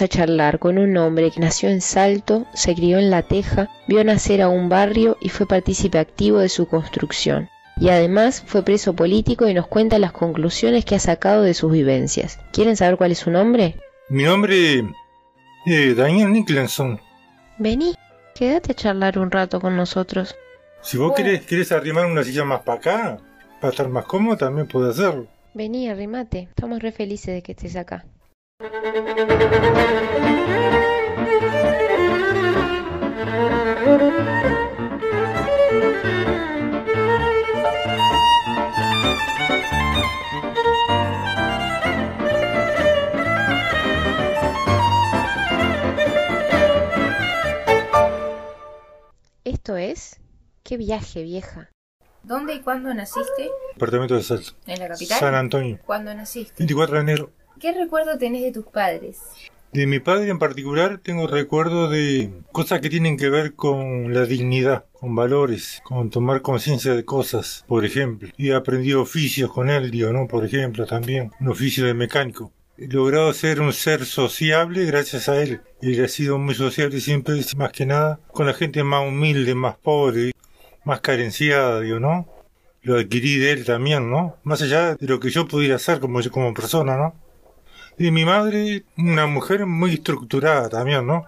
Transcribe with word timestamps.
A 0.00 0.08
charlar 0.08 0.58
con 0.58 0.78
un 0.78 0.96
hombre 0.96 1.30
que 1.30 1.38
nació 1.38 1.68
en 1.68 1.80
Salto, 1.80 2.46
se 2.54 2.74
crió 2.74 2.98
en 2.98 3.10
La 3.10 3.22
Teja, 3.22 3.68
vio 3.86 4.02
nacer 4.02 4.40
a 4.42 4.48
un 4.48 4.68
barrio 4.68 5.16
y 5.20 5.28
fue 5.28 5.46
partícipe 5.46 5.98
activo 5.98 6.38
de 6.38 6.48
su 6.48 6.66
construcción. 6.66 7.50
Y 7.76 7.90
además 7.90 8.42
fue 8.44 8.64
preso 8.64 8.94
político 8.94 9.46
y 9.48 9.54
nos 9.54 9.66
cuenta 9.66 9.98
las 9.98 10.12
conclusiones 10.12 10.84
que 10.84 10.94
ha 10.94 10.98
sacado 10.98 11.42
de 11.42 11.54
sus 11.54 11.70
vivencias. 11.70 12.40
¿Quieren 12.52 12.76
saber 12.76 12.96
cuál 12.96 13.12
es 13.12 13.18
su 13.18 13.30
nombre? 13.30 13.76
Mi 14.08 14.24
nombre 14.24 14.84
es 15.64 15.96
Daniel 15.96 16.32
Nicholson. 16.32 17.00
Vení, 17.58 17.94
quédate 18.34 18.72
a 18.72 18.74
charlar 18.74 19.18
un 19.18 19.30
rato 19.30 19.60
con 19.60 19.76
nosotros. 19.76 20.34
Si 20.82 20.98
vos 20.98 21.14
querés, 21.14 21.46
querés 21.46 21.72
arrimar 21.72 22.06
una 22.06 22.24
silla 22.24 22.44
más 22.44 22.62
para 22.62 22.78
acá, 22.78 23.18
para 23.60 23.70
estar 23.70 23.88
más 23.88 24.04
cómodo, 24.04 24.36
también 24.36 24.66
puedo 24.66 24.90
hacerlo. 24.90 25.28
Vení, 25.54 25.88
arrimate. 25.88 26.48
Estamos 26.50 26.80
re 26.80 26.92
felices 26.92 27.34
de 27.34 27.42
que 27.42 27.52
estés 27.52 27.76
acá. 27.76 28.04
Esto 49.62 49.76
es... 49.76 50.18
¡Qué 50.64 50.76
viaje, 50.76 51.22
vieja! 51.22 51.70
¿Dónde 52.24 52.54
y 52.54 52.62
cuándo 52.62 52.92
naciste? 52.92 53.48
Departamento 53.74 54.16
de 54.16 54.24
Salto. 54.24 54.54
¿En 54.66 54.80
la 54.80 54.88
capital? 54.88 55.20
San 55.20 55.36
Antonio. 55.36 55.78
¿Cuándo 55.86 56.12
naciste? 56.12 56.54
24 56.58 56.96
de 56.96 57.00
enero. 57.00 57.30
¿Qué 57.60 57.70
recuerdo 57.70 58.18
tenés 58.18 58.42
de 58.42 58.50
tus 58.50 58.66
padres? 58.66 59.20
De 59.70 59.86
mi 59.86 60.00
padre 60.00 60.30
en 60.30 60.40
particular 60.40 60.98
tengo 60.98 61.28
recuerdo 61.28 61.88
de 61.88 62.42
cosas 62.50 62.80
que 62.80 62.90
tienen 62.90 63.16
que 63.16 63.30
ver 63.30 63.54
con 63.54 64.12
la 64.12 64.26
dignidad, 64.26 64.86
con 64.94 65.14
valores, 65.14 65.80
con 65.84 66.10
tomar 66.10 66.42
conciencia 66.42 66.96
de 66.96 67.04
cosas, 67.04 67.64
por 67.68 67.84
ejemplo. 67.84 68.30
Y 68.36 68.50
he 68.50 68.56
aprendido 68.56 69.00
oficios 69.00 69.52
con 69.52 69.70
él, 69.70 69.92
digo, 69.92 70.12
¿no? 70.12 70.26
Por 70.26 70.44
ejemplo, 70.44 70.86
también 70.86 71.30
un 71.38 71.46
oficio 71.46 71.86
de 71.86 71.94
mecánico. 71.94 72.52
Logrado 72.90 73.32
ser 73.32 73.60
un 73.60 73.72
ser 73.72 74.04
sociable 74.04 74.84
gracias 74.86 75.28
a 75.28 75.40
él. 75.40 75.60
Él 75.80 76.04
ha 76.04 76.08
sido 76.08 76.38
muy 76.38 76.54
sociable 76.54 77.00
siempre, 77.00 77.40
más 77.56 77.70
que 77.70 77.86
nada, 77.86 78.18
con 78.32 78.46
la 78.46 78.54
gente 78.54 78.82
más 78.82 79.06
humilde, 79.06 79.54
más 79.54 79.76
pobre, 79.76 80.32
más 80.84 81.00
carenciada, 81.00 81.80
digo, 81.80 82.00
¿no? 82.00 82.26
Lo 82.82 82.98
adquirí 82.98 83.36
de 83.38 83.52
él 83.52 83.64
también, 83.64 84.10
¿no? 84.10 84.36
Más 84.42 84.62
allá 84.62 84.96
de 84.96 85.06
lo 85.06 85.20
que 85.20 85.30
yo 85.30 85.46
pudiera 85.46 85.76
hacer 85.76 86.00
como, 86.00 86.20
como 86.30 86.52
persona, 86.54 86.96
¿no? 86.96 87.14
Y 87.98 88.10
mi 88.10 88.24
madre, 88.24 88.84
una 88.96 89.26
mujer 89.26 89.64
muy 89.66 89.94
estructurada 89.94 90.68
también, 90.68 91.06
¿no? 91.06 91.24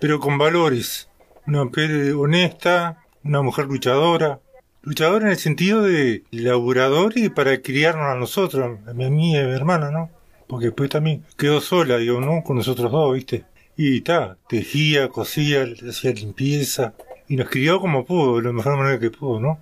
Pero 0.00 0.18
con 0.18 0.38
valores. 0.38 1.08
Una 1.46 1.64
mujer 1.64 2.14
honesta, 2.14 3.04
una 3.22 3.42
mujer 3.42 3.66
luchadora. 3.66 4.40
Luchadora 4.82 5.26
en 5.26 5.32
el 5.32 5.38
sentido 5.38 5.82
de 5.82 6.24
laburador 6.32 7.12
y 7.16 7.28
para 7.28 7.60
criarnos 7.62 8.06
a 8.06 8.16
nosotros, 8.16 8.78
a 8.86 8.92
mí 8.92 9.32
y 9.32 9.36
a 9.36 9.44
mi 9.44 9.52
hermana, 9.52 9.90
¿no? 9.90 10.15
Porque 10.46 10.66
después 10.66 10.90
también 10.90 11.24
quedó 11.36 11.60
sola, 11.60 11.98
digo, 11.98 12.20
¿no? 12.20 12.42
Con 12.44 12.56
nosotros 12.56 12.90
dos, 12.90 13.14
¿viste? 13.14 13.44
Y 13.76 14.00
ta, 14.02 14.36
tejía, 14.48 15.08
cosía, 15.08 15.66
hacía 15.88 16.12
limpieza. 16.12 16.94
Y 17.28 17.36
nos 17.36 17.48
crió 17.48 17.80
como 17.80 18.04
pudo, 18.04 18.36
de 18.36 18.44
la 18.44 18.52
mejor 18.52 18.76
manera 18.76 18.98
que 18.98 19.10
pudo, 19.10 19.40
¿no? 19.40 19.58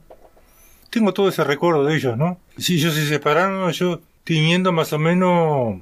Tengo 0.90 1.12
todo 1.12 1.28
ese 1.28 1.42
recuerdo 1.42 1.84
de 1.84 1.96
ellos, 1.96 2.16
¿no? 2.16 2.38
Si 2.56 2.74
ellos 2.76 2.94
se 2.94 3.06
separaron, 3.06 3.70
yo 3.72 4.00
teniendo 4.22 4.70
más 4.72 4.92
o 4.92 4.98
menos 4.98 5.80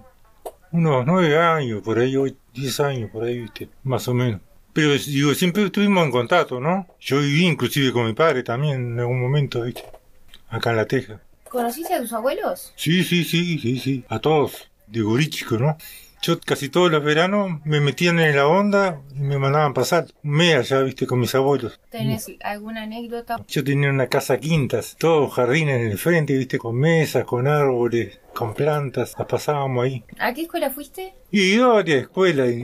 unos 0.71 1.07
nueve 1.07 1.39
años, 1.39 1.83
por 1.83 1.99
ahí, 1.99 2.17
ocho, 2.17 2.37
diez 2.55 2.81
años, 2.81 3.11
por 3.11 3.25
ahí, 3.25 3.41
viste, 3.41 3.69
más 3.83 4.09
o 4.09 4.15
menos. 4.15 4.41
Pero 4.73 4.95
digo, 4.95 5.35
siempre 5.35 5.65
estuvimos 5.65 6.05
en 6.05 6.11
contacto, 6.11 6.61
¿no? 6.61 6.87
Yo 6.99 7.21
viví 7.21 7.47
inclusive 7.47 7.93
con 7.93 8.07
mi 8.07 8.15
padre 8.15 8.43
también 8.43 8.93
en 8.93 9.01
algún 9.01 9.21
momento, 9.21 9.63
viste, 9.63 9.83
acá 10.49 10.71
en 10.71 10.77
La 10.77 10.87
Teja. 10.87 11.21
¿Conociste 11.49 11.93
a 11.93 12.01
tus 12.01 12.13
abuelos? 12.15 12.73
Sí, 12.77 13.05
sí, 13.05 13.25
sí, 13.25 13.59
sí, 13.59 13.79
sí, 13.79 14.05
a 14.09 14.19
todos, 14.19 14.71
de 14.93 15.01
gurí 15.01 15.29
chico, 15.31 15.57
¿no? 15.57 15.77
Yo 16.25 16.39
casi 16.39 16.69
todos 16.69 16.89
los 16.89 17.03
veranos 17.03 17.61
me 17.65 17.81
metían 17.81 18.21
en 18.21 18.37
la 18.37 18.47
onda 18.47 19.01
y 19.13 19.23
me 19.23 19.39
mandaban 19.39 19.75
pasar 19.75 20.07
mes 20.23 20.55
allá, 20.55 20.81
viste, 20.83 21.05
con 21.05 21.19
mis 21.19 21.35
abuelos. 21.35 21.81
¿Tenés 21.91 22.31
alguna 22.45 22.85
anécdota? 22.85 23.45
Yo 23.49 23.65
tenía 23.65 23.91
una 23.91 24.07
casa 24.07 24.39
quintas, 24.39 24.95
todos 25.01 25.33
jardines 25.35 25.81
en 25.81 25.91
el 25.91 25.99
frente, 25.99 26.39
viste, 26.39 26.59
con 26.59 26.77
mesas, 26.77 27.25
con 27.25 27.49
árboles, 27.49 28.21
con 28.35 28.55
plantas, 28.55 29.17
las 29.19 29.27
pasábamos 29.27 29.85
ahí. 29.85 30.05
¿A 30.21 30.33
qué 30.33 30.43
escuela 30.43 30.71
fuiste? 30.71 31.13
Y 31.33 31.57
yo 31.57 31.73
a 31.73 31.75
varias 31.75 32.03
escuelas, 32.03 32.55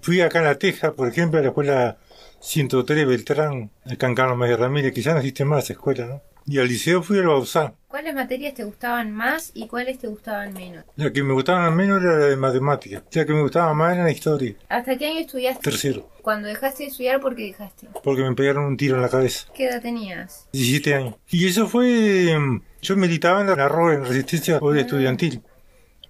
fui 0.00 0.20
acá 0.20 0.38
en 0.38 0.44
La 0.44 0.56
Teja, 0.56 0.92
por 0.92 1.08
ejemplo, 1.08 1.40
a 1.40 1.42
la 1.42 1.48
escuela 1.48 1.98
103 2.38 3.04
Beltrán, 3.04 3.72
acá 3.84 4.06
en 4.06 4.14
Carlos 4.14 4.38
María 4.38 4.56
Ramírez, 4.56 4.92
que 4.92 5.02
ya 5.02 5.12
no 5.12 5.18
existe 5.18 5.44
más 5.44 5.64
esa 5.64 5.72
escuela, 5.72 6.06
¿no? 6.06 6.22
Y 6.50 6.58
al 6.58 6.66
liceo 6.66 7.02
fui 7.02 7.18
al 7.18 7.26
Bausá. 7.26 7.74
¿Cuáles 7.88 8.14
materias 8.14 8.54
te 8.54 8.64
gustaban 8.64 9.12
más 9.12 9.50
y 9.54 9.66
cuáles 9.66 9.98
te 9.98 10.06
gustaban 10.06 10.54
menos? 10.54 10.82
La 10.96 11.12
que 11.12 11.22
me 11.22 11.34
gustaba 11.34 11.70
menos 11.70 12.00
era 12.02 12.18
la 12.18 12.26
de 12.26 12.36
matemáticas. 12.36 13.02
La 13.12 13.26
que 13.26 13.32
me 13.34 13.42
gustaba 13.42 13.74
más 13.74 13.94
era 13.94 14.04
la 14.04 14.10
historia. 14.10 14.54
¿Hasta 14.70 14.96
qué 14.96 15.08
año 15.08 15.20
estudiaste? 15.20 15.62
Tercero. 15.62 16.08
Cuando 16.22 16.48
dejaste 16.48 16.84
de 16.84 16.88
estudiar, 16.88 17.20
¿por 17.20 17.36
qué 17.36 17.44
dejaste? 17.44 17.88
Porque 18.02 18.22
me 18.22 18.34
pegaron 18.34 18.64
un 18.64 18.76
tiro 18.78 18.96
en 18.96 19.02
la 19.02 19.10
cabeza. 19.10 19.46
¿Qué 19.54 19.66
edad 19.66 19.82
tenías? 19.82 20.48
17 20.52 20.94
años. 20.94 21.14
Y 21.28 21.46
eso 21.46 21.66
fue... 21.68 22.34
mm, 22.38 22.62
Yo 22.80 22.96
militaba 22.96 23.42
en 23.42 23.48
la 23.48 23.68
ROE, 23.68 23.94
en 23.96 24.04
Resistencia 24.06 24.58
Poder 24.58 24.80
Estudiantil. 24.86 25.42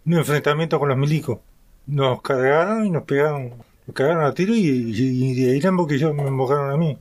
Un 0.07 0.15
enfrentamiento 0.15 0.79
con 0.79 0.89
los 0.89 0.99
milicos. 0.99 1.41
Nos 1.87 2.23
cargaron 2.23 2.87
y 2.87 2.91
nos 2.91 3.03
pegaron. 3.03 3.55
Nos 3.87 3.95
cagaron 3.95 4.25
a 4.25 4.35
tiro 4.35 4.55
y, 4.55 4.61
y, 4.61 5.31
y 5.33 5.35
de 5.43 5.53
ahí 5.53 5.61
porque 5.77 5.99
yo 5.99 6.15
me 6.15 6.23
embocaron 6.29 6.71
a 6.71 6.77
mí. 6.77 6.97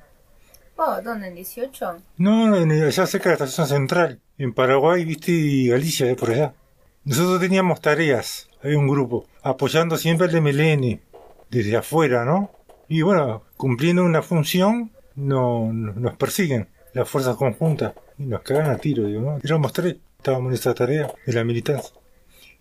Oh, 0.78 1.02
¿dónde? 1.04 1.28
¿En 1.28 1.36
18? 1.36 1.98
No, 2.18 2.56
en- 2.56 2.72
allá 2.72 3.06
cerca 3.08 3.30
de 3.32 3.38
la 3.38 3.46
estación 3.46 3.68
central. 3.68 4.20
En 4.38 4.54
Paraguay, 4.54 5.04
viste, 5.06 5.32
y 5.32 5.68
Galicia, 5.70 6.06
de 6.06 6.16
por 6.16 6.32
allá. 6.32 6.54
Nosotros 7.04 7.40
teníamos 7.40 7.82
tareas. 7.82 8.48
Había 8.64 8.78
un 8.78 8.88
grupo. 8.88 9.26
Apoyando 9.42 9.98
siempre 9.98 10.28
al 10.28 10.36
MLN. 10.36 11.02
Desde 11.50 11.78
afuera, 11.78 12.26
¿no? 12.26 12.52
Y 12.90 13.02
bueno, 13.02 13.44
cumpliendo 13.58 14.04
una 14.04 14.22
función, 14.22 14.92
no, 15.16 15.72
no- 15.74 15.94
nos 15.94 16.16
persiguen. 16.18 16.68
Las 16.94 17.10
fuerzas 17.10 17.36
conjuntas. 17.38 17.94
Y 18.20 18.24
nos 18.26 18.42
cagan 18.42 18.70
a 18.70 18.78
tiro, 18.78 19.04
digo, 19.06 19.22
¿no? 19.22 19.40
Éramos 19.44 19.74
tres. 19.74 19.96
Estábamos 20.18 20.50
en 20.50 20.54
esa 20.56 20.74
tarea 20.74 21.12
de 21.26 21.34
la 21.34 21.44
militancia. 21.44 21.92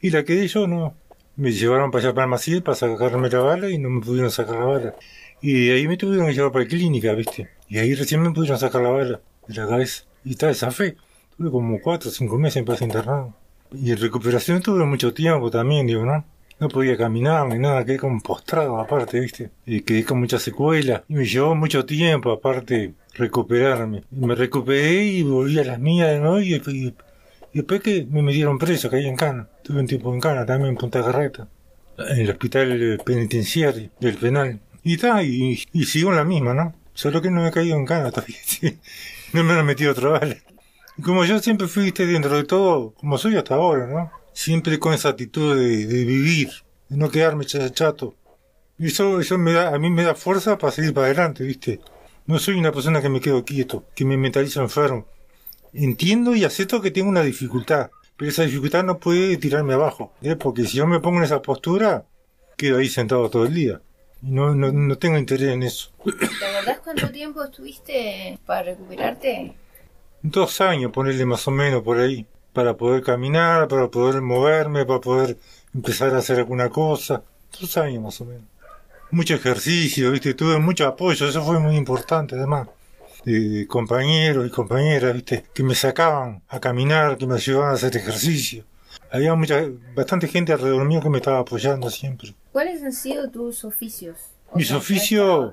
Y 0.00 0.10
la 0.10 0.24
quedé 0.24 0.46
yo, 0.48 0.66
no. 0.66 0.94
Me 1.36 1.52
llevaron 1.52 1.90
para 1.90 2.04
allá 2.04 2.14
para 2.14 2.26
Maciel 2.26 2.62
para 2.62 2.76
sacarme 2.76 3.28
la 3.28 3.40
bala 3.40 3.68
y 3.68 3.76
no 3.78 3.90
me 3.90 4.00
pudieron 4.00 4.30
sacar 4.30 4.56
la 4.56 4.64
bala. 4.64 4.94
Y 5.42 5.66
de 5.68 5.74
ahí 5.74 5.86
me 5.88 5.96
tuvieron 5.98 6.26
que 6.26 6.32
llevar 6.34 6.52
para 6.52 6.64
la 6.64 6.68
clínica, 6.70 7.12
¿viste? 7.12 7.50
Y 7.68 7.78
ahí 7.78 7.94
recién 7.94 8.22
me 8.22 8.30
pudieron 8.30 8.58
sacar 8.58 8.82
la 8.82 8.90
bala 8.90 9.20
de 9.48 9.54
la 9.54 9.66
cabeza. 9.68 10.04
Y 10.24 10.34
tal, 10.36 10.50
esa 10.50 10.70
fe. 10.70 10.96
Tuve 11.36 11.50
como 11.50 11.80
cuatro 11.80 12.10
o 12.10 12.12
cinco 12.12 12.38
meses 12.38 12.56
en 12.58 12.64
paz 12.64 12.80
internado. 12.82 13.34
Y 13.72 13.90
en 13.90 13.98
recuperación 13.98 14.62
tuve 14.62 14.84
mucho 14.84 15.12
tiempo 15.12 15.50
también, 15.50 15.86
digo, 15.86 16.04
¿no? 16.04 16.24
No 16.58 16.68
podía 16.68 16.96
caminar 16.96 17.46
ni 17.48 17.58
nada, 17.58 17.84
quedé 17.84 17.98
como 17.98 18.18
postrado 18.22 18.78
aparte, 18.80 19.20
¿viste? 19.20 19.50
Y 19.66 19.82
quedé 19.82 20.04
con 20.04 20.18
muchas 20.20 20.40
secuelas. 20.42 21.02
Y 21.08 21.14
me 21.14 21.26
llevó 21.26 21.54
mucho 21.54 21.84
tiempo 21.84 22.32
aparte 22.32 22.94
recuperarme. 23.14 24.04
Y 24.10 24.24
me 24.24 24.34
recuperé 24.34 25.04
y 25.04 25.22
volví 25.22 25.58
a 25.58 25.64
las 25.64 25.78
mías 25.78 26.18
nuevo 26.20 26.40
y, 26.40 26.54
y- 26.54 26.94
y 27.52 27.58
después 27.60 27.80
que 27.82 28.06
me 28.10 28.22
metieron 28.22 28.58
preso, 28.58 28.88
caí 28.90 29.06
en 29.06 29.16
cana. 29.16 29.48
Tuve 29.62 29.80
un 29.80 29.86
tiempo 29.86 30.12
en 30.14 30.20
cana 30.20 30.44
también 30.46 30.70
en 30.70 30.76
Punta 30.76 31.02
Carreta. 31.02 31.48
En 31.98 32.20
el 32.20 32.30
hospital 32.30 33.00
penitenciario 33.04 33.90
del 34.00 34.16
penal. 34.16 34.60
Y 34.82 34.96
tal, 34.98 35.24
y, 35.26 35.62
y 35.72 35.84
sigo 35.84 36.10
en 36.10 36.16
la 36.16 36.24
misma, 36.24 36.54
¿no? 36.54 36.74
Solo 36.96 37.22
que 37.22 37.30
no 37.30 37.42
me 37.42 37.48
he 37.48 37.52
caído 37.52 37.76
en 37.78 37.86
cana 37.86 38.10
todavía. 38.10 38.38
sí. 38.44 38.78
No 39.34 39.44
me 39.44 39.52
han 39.54 39.66
metido 39.66 39.92
otra 39.92 40.10
bala. 40.10 40.36
Como 41.02 41.24
yo 41.24 41.38
siempre 41.40 41.68
fui, 41.68 41.84
viste, 41.84 42.06
dentro 42.06 42.36
de 42.36 42.44
todo, 42.44 42.94
como 42.94 43.18
soy 43.18 43.36
hasta 43.36 43.54
ahora, 43.56 43.86
¿no? 43.86 44.12
Siempre 44.32 44.78
con 44.80 44.94
esa 44.94 45.10
actitud 45.10 45.56
de, 45.56 45.86
de 45.86 46.04
vivir, 46.04 46.50
de 46.88 46.96
no 46.96 47.10
quedarme 47.10 47.44
ch- 47.46 47.72
chato. 47.72 48.14
Y 48.78 48.88
eso, 48.88 49.20
eso 49.20 49.38
me 49.38 49.52
da, 49.52 49.74
a 49.74 49.78
mí 49.78 49.90
me 49.90 50.04
da 50.04 50.14
fuerza 50.14 50.58
para 50.58 50.72
seguir 50.72 50.94
para 50.94 51.08
adelante, 51.08 51.44
viste. 51.44 51.80
No 52.26 52.38
soy 52.40 52.56
una 52.58 52.72
persona 52.72 53.02
que 53.02 53.10
me 53.10 53.20
quedo 53.20 53.44
quieto, 53.44 53.84
que 53.96 54.06
me 54.06 54.18
mentalizo 54.18 54.62
enfermo. 54.62 55.06
Entiendo 55.74 56.34
y 56.36 56.44
acepto 56.44 56.82
que 56.82 56.90
tengo 56.92 57.08
una 57.10 57.22
dificultad, 57.22 57.90
pero 58.16 58.30
esa 58.30 58.44
dificultad 58.44 58.84
no 58.84 58.98
puede 58.98 59.36
tirarme 59.38 59.74
abajo, 59.74 60.12
¿eh? 60.22 60.36
porque 60.36 60.64
si 60.64 60.78
yo 60.78 60.86
me 60.86 61.00
pongo 61.00 61.18
en 61.18 61.24
esa 61.24 61.42
postura, 61.42 62.06
quedo 62.56 62.78
ahí 62.78 62.88
sentado 62.88 63.30
todo 63.30 63.46
el 63.46 63.54
día. 63.54 63.82
Y 64.22 64.30
no, 64.30 64.54
no, 64.54 64.72
no 64.72 64.98
tengo 64.98 65.18
interés 65.18 65.50
en 65.50 65.62
eso. 65.62 65.90
¿Te 66.04 66.46
acordás 66.46 66.78
cuánto 66.82 67.10
tiempo 67.10 67.44
estuviste 67.44 68.38
para 68.46 68.62
recuperarte? 68.62 69.54
Dos 70.22 70.60
años, 70.60 70.90
ponerle 70.92 71.24
más 71.26 71.46
o 71.46 71.50
menos 71.50 71.82
por 71.82 71.98
ahí, 71.98 72.26
para 72.52 72.76
poder 72.76 73.02
caminar, 73.02 73.68
para 73.68 73.88
poder 73.88 74.22
moverme, 74.22 74.86
para 74.86 75.00
poder 75.00 75.36
empezar 75.74 76.14
a 76.14 76.18
hacer 76.18 76.38
alguna 76.38 76.70
cosa. 76.70 77.22
dos 77.60 77.76
años 77.76 78.02
más 78.02 78.20
o 78.20 78.24
menos. 78.24 78.44
Mucho 79.10 79.34
ejercicio, 79.34 80.10
viste, 80.10 80.34
tuve 80.34 80.58
mucho 80.58 80.86
apoyo, 80.86 81.28
eso 81.28 81.44
fue 81.44 81.60
muy 81.60 81.76
importante 81.76 82.34
además. 82.34 82.68
De 83.24 83.66
compañeros 83.68 84.46
y 84.46 84.50
compañeras, 84.50 85.12
viste, 85.14 85.44
que 85.52 85.62
me 85.62 85.74
sacaban 85.74 86.42
a 86.48 86.58
caminar, 86.58 87.16
que 87.18 87.26
me 87.26 87.34
ayudaban 87.34 87.70
a 87.70 87.74
hacer 87.74 87.96
ejercicio. 87.96 88.64
Había 89.10 89.34
mucha, 89.34 89.62
bastante 89.94 90.28
gente 90.28 90.52
alrededor 90.52 90.84
mío 90.86 91.00
que 91.00 91.08
me 91.10 91.18
estaba 91.18 91.38
apoyando 91.40 91.90
siempre. 91.90 92.34
¿Cuáles 92.52 92.82
han 92.82 92.92
sido 92.92 93.30
tus 93.30 93.64
oficios? 93.64 94.16
Mis 94.54 94.70
oficios- 94.72 95.52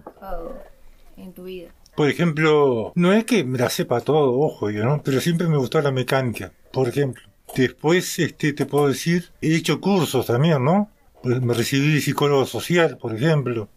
En 1.17 1.31
tu 1.33 1.43
vida. 1.43 1.69
Por 1.95 2.09
ejemplo, 2.09 2.91
no 2.95 3.13
es 3.13 3.23
que 3.25 3.43
me 3.43 3.59
la 3.59 3.69
sepa 3.69 4.01
todo, 4.01 4.39
ojo, 4.39 4.71
yo, 4.71 4.83
¿no? 4.83 5.01
Pero 5.03 5.21
siempre 5.21 5.47
me 5.47 5.57
gustó 5.57 5.79
la 5.81 5.91
mecánica, 5.91 6.51
por 6.71 6.87
ejemplo. 6.87 7.21
Después, 7.55 8.17
este, 8.17 8.53
te 8.53 8.65
puedo 8.65 8.87
decir, 8.87 9.29
he 9.41 9.55
hecho 9.55 9.79
cursos 9.79 10.25
también, 10.25 10.63
¿no? 10.63 10.89
Pues 11.21 11.39
Me 11.41 11.53
recibí 11.53 11.93
de 11.93 12.01
psicólogo 12.01 12.45
social, 12.47 12.97
por 12.97 13.15
ejemplo. 13.15 13.69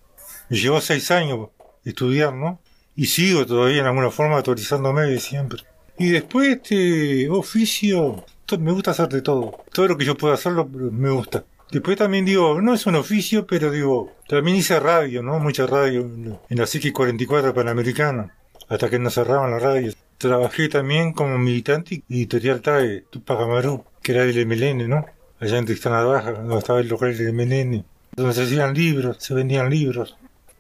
Me 0.49 0.56
llevó 0.56 0.81
seis 0.81 1.11
años 1.11 1.50
estudiar, 1.84 2.34
¿no? 2.34 2.58
Y 2.94 3.06
sigo 3.06 3.44
todavía 3.44 3.81
en 3.81 3.87
alguna 3.87 4.11
forma 4.11 4.38
actualizándome 4.38 5.02
de 5.02 5.20
siempre. 5.20 5.62
Y 5.99 6.08
después, 6.11 6.49
este, 6.49 7.28
oficio, 7.28 8.25
me 8.58 8.72
gusta 8.72 8.93
hacer 8.93 9.08
de 9.08 9.22
todo. 9.22 9.64
Todo 9.72 9.88
lo 9.88 9.96
que 9.96 10.04
yo 10.04 10.16
pueda 10.16 10.34
hacerlo 10.34 10.69
me 10.69 11.10
gusta. 11.10 11.44
Después 11.70 11.96
también 11.96 12.25
digo, 12.25 12.60
no 12.60 12.75
es 12.75 12.87
un 12.87 12.94
oficio, 12.94 13.46
pero 13.46 13.70
digo, 13.72 14.12
también 14.28 14.56
hice 14.56 14.78
radio, 14.78 15.22
¿no? 15.22 15.40
Mucha 15.40 15.66
radio 15.66 16.02
en 16.02 16.58
la 16.58 16.64
CX44 16.64 17.52
Panamericana, 17.52 18.32
hasta 18.69 18.88
que 18.88 19.00
nos 19.00 19.14
cerraban 19.14 19.50
la 19.50 19.58
radio. 19.58 19.93
Trabajé 20.16 20.69
también 20.69 21.12
como 21.12 21.37
militante 21.38 22.04
editorial 22.08 22.62
TAE, 22.62 23.04
Tupac 23.10 23.40
Amaru, 23.40 23.84
que 24.00 24.12
era 24.12 24.25
del 24.25 24.46
MLN, 24.46 24.88
¿no? 24.88 25.04
Allá 25.40 25.58
en 25.58 25.66
Tristana 25.66 26.02
Baja, 26.04 26.32
donde 26.32 26.56
estaba 26.56 26.81
el 26.81 26.88
local 26.88 27.19
del 27.19 27.32
MLN, 27.34 27.84
donde 28.14 28.32
se 28.32 28.44
hacían 28.44 28.72
libros, 28.72 29.16
se 29.19 29.34
vendían 29.34 29.69
libros. 29.69 30.16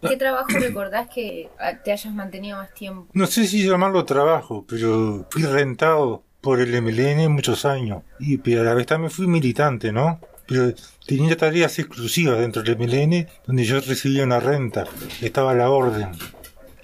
¿Qué 0.06 0.16
trabajo 0.16 0.48
recordás 0.50 1.08
que 1.08 1.48
te 1.84 1.92
hayas 1.92 2.12
mantenido 2.12 2.58
más 2.58 2.74
tiempo? 2.74 3.06
No 3.14 3.26
sé 3.26 3.46
si 3.46 3.66
llamarlo 3.66 4.04
trabajo, 4.04 4.66
pero 4.68 5.26
fui 5.30 5.42
rentado 5.42 6.24
por 6.40 6.60
el 6.60 6.80
MLN 6.80 7.30
muchos 7.32 7.64
años. 7.64 8.02
Y 8.18 8.38
pero 8.38 8.62
a 8.62 8.64
la 8.64 8.74
vez 8.74 8.86
también 8.86 9.10
fui 9.10 9.26
militante, 9.26 9.92
¿no? 9.92 10.20
Pero 10.46 10.72
tenía 11.06 11.36
tareas 11.36 11.78
exclusivas 11.78 12.38
dentro 12.38 12.62
del 12.62 12.76
MLN 12.76 13.26
donde 13.46 13.64
yo 13.64 13.80
recibía 13.80 14.24
una 14.24 14.40
renta, 14.40 14.84
estaba 15.20 15.54
la 15.54 15.70
orden. 15.70 16.08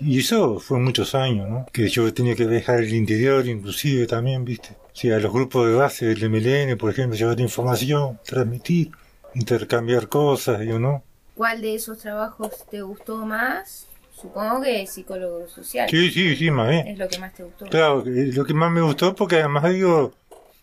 Y 0.01 0.19
eso 0.19 0.59
fue 0.59 0.81
muchos 0.81 1.15
años, 1.15 1.49
¿no? 1.49 1.67
Que 1.73 1.89
yo 1.89 2.13
tenía 2.13 2.35
que 2.35 2.47
viajar 2.47 2.81
el 2.81 2.93
interior 2.93 3.47
inclusive 3.47 4.07
también, 4.07 4.45
¿viste? 4.45 4.71
O 4.93 4.97
sea, 4.97 5.19
los 5.21 5.33
grupos 5.33 5.69
de 5.69 5.75
base 5.75 6.07
del 6.07 6.29
MLN, 6.29 6.77
por 6.77 6.91
ejemplo, 6.91 7.17
llevar 7.17 7.39
información, 7.39 8.19
transmitir, 8.25 8.91
intercambiar 9.35 10.09
cosas, 10.09 10.59
digo, 10.61 10.79
¿no? 10.81 11.05
¿Cuál 11.37 11.63
de 11.63 11.77
esos 11.77 11.99
trabajos 11.99 12.67
te 12.71 12.83
gustó 12.83 13.25
más? 13.25 13.87
Supongo 14.23 14.63
que 14.63 14.87
psicólogo 14.87 15.49
social. 15.49 15.91
Sí, 15.91 16.09
sí, 16.13 16.37
sí, 16.37 16.49
más 16.53 16.69
bien. 16.71 16.87
Es 16.87 16.97
lo 16.97 17.09
que 17.09 17.19
más 17.19 17.35
te 17.35 17.43
gustó. 17.43 17.67
Claro, 17.67 18.05
que 18.05 18.11
lo 18.11 18.45
que 18.45 18.55
más 18.55 18.71
me 18.71 18.81
gustó, 18.81 19.17
porque 19.17 19.37
además 19.37 19.73
digo, 19.73 20.13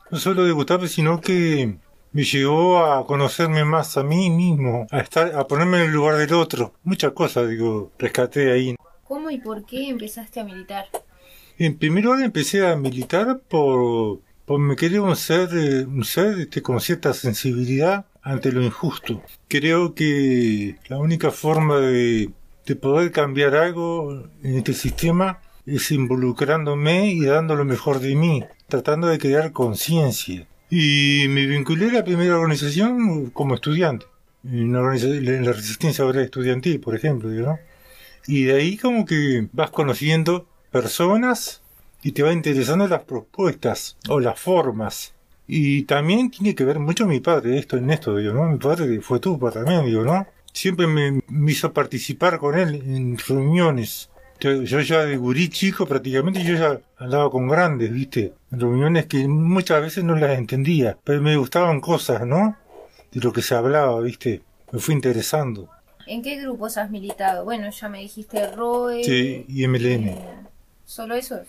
no 0.10 0.18
solo 0.18 0.46
de 0.46 0.54
gustarme, 0.54 0.88
sino 0.88 1.20
que 1.20 1.76
me 2.14 2.24
llevó 2.24 2.86
a 2.86 3.06
conocerme 3.06 3.66
más 3.66 3.98
a 3.98 4.04
mí 4.04 4.30
mismo, 4.30 4.88
a 4.92 5.00
estar, 5.02 5.36
a 5.36 5.46
ponerme 5.46 5.80
en 5.80 5.90
el 5.90 5.92
lugar 5.92 6.16
del 6.16 6.34
otro. 6.34 6.74
Muchas 6.84 7.12
cosas, 7.12 7.50
digo, 7.50 7.92
rescaté 8.00 8.50
ahí. 8.50 8.76
¿Cómo 9.04 9.30
y 9.30 9.40
por 9.40 9.66
qué 9.66 9.90
empezaste 9.90 10.40
a 10.40 10.46
militar? 10.46 10.86
En 11.58 11.78
primer 11.78 12.06
lugar 12.06 12.22
empecé 12.22 12.66
a 12.66 12.78
militar 12.78 13.42
por, 13.50 14.22
por 14.46 14.58
me 14.60 14.78
quería 14.78 15.02
un 15.02 15.18
ser, 15.18 15.50
eh, 15.52 15.84
un 15.84 16.06
ser 16.06 16.40
este, 16.40 16.62
con 16.62 16.80
cierta 16.80 17.14
sensibilidad 17.14 18.06
ante 18.22 18.54
lo 18.54 18.64
injusto. 18.64 19.22
Creo 19.50 19.94
que 19.94 20.78
la 20.88 20.98
única 20.98 21.32
forma 21.32 21.80
de, 21.80 22.30
de 22.70 22.76
poder 22.76 23.12
cambiar 23.12 23.56
algo 23.56 24.28
en 24.44 24.58
este 24.58 24.74
sistema 24.74 25.42
es 25.66 25.92
involucrándome 25.92 27.12
y 27.12 27.26
dando 27.26 27.56
lo 27.56 27.66
mejor 27.66 28.00
de 28.00 28.16
mí, 28.16 28.46
tratando 28.68 29.08
de 29.08 29.18
crear 29.18 29.52
conciencia. 29.52 30.48
Y 30.70 31.26
me 31.30 31.48
vinculé 31.48 31.90
a 31.90 31.94
la 31.94 32.04
primera 32.04 32.38
organización 32.38 33.32
como 33.32 33.56
estudiante, 33.56 34.06
en 34.44 34.72
la, 34.72 34.96
en 34.96 35.46
la 35.46 35.52
resistencia 35.52 36.06
obrera 36.06 36.26
estudiantil, 36.26 36.80
por 36.80 36.96
ejemplo, 36.96 37.30
¿no? 37.30 37.58
Y 38.28 38.44
de 38.44 38.54
ahí 38.54 38.78
como 38.78 39.04
que 39.04 39.48
vas 39.52 39.72
conociendo 39.72 40.46
personas 40.72 41.64
y 42.04 42.12
te 42.12 42.22
va 42.22 42.32
interesando 42.32 42.88
las 42.88 43.02
propuestas 43.02 43.98
o 44.08 44.20
las 44.20 44.40
formas. 44.40 45.16
Y 45.48 45.84
también 45.84 46.30
tiene 46.30 46.54
que 46.54 46.66
ver 46.66 46.78
mucho 46.78 47.08
mi 47.08 47.20
padre 47.20 47.58
esto 47.58 47.78
en 47.78 47.90
esto, 47.90 48.16
digo, 48.16 48.34
¿no? 48.34 48.44
Mi 48.44 48.60
padre 48.60 49.02
fue 49.02 49.20
tupa 49.20 49.50
también, 49.50 49.88
digo, 49.88 50.04
¿no? 50.04 50.28
Siempre 50.60 50.88
me, 50.88 51.22
me 51.30 51.52
hizo 51.54 51.72
participar 51.72 52.38
con 52.38 52.60
él 52.60 52.84
en 52.86 53.18
reuniones. 53.18 54.10
Yo, 54.42 54.62
ya 54.62 55.06
de 55.06 55.16
gurí 55.16 55.48
chico 55.48 55.86
prácticamente 55.86 56.44
yo 56.44 56.54
ya 56.56 56.82
andaba 56.98 57.32
con 57.32 57.48
grandes, 57.48 57.94
¿viste? 57.94 58.34
En 58.52 58.60
reuniones 58.60 59.06
que 59.06 59.26
muchas 59.26 59.82
veces 59.82 60.04
no 60.04 60.18
las 60.18 60.38
entendía, 60.38 60.98
pero 61.06 61.22
me 61.22 61.38
gustaban 61.38 61.80
cosas, 61.80 62.28
¿no? 62.28 62.58
De 63.10 63.22
lo 63.22 63.32
que 63.32 63.42
se 63.42 63.56
hablaba, 63.56 64.02
¿viste? 64.02 64.42
Me 64.74 64.80
fue 64.80 64.96
interesando. 64.96 65.70
¿En 66.06 66.22
qué 66.22 66.42
grupos 66.42 66.76
has 66.76 66.92
militado? 66.92 67.46
Bueno, 67.46 67.70
ya 67.70 67.88
me 67.88 68.00
dijiste 68.00 68.52
ROE. 68.52 69.06
Sí, 69.06 69.46
y 69.48 69.66
MLN. 69.66 70.10
eh, 70.10 70.20
¿Solo 70.84 71.16
eso? 71.16 71.40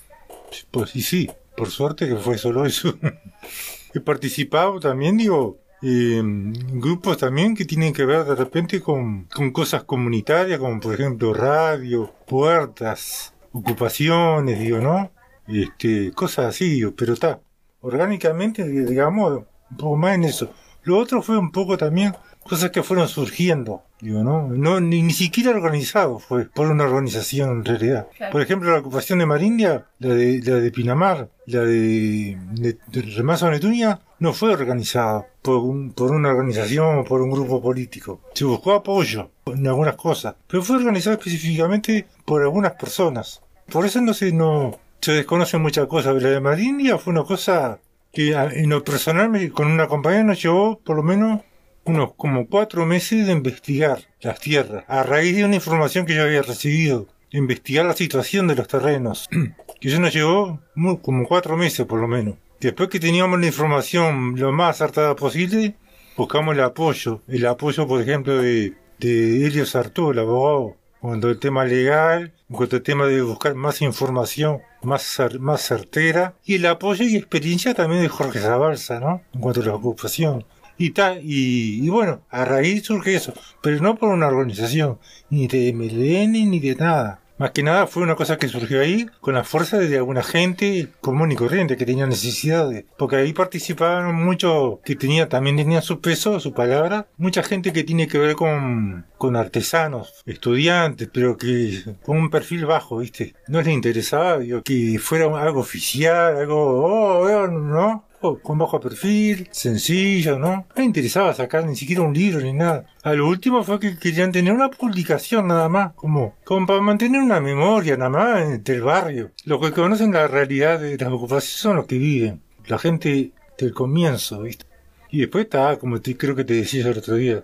Pues 0.71 0.91
sí, 0.91 1.03
sí, 1.03 1.29
por 1.57 1.69
suerte 1.69 2.07
que 2.07 2.15
fue 2.15 2.39
solo 2.39 2.65
eso. 2.65 2.97
He 3.93 3.99
participado 3.99 4.79
también, 4.79 5.17
digo, 5.17 5.59
en 5.83 6.53
grupos 6.81 7.19
también 7.19 7.55
que 7.55 7.65
tienen 7.65 7.93
que 7.93 8.05
ver 8.05 8.25
de 8.25 8.35
repente 8.35 8.81
con, 8.81 9.25
con 9.25 9.51
cosas 9.51 9.85
comunitarias, 9.85 10.59
como 10.59 10.81
por 10.81 10.95
ejemplo 10.95 11.33
radio, 11.33 12.13
puertas, 12.27 13.35
ocupaciones, 13.53 14.59
digo, 14.59 14.79
¿no? 14.79 15.11
Este, 15.47 16.13
cosas 16.13 16.47
así, 16.47 16.71
digo, 16.71 16.93
pero 16.97 17.15
está, 17.15 17.41
orgánicamente, 17.81 18.67
digamos, 18.69 19.43
un 19.71 19.77
poco 19.77 19.97
más 19.97 20.15
en 20.15 20.25
eso. 20.25 20.53
Lo 20.83 20.99
otro 20.99 21.23
fue 21.23 21.39
un 21.39 21.51
poco 21.51 21.77
también 21.77 22.15
cosas 22.43 22.71
que 22.71 22.83
fueron 22.83 23.07
surgiendo, 23.09 23.83
digo, 24.01 24.25
¿no? 24.25 24.49
no 24.49 24.81
ni, 24.81 25.03
ni 25.03 25.13
siquiera 25.13 25.51
organizado 25.51 26.19
fue 26.19 26.47
por 26.47 26.69
una 26.71 26.85
organización 26.85 27.51
en 27.51 27.65
realidad. 27.65 28.09
Claro. 28.17 28.33
Por 28.33 28.43
ejemplo, 28.43 28.71
la 28.73 28.79
ocupación 28.79 29.19
de 29.21 29.27
Marindia, 29.27 29.87
la 29.99 30.15
de, 30.15 30.41
la 30.45 30.57
de 30.57 30.71
Pinamar, 30.73 31.29
la 31.47 31.61
de, 31.61 32.37
de, 32.53 32.79
de 32.89 33.03
Remazo 33.03 33.51
Netunia, 33.51 34.01
no 34.19 34.33
fue 34.33 34.53
organizada 34.53 35.27
por, 35.43 35.57
un- 35.59 35.93
por 35.93 36.11
una 36.11 36.31
organización 36.31 36.99
o 36.99 37.05
por 37.05 37.23
un 37.23 37.31
grupo 37.31 37.63
político. 37.63 38.21
Se 38.35 38.45
buscó 38.45 38.73
apoyo 38.73 39.31
en 39.47 39.67
algunas 39.67 39.95
cosas, 39.97 40.35
pero 40.47 40.63
fue 40.63 40.77
organizada 40.77 41.17
específicamente 41.17 42.07
por 42.25 42.43
algunas 42.43 42.73
personas. 42.73 43.43
Por 43.71 43.87
eso 43.87 44.01
no 44.01 44.13
se, 44.15 44.33
no, 44.33 44.77
se 45.01 45.13
desconocen 45.13 45.63
muchas 45.63 45.87
cosas. 45.87 46.21
La 46.23 46.31
de 46.31 46.41
Marindia 46.41 46.99
fue 46.99 47.13
una 47.13 47.23
cosa 47.25 47.79
que 48.13 48.33
en 48.33 48.69
lo 48.71 48.83
personal 48.83 49.53
con 49.53 49.69
una 49.71 49.87
compañera 49.87 50.25
nos 50.25 50.43
llevó 50.43 50.79
por 50.81 50.97
lo 50.97 51.03
menos 51.05 51.43
unos 51.85 52.15
como 52.15 52.47
cuatro 52.47 52.87
meses 52.87 53.27
de 53.27 53.33
investigar 53.33 54.01
las 54.21 54.39
tierras, 54.41 54.85
a 54.89 55.03
raíz 55.03 55.37
de 55.37 55.45
una 55.45 55.57
información 55.57 56.07
que 56.07 56.15
yo 56.15 56.23
había 56.23 56.43
recibido, 56.43 57.07
investigar 57.33 57.87
la 57.87 57.95
situación 57.95 58.47
de 58.49 58.55
los 58.57 58.69
terrenos, 58.69 59.29
que 59.81 59.89
eso 59.89 60.01
nos 60.01 60.13
llevó 60.13 60.61
como 61.03 61.27
cuatro 61.27 61.57
meses 61.57 61.87
por 61.87 62.01
lo 62.01 62.09
menos. 62.09 62.35
Después 62.61 62.89
que 62.91 63.01
teníamos 63.01 63.41
la 63.41 63.47
información 63.47 64.35
lo 64.37 64.53
más 64.53 64.77
acertada 64.81 65.17
posible, 65.17 65.75
buscamos 66.17 66.55
el 66.55 66.61
apoyo, 66.63 67.23
el 67.29 67.47
apoyo 67.47 67.87
por 67.89 68.03
ejemplo 68.03 68.43
de, 68.43 68.75
de 68.99 69.47
Helio 69.47 69.65
Sartú, 69.65 70.11
el 70.11 70.19
abogado, 70.19 70.77
en 71.03 71.09
cuanto 71.09 71.29
al 71.29 71.39
tema 71.39 71.65
legal, 71.65 72.35
cuanto 72.53 72.77
al 72.77 72.83
tema 72.83 73.07
de 73.07 73.23
buscar 73.23 73.55
más 73.55 73.81
información 73.81 74.59
más, 74.83 75.19
cer- 75.19 75.39
más 75.39 75.63
certera, 75.63 76.35
y 76.45 76.57
el 76.57 76.67
apoyo 76.67 77.05
y 77.05 77.17
experiencia 77.17 77.73
también 77.73 78.03
de 78.03 78.09
Jorge 78.09 78.41
Zabalza, 78.41 79.01
¿no? 79.01 79.23
En 79.33 79.41
cuanto 79.41 79.63
a 79.63 79.65
la 79.67 79.75
ocupación. 79.75 80.45
Y, 80.81 80.93
tal 80.93 81.21
y, 81.23 81.85
y 81.85 81.89
bueno, 81.91 82.23
a 82.31 82.47
raíz 82.47 82.85
surge 82.85 83.15
eso, 83.15 83.35
pero 83.61 83.79
no 83.83 83.97
por 83.97 84.09
una 84.09 84.29
organización, 84.29 84.99
ni 85.29 85.47
de 85.47 85.75
MLN 85.75 86.33
ni 86.33 86.59
de 86.59 86.75
nada. 86.75 87.21
Más 87.37 87.51
que 87.51 87.63
nada 87.63 87.87
fue 87.87 88.03
una 88.03 88.17
cosa 88.17 88.39
que 88.39 88.49
surgió 88.49 88.81
ahí 88.81 89.07
con 89.21 89.35
la 89.35 89.45
fuerza 89.45 89.77
de 89.79 89.97
alguna 89.97 90.23
gente 90.23 90.89
común 91.03 91.33
y 91.33 91.37
corriente 91.37 91.77
que 91.77 91.87
tenía 91.87 92.07
necesidades. 92.07 92.85
Porque 92.99 93.17
ahí 93.17 93.33
participaban 93.35 94.15
muchos 94.15 94.79
que 94.85 94.97
tenía, 94.97 95.29
también 95.29 95.57
tenían 95.57 95.83
su 95.83 96.01
peso, 96.03 96.41
su 96.41 96.53
palabra. 96.53 97.07
Mucha 97.17 97.43
gente 97.43 97.73
que 97.73 97.85
tiene 97.85 98.09
que 98.09 98.19
ver 98.19 98.35
con, 98.35 99.07
con 99.17 99.37
artesanos, 99.37 100.23
estudiantes, 100.27 101.09
pero 101.13 101.37
que 101.39 101.83
con 102.05 102.19
un 102.19 102.31
perfil 102.31 102.67
bajo, 102.67 102.99
¿viste? 102.99 103.35
No 103.49 103.61
les 103.63 103.73
interesaba 103.73 104.39
digo, 104.39 104.63
que 104.63 104.99
fuera 104.99 105.25
algo 105.43 105.61
oficial, 105.61 106.37
algo, 106.37 107.21
oh, 107.23 107.47
¿no? 107.47 108.05
Con 108.21 108.59
bajo 108.59 108.79
perfil, 108.79 109.49
sencillo, 109.51 110.39
¿no? 110.39 110.67
No 110.77 110.83
interesaba 110.83 111.33
sacar 111.33 111.65
ni 111.65 111.75
siquiera 111.75 112.03
un 112.03 112.13
libro 112.13 112.41
ni 112.41 112.53
nada. 112.53 112.85
A 113.03 113.15
lo 113.15 113.27
último 113.27 113.63
fue 113.65 113.81
que 113.81 113.99
querían 113.99 114.31
tener 114.31 114.53
una 114.53 114.71
publicación 114.71 115.47
nada 115.47 115.71
más, 115.71 115.95
como, 115.95 116.35
como 116.45 116.67
para 116.67 116.83
mantener 116.83 117.23
una 117.23 117.41
memoria 117.41 117.97
nada 117.97 118.11
más 118.11 118.63
del 118.63 118.83
barrio. 118.83 119.31
Los 119.47 119.61
que 119.61 119.73
conocen 119.73 120.13
la 120.13 120.29
realidad 120.29 120.81
de 120.81 120.99
las 120.99 121.09
ocupaciones 121.09 121.61
son 121.61 121.77
los 121.77 121.87
que 121.87 121.97
viven, 121.97 122.43
la 122.67 122.79
gente 122.79 123.33
del 123.59 123.73
comienzo, 123.73 124.43
¿viste? 124.43 124.67
Y 125.11 125.21
después 125.21 125.45
está, 125.45 125.79
como 125.79 126.01
te, 126.01 126.17
creo 126.17 126.37
que 126.37 126.45
te 126.45 126.55
decía 126.55 126.87
el 126.87 126.99
otro 126.99 127.17
día, 127.17 127.43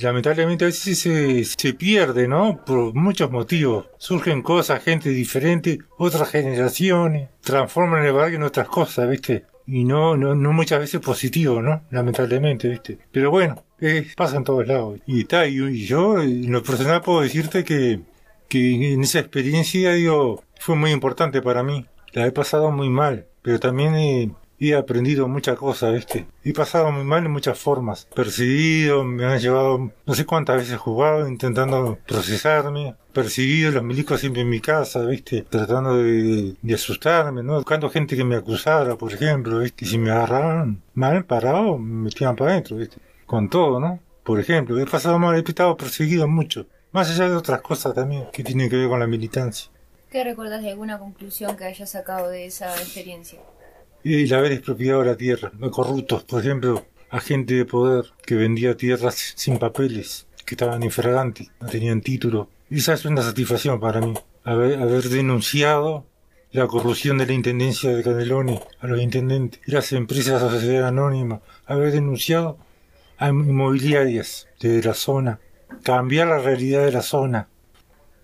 lamentablemente 0.00 0.64
a 0.64 0.68
veces 0.68 0.98
se, 0.98 1.44
se 1.44 1.74
pierde, 1.74 2.28
¿no? 2.28 2.62
Por 2.64 2.94
muchos 2.94 3.30
motivos. 3.30 3.86
Surgen 3.98 4.42
cosas, 4.42 4.82
gente 4.82 5.08
diferente, 5.08 5.78
otras 5.96 6.28
generaciones, 6.28 7.30
transforman 7.40 8.04
el 8.04 8.12
barrio 8.12 8.36
en 8.36 8.42
otras 8.42 8.68
cosas, 8.68 9.08
¿viste? 9.08 9.44
Y 9.66 9.84
no, 9.84 10.16
no, 10.16 10.34
no 10.34 10.52
muchas 10.52 10.80
veces 10.80 11.00
positivo, 11.00 11.62
¿no? 11.62 11.82
Lamentablemente, 11.90 12.68
¿viste? 12.68 12.98
Pero 13.12 13.30
bueno, 13.30 13.64
pasa 14.16 14.36
en 14.36 14.44
todos 14.44 14.66
lados. 14.66 15.00
Y 15.06 15.20
está, 15.20 15.46
y, 15.46 15.86
yo 15.86 16.20
en 16.20 16.50
lo 16.50 16.62
personal 16.62 17.02
puedo 17.02 17.20
decirte 17.20 17.64
que, 17.64 18.00
que 18.48 18.92
en 18.92 19.02
esa 19.02 19.20
experiencia, 19.20 19.92
digo, 19.92 20.42
fue 20.58 20.76
muy 20.76 20.90
importante 20.90 21.42
para 21.42 21.62
mí. 21.62 21.86
La 22.12 22.26
he 22.26 22.32
pasado 22.32 22.70
muy 22.72 22.88
mal, 22.88 23.26
pero 23.42 23.60
también 23.60 24.34
he, 24.60 24.68
he 24.68 24.74
aprendido 24.76 25.26
muchas 25.26 25.56
cosas, 25.56 25.94
¿viste? 25.94 26.26
He 26.44 26.52
pasado 26.52 26.92
muy 26.92 27.04
mal 27.04 27.24
en 27.24 27.32
muchas 27.32 27.58
formas. 27.58 28.06
Perseguido, 28.14 29.04
me 29.04 29.24
han 29.24 29.38
llevado, 29.38 29.90
no 30.06 30.14
sé 30.14 30.26
cuántas 30.26 30.56
veces 30.56 30.76
jugado, 30.78 31.26
intentando 31.26 31.98
procesarme. 32.06 32.94
Perseguido, 33.12 33.72
los 33.72 33.82
milicos 33.82 34.20
siempre 34.20 34.42
en 34.42 34.48
mi 34.48 34.60
casa, 34.60 35.04
¿viste? 35.06 35.42
Tratando 35.42 35.96
de, 35.96 36.54
de 36.60 36.74
asustarme, 36.74 37.42
¿no? 37.42 37.54
Buscando 37.54 37.90
gente 37.90 38.16
que 38.16 38.24
me 38.24 38.36
acusara, 38.36 38.96
por 38.96 39.12
ejemplo, 39.12 39.58
¿viste? 39.58 39.84
Y 39.84 39.88
si 39.88 39.98
me 39.98 40.10
agarraban 40.10 40.82
mal 40.94 41.24
parado, 41.24 41.78
me 41.78 42.04
metían 42.04 42.36
para 42.36 42.52
adentro, 42.52 42.76
¿viste? 42.76 42.98
Con 43.26 43.48
todo, 43.48 43.80
¿no? 43.80 43.98
Por 44.22 44.38
ejemplo, 44.38 44.78
he 44.78 44.86
pasado 44.86 45.18
mal, 45.18 45.36
he 45.36 45.40
estado 45.40 45.76
perseguido 45.76 46.28
mucho. 46.28 46.66
Más 46.92 47.10
allá 47.10 47.28
de 47.28 47.36
otras 47.36 47.60
cosas 47.62 47.94
también 47.94 48.26
que 48.32 48.44
tienen 48.44 48.68
que 48.68 48.76
ver 48.76 48.88
con 48.88 49.00
la 49.00 49.06
militancia. 49.06 49.70
¿Qué 50.10 50.24
recuerdas 50.24 50.62
de 50.62 50.70
alguna 50.70 50.98
conclusión 50.98 51.56
que 51.56 51.64
hayas 51.64 51.90
sacado 51.90 52.28
de 52.28 52.46
esa 52.46 52.74
experiencia? 52.76 53.40
Y 54.02 54.24
el 54.24 54.34
haber 54.34 54.52
expropiado 54.52 55.04
la 55.04 55.16
tierra, 55.16 55.52
no 55.58 55.70
corruptos, 55.70 56.24
por 56.24 56.40
ejemplo, 56.40 56.86
agente 57.10 57.54
de 57.54 57.64
poder 57.64 58.06
que 58.24 58.34
vendía 58.34 58.76
tierras 58.76 59.34
sin 59.36 59.58
papeles, 59.58 60.26
que 60.46 60.54
estaban 60.54 60.82
infraganti, 60.82 61.50
no 61.60 61.68
tenían 61.68 62.00
título. 62.00 62.48
Esa 62.70 62.94
es 62.94 63.04
una 63.04 63.22
satisfacción 63.22 63.80
para 63.80 64.00
mí, 64.00 64.14
haber, 64.44 64.80
haber 64.80 65.04
denunciado 65.04 66.06
la 66.52 66.66
corrupción 66.66 67.18
de 67.18 67.26
la 67.26 67.32
Intendencia 67.32 67.90
de 67.90 68.02
Canelones 68.02 68.60
a 68.80 68.86
los 68.86 69.00
intendentes 69.00 69.60
y 69.66 69.72
las 69.72 69.92
empresas 69.92 70.42
de 70.42 70.50
sociedad 70.50 70.88
anónima, 70.88 71.40
haber 71.66 71.92
denunciado 71.92 72.58
a 73.18 73.28
inmobiliarias 73.28 74.48
de 74.60 74.82
la 74.82 74.94
zona, 74.94 75.40
cambiar 75.82 76.28
la 76.28 76.38
realidad 76.38 76.84
de 76.84 76.92
la 76.92 77.02
zona. 77.02 77.48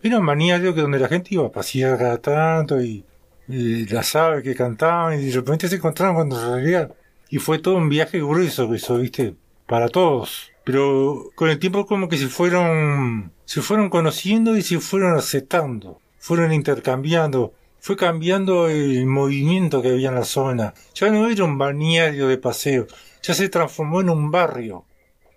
Era 0.03 0.19
un 0.19 0.25
manía 0.25 0.61
que 0.61 0.73
donde 0.73 0.99
la 0.99 1.09
gente 1.09 1.35
iba 1.35 1.47
a 1.47 1.53
pasear 1.53 1.99
cada 1.99 2.19
tanto 2.19 2.81
y 2.81 3.05
y 3.49 3.87
las 3.87 4.17
aves 4.17 4.43
que 4.43 4.55
cantaban 4.55 5.21
y 5.21 5.27
de 5.27 5.33
repente 5.33 5.69
se 5.69 5.77
encontraron 5.77 6.17
cuando 6.17 6.55
realidad. 6.55 6.95
Y 7.29 7.39
fue 7.39 7.59
todo 7.59 7.77
un 7.77 7.89
viaje 7.89 8.19
grueso 8.19 8.73
eso, 8.75 8.99
viste, 8.99 9.35
para 9.67 9.89
todos. 9.89 10.51
Pero 10.65 11.31
con 11.35 11.49
el 11.49 11.59
tiempo 11.59 11.87
como 11.87 12.09
que 12.09 12.19
se 12.19 12.29
fueron, 12.29 13.33
se 13.45 13.63
fueron 13.63 13.89
conociendo 13.89 14.57
y 14.57 14.63
se 14.63 14.81
fueron 14.81 15.17
aceptando, 15.17 16.01
fueron 16.19 16.53
intercambiando, 16.53 17.53
fue 17.81 17.97
cambiando 17.97 18.69
el 18.69 19.07
movimiento 19.07 19.83
que 19.83 19.91
había 19.91 20.09
en 20.09 20.17
la 20.17 20.25
zona. 20.25 20.75
Ya 20.95 21.11
no 21.11 21.29
era 21.29 21.45
un 21.45 21.59
balneario 21.59 22.29
de 22.29 22.39
paseo, 22.39 22.87
ya 23.23 23.35
se 23.35 23.49
transformó 23.49 24.01
en 24.01 24.11
un 24.11 24.31
barrio, 24.31 24.85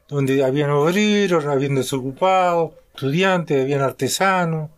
donde 0.08 0.44
habían 0.44 0.72
obreros, 0.72 1.46
habían 1.46 1.76
desocupados, 1.76 2.72
estudiantes, 2.96 3.62
habían 3.62 3.82
artesanos, 3.82 4.72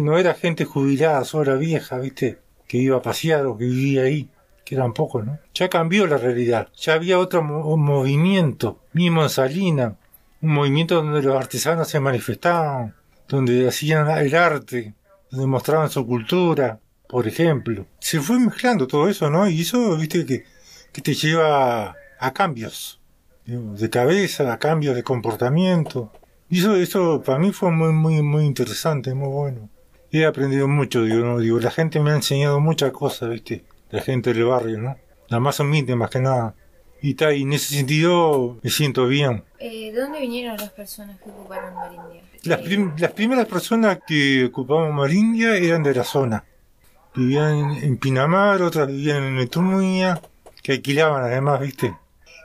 No 0.00 0.18
era 0.18 0.34
gente 0.34 0.64
jubilada, 0.64 1.24
sola 1.24 1.54
vieja, 1.54 1.98
viste 1.98 2.41
que 2.72 2.78
iba 2.78 2.96
a 2.96 3.02
pasear 3.02 3.44
o 3.44 3.58
que 3.58 3.66
vivía 3.66 4.04
ahí, 4.04 4.30
que 4.64 4.76
eran 4.76 4.94
pocos, 4.94 5.26
¿no? 5.26 5.38
Ya 5.52 5.68
cambió 5.68 6.06
la 6.06 6.16
realidad, 6.16 6.68
ya 6.74 6.94
había 6.94 7.18
otro 7.18 7.42
movimiento, 7.42 8.80
mismo 8.94 9.22
en 9.22 9.28
Salina, 9.28 9.96
un 10.40 10.54
movimiento 10.54 10.94
donde 10.94 11.20
los 11.20 11.36
artesanos 11.36 11.86
se 11.88 12.00
manifestaban, 12.00 12.94
donde 13.28 13.68
hacían 13.68 14.08
el 14.08 14.34
arte, 14.34 14.94
donde 15.30 15.46
mostraban 15.48 15.90
su 15.90 16.06
cultura, 16.06 16.80
por 17.06 17.28
ejemplo. 17.28 17.84
Se 18.00 18.20
fue 18.20 18.38
mezclando 18.38 18.86
todo 18.86 19.06
eso, 19.06 19.28
¿no? 19.28 19.46
Y 19.46 19.60
eso, 19.60 19.98
viste, 19.98 20.24
que, 20.24 20.46
que 20.92 21.02
te 21.02 21.12
lleva 21.12 21.94
a, 22.18 22.32
cambios 22.32 23.02
de 23.44 23.90
cabeza, 23.90 24.50
a 24.50 24.58
cambios 24.58 24.96
de 24.96 25.02
comportamiento. 25.02 26.10
Y 26.48 26.60
eso, 26.60 26.74
eso 26.76 27.22
para 27.22 27.38
mí 27.38 27.52
fue 27.52 27.70
muy, 27.70 27.92
muy, 27.92 28.22
muy 28.22 28.46
interesante, 28.46 29.12
muy 29.12 29.28
bueno 29.28 29.68
he 30.12 30.26
aprendido 30.26 30.68
mucho, 30.68 31.02
digo, 31.04 31.24
¿no? 31.24 31.38
digo, 31.38 31.58
la 31.58 31.70
gente 31.70 32.00
me 32.00 32.10
ha 32.10 32.14
enseñado 32.14 32.60
muchas 32.60 32.92
cosas, 32.92 33.30
¿viste? 33.30 33.64
La 33.90 34.02
gente 34.02 34.32
del 34.32 34.44
barrio, 34.44 34.78
¿no? 34.78 34.96
La 35.28 35.40
más 35.40 35.58
humilde, 35.60 35.96
más 35.96 36.10
que 36.10 36.20
nada. 36.20 36.54
Y, 37.00 37.14
ta, 37.14 37.32
y 37.32 37.42
en 37.42 37.52
ese 37.52 37.74
sentido 37.74 38.58
me 38.62 38.70
siento 38.70 39.06
bien. 39.06 39.42
Eh, 39.58 39.90
¿De 39.92 40.00
dónde 40.00 40.20
vinieron 40.20 40.56
las 40.56 40.70
personas 40.70 41.18
que 41.18 41.30
ocuparon 41.30 41.74
Marindia? 41.74 42.22
Las, 42.44 43.00
las 43.00 43.12
primeras 43.12 43.46
personas 43.46 43.98
que 44.06 44.44
ocupaban 44.44 44.94
Marindia 44.94 45.56
eran 45.56 45.82
de 45.82 45.94
la 45.94 46.04
zona. 46.04 46.44
Vivían 47.14 47.72
en 47.82 47.96
Pinamar, 47.98 48.62
otras 48.62 48.86
vivían 48.86 49.24
en 49.24 49.38
Eturmuña, 49.38 50.20
que 50.62 50.72
alquilaban 50.72 51.24
además, 51.24 51.60
¿viste? 51.60 51.94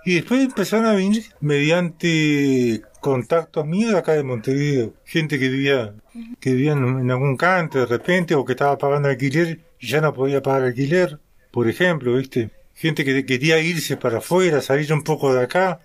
Y 0.06 0.16
después 0.16 0.42
empezaron 0.42 0.86
a 0.86 0.94
venir 0.94 1.26
mediante 1.42 2.82
contactos 3.08 3.66
míos 3.66 3.92
de 3.94 4.00
acá 4.00 4.14
de 4.14 4.24
Montevideo. 4.24 4.94
Gente 5.06 5.40
que 5.40 5.48
vivía, 5.48 5.94
que 6.42 6.52
vivía 6.52 6.74
en, 6.74 7.10
algún 7.10 7.38
canto 7.38 7.80
de 7.80 7.86
repente 7.86 8.36
o 8.36 8.44
que 8.46 8.54
estaba 8.54 8.78
pagando 8.78 9.08
alquiler 9.08 9.60
y 9.80 9.88
ya 9.88 10.02
no 10.02 10.14
podía 10.14 10.42
pagar 10.42 10.64
alquiler, 10.64 11.20
por 11.52 11.70
ejemplo, 11.70 12.16
¿viste? 12.16 12.52
Gente 12.74 13.06
que 13.06 13.26
quería 13.26 13.60
irse 13.60 13.96
para 13.98 14.18
afuera, 14.18 14.62
salir 14.62 14.92
un 14.94 15.04
poco 15.04 15.34
de 15.34 15.44
acá, 15.44 15.80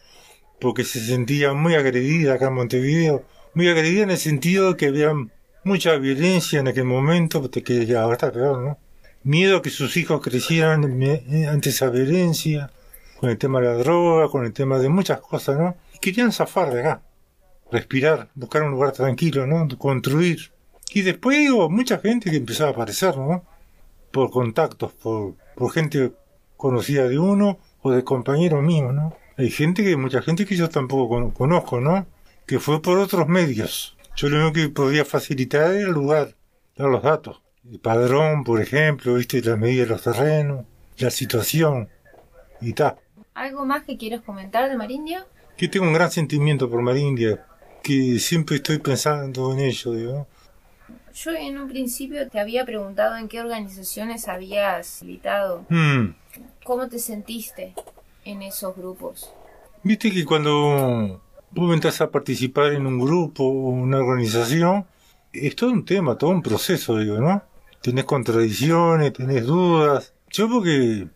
porque 0.61 0.85
se 0.85 1.01
sentía 1.01 1.53
muy 1.55 1.75
agredida 1.75 2.35
acá 2.35 2.49
en 2.49 2.55
Montevideo. 2.55 3.25
Muy 3.55 3.69
agredida 3.69 4.03
en 4.03 4.11
el 4.11 4.19
sentido 4.19 4.73
de 4.73 4.77
que 4.77 4.87
había 4.87 5.13
mucha 5.65 5.97
violencia 5.97 6.61
en 6.61 6.69
aquel 6.69 6.85
momento, 6.85 7.49
que 7.51 7.87
ya 7.87 8.03
ahora 8.03 8.15
está 8.15 8.33
peor, 8.33 8.59
¿no? 8.59 8.79
Miedo 9.23 9.63
que 9.63 9.71
sus 9.71 9.97
hijos 9.97 10.21
crecieran 10.21 10.85
ante 11.49 11.69
esa 11.69 11.89
violencia, 11.91 12.71
con 13.21 13.31
el 13.31 13.39
tema 13.39 13.61
de 13.61 13.67
la 13.67 13.75
droga, 13.75 14.29
con 14.29 14.45
el 14.45 14.53
tema 14.53 14.79
de 14.81 14.89
muchas 14.89 15.21
cosas, 15.21 15.57
¿no? 15.57 15.77
querían 16.03 16.33
zafar 16.33 16.75
de 16.75 16.81
acá, 16.81 17.03
respirar, 17.73 18.29
buscar 18.35 18.63
un 18.63 18.71
lugar 18.71 18.93
tranquilo, 18.93 19.47
¿no? 19.47 19.67
Construir. 19.79 20.53
Y 20.93 21.03
después 21.03 21.51
hubo 21.51 21.71
mucha 21.71 21.99
gente 21.99 22.31
que 22.31 22.37
empezaba 22.37 22.71
a 22.71 22.73
aparecer, 22.73 23.17
¿no? 23.17 23.45
Por 24.13 24.31
contactos, 24.31 24.93
por, 24.93 25.35
por 25.57 25.73
gente 25.73 26.13
conocida 26.57 27.09
de 27.09 27.19
uno 27.19 27.59
o 27.81 27.91
de 27.91 28.05
compañeros 28.05 28.63
míos, 28.63 28.93
¿no? 28.93 29.17
Hay 29.39 29.51
gente 29.51 29.83
que, 29.83 29.97
mucha 29.97 30.21
gente 30.23 30.45
que 30.45 30.55
yo 30.55 30.69
tampoco 30.69 31.33
conozco, 31.33 31.81
¿no? 31.81 32.07
Que 32.47 32.61
fue 32.61 32.81
por 32.83 32.99
otros 32.99 33.27
medios. 33.27 33.97
Yo 34.15 34.29
lo 34.29 34.37
único 34.37 34.53
que 34.53 34.69
podía 34.69 35.07
facilitar 35.07 35.73
era 35.73 35.89
el 35.89 35.93
lugar, 35.93 36.37
dar 36.77 36.91
los 36.91 37.03
datos. 37.03 37.41
El 37.69 37.81
padrón, 37.81 38.45
por 38.45 38.61
ejemplo, 38.61 39.15
viste, 39.15 39.41
la 39.41 39.57
medida 39.57 39.85
de 39.85 39.89
los 39.89 40.03
terrenos, 40.03 40.67
la 40.99 41.11
situación 41.11 41.89
y 42.61 42.75
tal. 42.75 42.97
¿Algo 43.33 43.65
más 43.65 43.85
que 43.85 43.97
quieras 43.97 44.21
comentar 44.21 44.69
de 44.69 44.77
Marindia? 44.77 45.27
que 45.57 45.69
tengo 45.69 45.87
un 45.87 45.93
gran 45.93 46.11
sentimiento 46.11 46.69
por 46.69 46.83
Marindia, 46.83 47.47
que 47.83 48.19
siempre 48.19 48.57
estoy 48.57 48.79
pensando 48.79 49.53
en 49.53 49.61
ello, 49.61 49.93
digo. 49.93 50.27
Yo 51.15 51.33
en 51.33 51.59
un 51.59 51.69
principio 51.69 52.29
te 52.29 52.41
había 52.41 52.65
preguntado 52.65 53.17
en 53.17 53.29
qué 53.29 53.41
organizaciones 53.41 54.29
habías 54.29 55.03
militado. 55.03 55.67
Hmm. 55.69 56.15
¿Cómo 56.65 56.89
te 56.89 56.99
sentiste 56.99 57.75
en 58.25 58.43
esos 58.43 58.75
grupos? 58.77 59.33
Viste 59.83 60.11
que 60.11 60.25
cuando 60.25 61.21
vos 61.51 61.75
entras 61.75 62.01
a 62.01 62.11
participar 62.11 62.73
en 62.73 62.87
un 62.87 62.99
grupo 62.99 63.45
o 63.45 63.71
una 63.71 63.99
organización, 63.99 64.87
es 65.33 65.57
todo 65.57 65.71
un 65.71 65.85
tema, 65.85 66.17
todo 66.17 66.31
un 66.31 66.43
proceso, 66.43 66.99
digo, 66.99 67.19
¿no? 67.19 67.43
Tenés 67.83 68.05
contradicciones, 68.05 69.13
tenés 69.13 69.45
dudas. 69.45 70.15
Yo 70.31 70.49
porque 70.49 71.09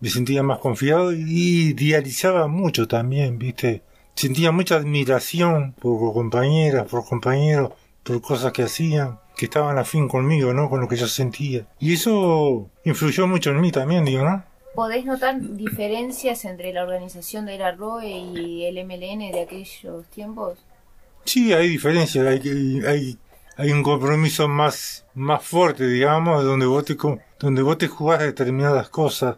me 0.00 0.08
sentía 0.08 0.42
más 0.42 0.58
confiado 0.58 1.12
y 1.12 1.70
idealizaba 1.70 2.46
mucho 2.46 2.86
también, 2.86 3.38
¿viste? 3.38 3.82
Sentía 4.14 4.52
mucha 4.52 4.76
admiración 4.76 5.74
por 5.80 6.12
compañeras, 6.12 6.86
por 6.86 7.04
compañeros, 7.04 7.72
por 8.02 8.20
cosas 8.20 8.52
que 8.52 8.62
hacían, 8.62 9.18
que 9.36 9.46
estaban 9.46 9.78
afín 9.78 10.08
conmigo, 10.08 10.52
¿no? 10.54 10.70
Con 10.70 10.80
lo 10.80 10.88
que 10.88 10.96
yo 10.96 11.08
sentía. 11.08 11.66
Y 11.80 11.94
eso 11.94 12.68
influyó 12.84 13.26
mucho 13.26 13.50
en 13.50 13.60
mí 13.60 13.72
también, 13.72 14.04
digo, 14.04 14.24
¿no? 14.24 14.44
¿Podés 14.74 15.04
notar 15.04 15.40
diferencias 15.40 16.44
entre 16.44 16.72
la 16.72 16.82
organización 16.82 17.46
de 17.46 17.58
la 17.58 17.72
ROE 17.72 18.08
y 18.08 18.64
el 18.64 18.84
MLN 18.84 19.30
de 19.30 19.42
aquellos 19.42 20.06
tiempos? 20.06 20.58
Sí, 21.24 21.52
hay 21.52 21.68
diferencias, 21.68 22.26
hay, 22.26 22.82
hay, 22.86 23.18
hay 23.56 23.72
un 23.72 23.82
compromiso 23.82 24.48
más, 24.48 25.06
más 25.14 25.42
fuerte, 25.44 25.86
digamos, 25.86 26.44
donde 26.44 26.66
vos 26.66 26.84
te, 26.84 26.96
donde 27.38 27.62
vos 27.62 27.78
te 27.78 27.88
jugás 27.88 28.20
determinadas 28.20 28.88
cosas 28.88 29.36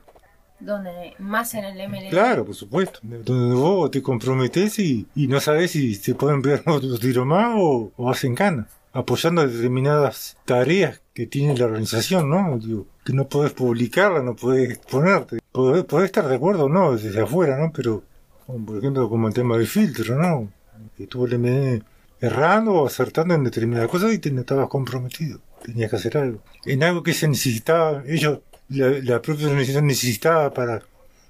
donde 0.60 1.14
más 1.18 1.54
en 1.54 1.64
el 1.64 1.88
MLN. 1.88 2.10
Claro, 2.10 2.44
por 2.44 2.54
supuesto. 2.54 3.00
Donde 3.02 3.54
vos 3.54 3.90
te 3.90 4.02
comprometes 4.02 4.78
y, 4.78 5.06
y 5.14 5.26
no 5.26 5.40
sabes 5.40 5.72
si 5.72 5.98
te 5.98 6.14
pueden 6.14 6.42
pegar 6.42 6.62
otro 6.66 6.98
tiro 6.98 7.24
más 7.24 7.54
o, 7.56 7.92
o 7.96 8.10
hacen 8.10 8.34
cana. 8.34 8.68
Apoyando 8.92 9.46
determinadas 9.46 10.38
tareas 10.46 11.02
que 11.12 11.26
tiene 11.26 11.56
la 11.56 11.66
organización, 11.66 12.30
¿no? 12.30 12.58
Digo, 12.58 12.86
que 13.04 13.12
no 13.12 13.28
podés 13.28 13.52
publicarla, 13.52 14.22
no 14.22 14.34
podés 14.34 14.70
exponerte. 14.70 15.38
Podés, 15.52 15.84
estar 16.04 16.26
de 16.26 16.34
acuerdo 16.34 16.68
no 16.68 16.96
desde 16.96 17.22
afuera, 17.22 17.58
¿no? 17.58 17.72
Pero, 17.74 18.02
por 18.46 18.78
ejemplo, 18.78 19.08
como 19.08 19.28
el 19.28 19.34
tema 19.34 19.56
del 19.56 19.66
filtro, 19.66 20.16
¿no? 20.16 20.50
que 20.96 21.04
estuvo 21.04 21.26
el 21.26 21.38
MN 21.38 21.84
errando 22.20 22.72
o 22.74 22.86
acertando 22.86 23.34
en 23.34 23.44
determinadas 23.44 23.88
cosas 23.88 24.12
y 24.12 24.18
te 24.18 24.28
estabas 24.28 24.68
comprometido. 24.68 25.40
Tenías 25.62 25.90
que 25.90 25.96
hacer 25.96 26.16
algo. 26.16 26.42
En 26.64 26.82
algo 26.82 27.02
que 27.02 27.14
se 27.14 27.28
necesitaba, 27.28 28.02
ellos, 28.06 28.40
la, 28.68 28.88
la 28.88 29.22
propia 29.22 29.46
organización 29.46 29.86
necesitaba 29.86 30.52
para 30.52 30.82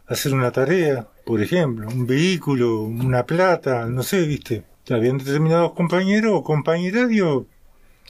hacer 0.07 0.33
una 0.35 0.51
tarea, 0.53 1.07
por 1.25 1.43
ejemplo, 1.43 1.89
un 1.89 2.07
vehículo, 2.07 2.83
una 2.83 3.25
plata, 3.27 3.87
no 3.87 4.03
sé, 4.03 4.27
viste. 4.27 4.65
Habían 4.89 5.19
determinados 5.19 5.73
compañeros 5.73 6.33
o 6.35 6.45
compañeras 6.45 7.11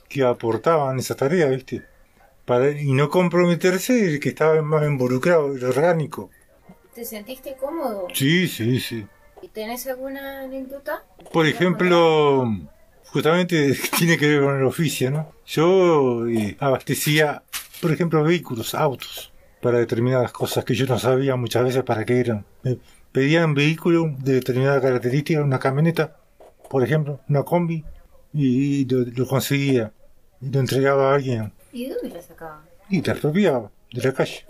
que 0.09 0.23
aportaban 0.23 0.99
esa 0.99 1.15
tarea, 1.15 1.47
viste. 1.47 1.83
Para, 2.45 2.71
y 2.71 2.93
no 2.93 3.09
comprometerse 3.09 4.07
el 4.07 4.21
que 4.21 4.29
estaba 4.29 4.61
más 4.63 4.87
involucrado, 4.87 5.55
el 5.57 5.65
orgánico. 5.65 6.31
¿Te 6.95 7.05
sentiste 7.05 7.57
cómodo? 7.57 8.07
Sí, 8.15 8.47
sí, 8.47 8.79
sí. 8.79 9.07
¿Y 9.43 9.49
tenés 9.49 9.87
alguna 9.87 10.43
anécdota? 10.43 11.05
Por 11.33 11.47
ejemplo, 11.47 12.47
justamente 13.07 13.77
tiene 13.99 14.17
que 14.17 14.29
ver 14.29 14.43
con 14.43 14.57
el 14.57 14.65
oficio, 14.65 15.11
¿no? 15.11 15.33
Yo 15.47 16.29
eh, 16.29 16.57
abastecía, 16.61 17.43
por 17.81 17.93
ejemplo, 17.93 18.23
vehículos, 18.23 18.75
autos, 18.75 19.33
para 19.61 19.79
determinadas 19.79 20.33
cosas 20.33 20.65
que 20.65 20.75
yo 20.75 20.87
no 20.87 20.99
sabía 20.99 21.37
muchas 21.37 21.65
veces 21.65 21.83
para 21.83 22.05
qué 22.05 22.21
eran. 22.21 22.45
Me 22.63 22.79
pedían 23.13 23.55
vehículo 23.55 24.15
de 24.19 24.35
determinada 24.35 24.81
característica, 24.81 25.43
una 25.43 25.59
camioneta, 25.59 26.17
por 26.69 26.83
ejemplo, 26.83 27.21
una 27.29 27.43
combi, 27.43 27.85
y, 28.33 28.85
lo, 28.87 29.27
conseguía. 29.27 29.93
Y 30.41 30.51
lo 30.51 30.61
entregaba 30.61 31.11
a 31.11 31.15
alguien. 31.15 31.53
¿Y 31.73 31.87
de 31.87 31.95
dónde 31.95 32.11
la 32.11 32.23
sacaba? 32.23 32.65
Y 32.91 33.03
la 33.03 33.13
expropiaba, 33.13 33.71
de 33.93 34.03
la 34.03 34.13
calle. 34.13 34.45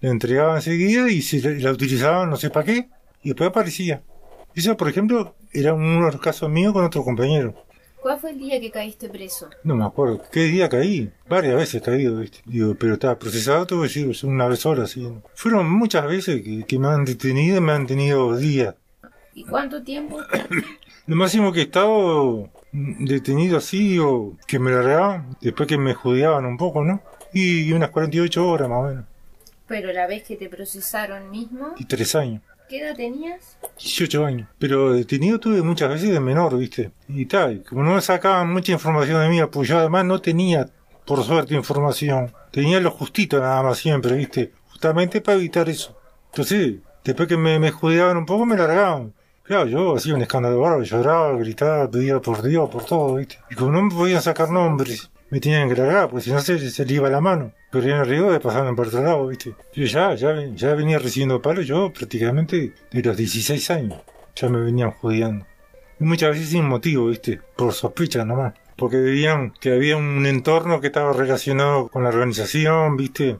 La 0.00 0.10
entregaba 0.10 0.56
enseguida 0.56 1.10
y 1.10 1.20
se 1.20 1.60
la, 1.60 1.72
utilizaban 1.72 2.30
no 2.30 2.36
sé 2.36 2.50
para 2.50 2.64
qué, 2.64 2.88
y 3.22 3.30
después 3.30 3.50
aparecía. 3.50 4.02
Eso, 4.54 4.76
por 4.76 4.88
ejemplo, 4.88 5.34
era 5.52 5.74
uno 5.74 6.06
de 6.06 6.12
los 6.12 6.20
casos 6.20 6.48
míos 6.48 6.72
con 6.72 6.84
otro 6.84 7.04
compañero. 7.04 7.54
¿Cuál 8.02 8.18
fue 8.18 8.30
el 8.30 8.38
día 8.38 8.58
que 8.60 8.70
caíste 8.70 9.08
preso? 9.08 9.50
No 9.62 9.76
me 9.76 9.84
acuerdo. 9.84 10.22
¿Qué 10.32 10.44
día 10.44 10.68
caí? 10.68 11.12
Varias 11.28 11.54
veces 11.54 11.82
caído, 11.82 12.16
¿viste? 12.16 12.38
Digo, 12.46 12.74
pero 12.74 12.94
estaba 12.94 13.18
procesado, 13.18 13.66
tuve 13.66 13.88
que 13.88 14.00
decir, 14.00 14.26
una 14.26 14.48
vez 14.48 14.60
sola, 14.60 14.86
sí. 14.86 15.06
Fueron 15.34 15.70
muchas 15.70 16.06
veces 16.06 16.42
que, 16.42 16.64
que 16.64 16.78
me 16.78 16.88
han 16.88 17.04
detenido 17.04 17.58
y 17.58 17.60
me 17.60 17.72
han 17.72 17.86
tenido 17.86 18.36
días. 18.36 18.74
¿Y 19.34 19.44
cuánto 19.44 19.82
tiempo? 19.82 20.18
Lo 21.06 21.16
máximo 21.16 21.52
que 21.52 21.60
he 21.60 21.64
estado 21.64 22.48
detenido 22.72 23.58
así 23.58 23.98
o 23.98 24.36
que 24.46 24.58
me 24.58 24.70
largaban, 24.70 25.36
después 25.40 25.68
que 25.68 25.76
me 25.76 25.94
judeaban 25.94 26.46
un 26.46 26.56
poco, 26.56 26.84
¿no? 26.84 27.02
Y 27.32 27.72
unas 27.72 27.90
48 27.90 28.48
horas 28.48 28.68
más 28.68 28.78
o 28.78 28.88
menos. 28.88 29.04
Pero 29.66 29.92
la 29.92 30.06
vez 30.06 30.24
que 30.24 30.36
te 30.36 30.48
procesaron 30.48 31.30
mismo... 31.30 31.74
Y 31.76 31.84
tres 31.84 32.14
años. 32.14 32.42
¿Qué 32.70 32.78
edad 32.78 32.94
tenías? 32.94 33.58
18 33.80 34.24
años. 34.24 34.48
Pero 34.60 34.92
detenido 34.92 35.40
tuve 35.40 35.60
muchas 35.60 35.88
veces 35.88 36.10
de 36.10 36.20
menor, 36.20 36.56
¿viste? 36.56 36.92
Y 37.08 37.26
tal, 37.26 37.64
como 37.68 37.82
no 37.82 37.96
me 37.96 38.00
sacaban 38.00 38.52
mucha 38.52 38.70
información 38.70 39.20
de 39.20 39.28
mí, 39.28 39.40
pues 39.50 39.68
yo 39.68 39.76
además 39.76 40.04
no 40.04 40.20
tenía, 40.20 40.70
por 41.04 41.24
suerte, 41.24 41.56
información. 41.56 42.32
Tenía 42.52 42.78
lo 42.78 42.92
justito 42.92 43.40
nada 43.40 43.60
más 43.64 43.76
siempre, 43.76 44.14
¿viste? 44.14 44.52
Justamente 44.70 45.20
para 45.20 45.36
evitar 45.36 45.68
eso. 45.68 45.98
Entonces, 46.26 46.76
después 47.02 47.26
que 47.28 47.36
me, 47.36 47.58
me 47.58 47.72
judeaban 47.72 48.16
un 48.16 48.24
poco, 48.24 48.46
me 48.46 48.56
largaban. 48.56 49.14
Claro, 49.42 49.66
yo 49.66 49.96
hacía 49.96 50.14
un 50.14 50.22
escándalo 50.22 50.60
bárbaro, 50.60 50.84
lloraba, 50.84 51.36
gritaba, 51.38 51.90
pedía 51.90 52.20
por 52.20 52.40
Dios, 52.40 52.70
por 52.70 52.84
todo, 52.84 53.16
¿viste? 53.16 53.36
Y 53.50 53.56
como 53.56 53.72
no 53.72 53.82
me 53.82 53.92
podían 53.92 54.22
sacar 54.22 54.48
nombres, 54.48 55.10
me 55.30 55.40
tenían 55.40 55.68
que 55.68 55.76
largar, 55.76 56.10
porque 56.10 56.24
si 56.24 56.30
no 56.32 56.40
se, 56.40 56.70
se 56.70 56.84
le 56.84 56.94
iba 56.94 57.08
la 57.08 57.20
mano. 57.20 57.52
Pero 57.70 57.84
en 57.84 57.90
el 57.92 58.06
riesgo 58.06 58.32
de 58.32 58.40
pasarme 58.40 58.74
por 58.74 58.88
otro 58.88 59.02
lado, 59.02 59.26
¿viste? 59.28 59.54
Yo 59.74 59.84
ya, 59.84 60.14
ya, 60.14 60.34
ya 60.54 60.74
venía 60.74 60.98
recibiendo 60.98 61.40
palos, 61.40 61.66
yo 61.66 61.92
prácticamente 61.92 62.74
de 62.90 63.02
los 63.02 63.16
16 63.16 63.70
años, 63.70 64.00
ya 64.34 64.48
me 64.48 64.60
venían 64.60 64.90
jodiendo. 64.90 65.46
Y 65.98 66.04
muchas 66.04 66.30
veces 66.30 66.48
sin 66.48 66.64
motivo, 66.64 67.06
¿viste? 67.06 67.40
Por 67.56 67.72
sospecha 67.72 68.24
nomás. 68.24 68.54
Porque 68.76 68.96
veían 68.96 69.52
que 69.60 69.72
había 69.72 69.96
un 69.96 70.26
entorno 70.26 70.80
que 70.80 70.88
estaba 70.88 71.12
relacionado 71.12 71.88
con 71.88 72.02
la 72.02 72.08
organización, 72.08 72.96
¿viste? 72.96 73.38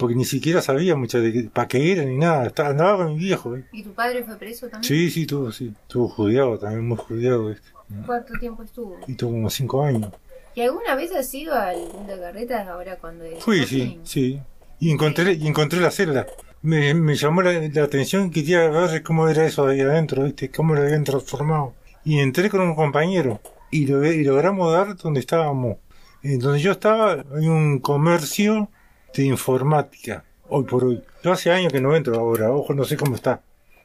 porque 0.00 0.14
ni 0.14 0.24
siquiera 0.24 0.62
sabía 0.62 0.96
mucho 0.96 1.20
de 1.20 1.50
para 1.52 1.68
qué 1.68 1.92
era 1.92 2.04
ni 2.04 2.16
nada. 2.16 2.50
andaba 2.56 3.04
con 3.04 3.14
mi 3.14 3.18
viejo. 3.18 3.54
¿eh? 3.54 3.66
¿Y 3.70 3.82
tu 3.82 3.92
padre 3.92 4.24
fue 4.24 4.36
preso 4.36 4.66
también? 4.66 4.82
Sí, 4.82 5.10
sí, 5.10 5.26
tuvo, 5.26 5.52
sí. 5.52 5.72
Estuvo 5.82 6.08
judeado 6.08 6.58
también, 6.58 6.88
muy 6.88 6.96
judeado. 6.96 7.50
Este. 7.50 7.68
¿Cuánto 8.06 8.32
tiempo 8.40 8.62
estuvo? 8.62 8.98
Y 9.06 9.14
tuvo 9.14 9.32
como 9.32 9.50
cinco 9.50 9.84
años. 9.84 10.10
¿Y 10.54 10.62
alguna 10.62 10.94
vez 10.94 11.12
has 11.12 11.32
ido 11.32 11.54
al 11.54 11.78
de 12.06 12.18
Carretas 12.18 12.66
ahora 12.68 12.96
cuando 12.96 13.24
Fui, 13.38 13.64
sí, 13.66 14.00
sí. 14.04 14.40
Y 14.80 14.90
encontré, 14.90 15.34
y 15.34 15.46
encontré 15.46 15.80
la 15.80 15.90
celda. 15.90 16.26
Me, 16.62 16.92
me 16.94 17.14
llamó 17.14 17.42
la, 17.42 17.82
atención, 17.82 18.30
quería 18.30 18.68
ver 18.68 19.02
cómo 19.02 19.28
era 19.28 19.46
eso 19.46 19.66
ahí 19.66 19.80
adentro, 19.80 20.24
¿viste? 20.24 20.50
Cómo 20.50 20.74
lo 20.74 20.82
habían 20.82 21.04
transformado. 21.04 21.74
Y 22.04 22.18
entré 22.18 22.50
con 22.50 22.60
un 22.60 22.74
compañero 22.74 23.40
y, 23.70 23.86
lo, 23.86 24.04
y 24.04 24.24
logramos 24.24 24.72
dar 24.72 24.96
donde 24.96 25.20
estábamos. 25.20 25.78
En 26.22 26.38
donde 26.38 26.60
yo 26.60 26.72
estaba, 26.72 27.24
hay 27.34 27.46
un 27.46 27.78
comercio 27.78 28.68
de 29.14 29.24
informática, 29.24 30.24
hoy 30.48 30.64
por 30.64 30.84
hoy. 30.84 31.02
Yo 31.22 31.32
hace 31.32 31.50
años 31.50 31.72
que 31.72 31.80
no 31.80 31.94
entro 31.94 32.18
ahora, 32.18 32.50
ojo, 32.50 32.74
no 32.74 32.84
sé 32.84 32.96
cómo 32.96 33.14
está. 33.14 33.42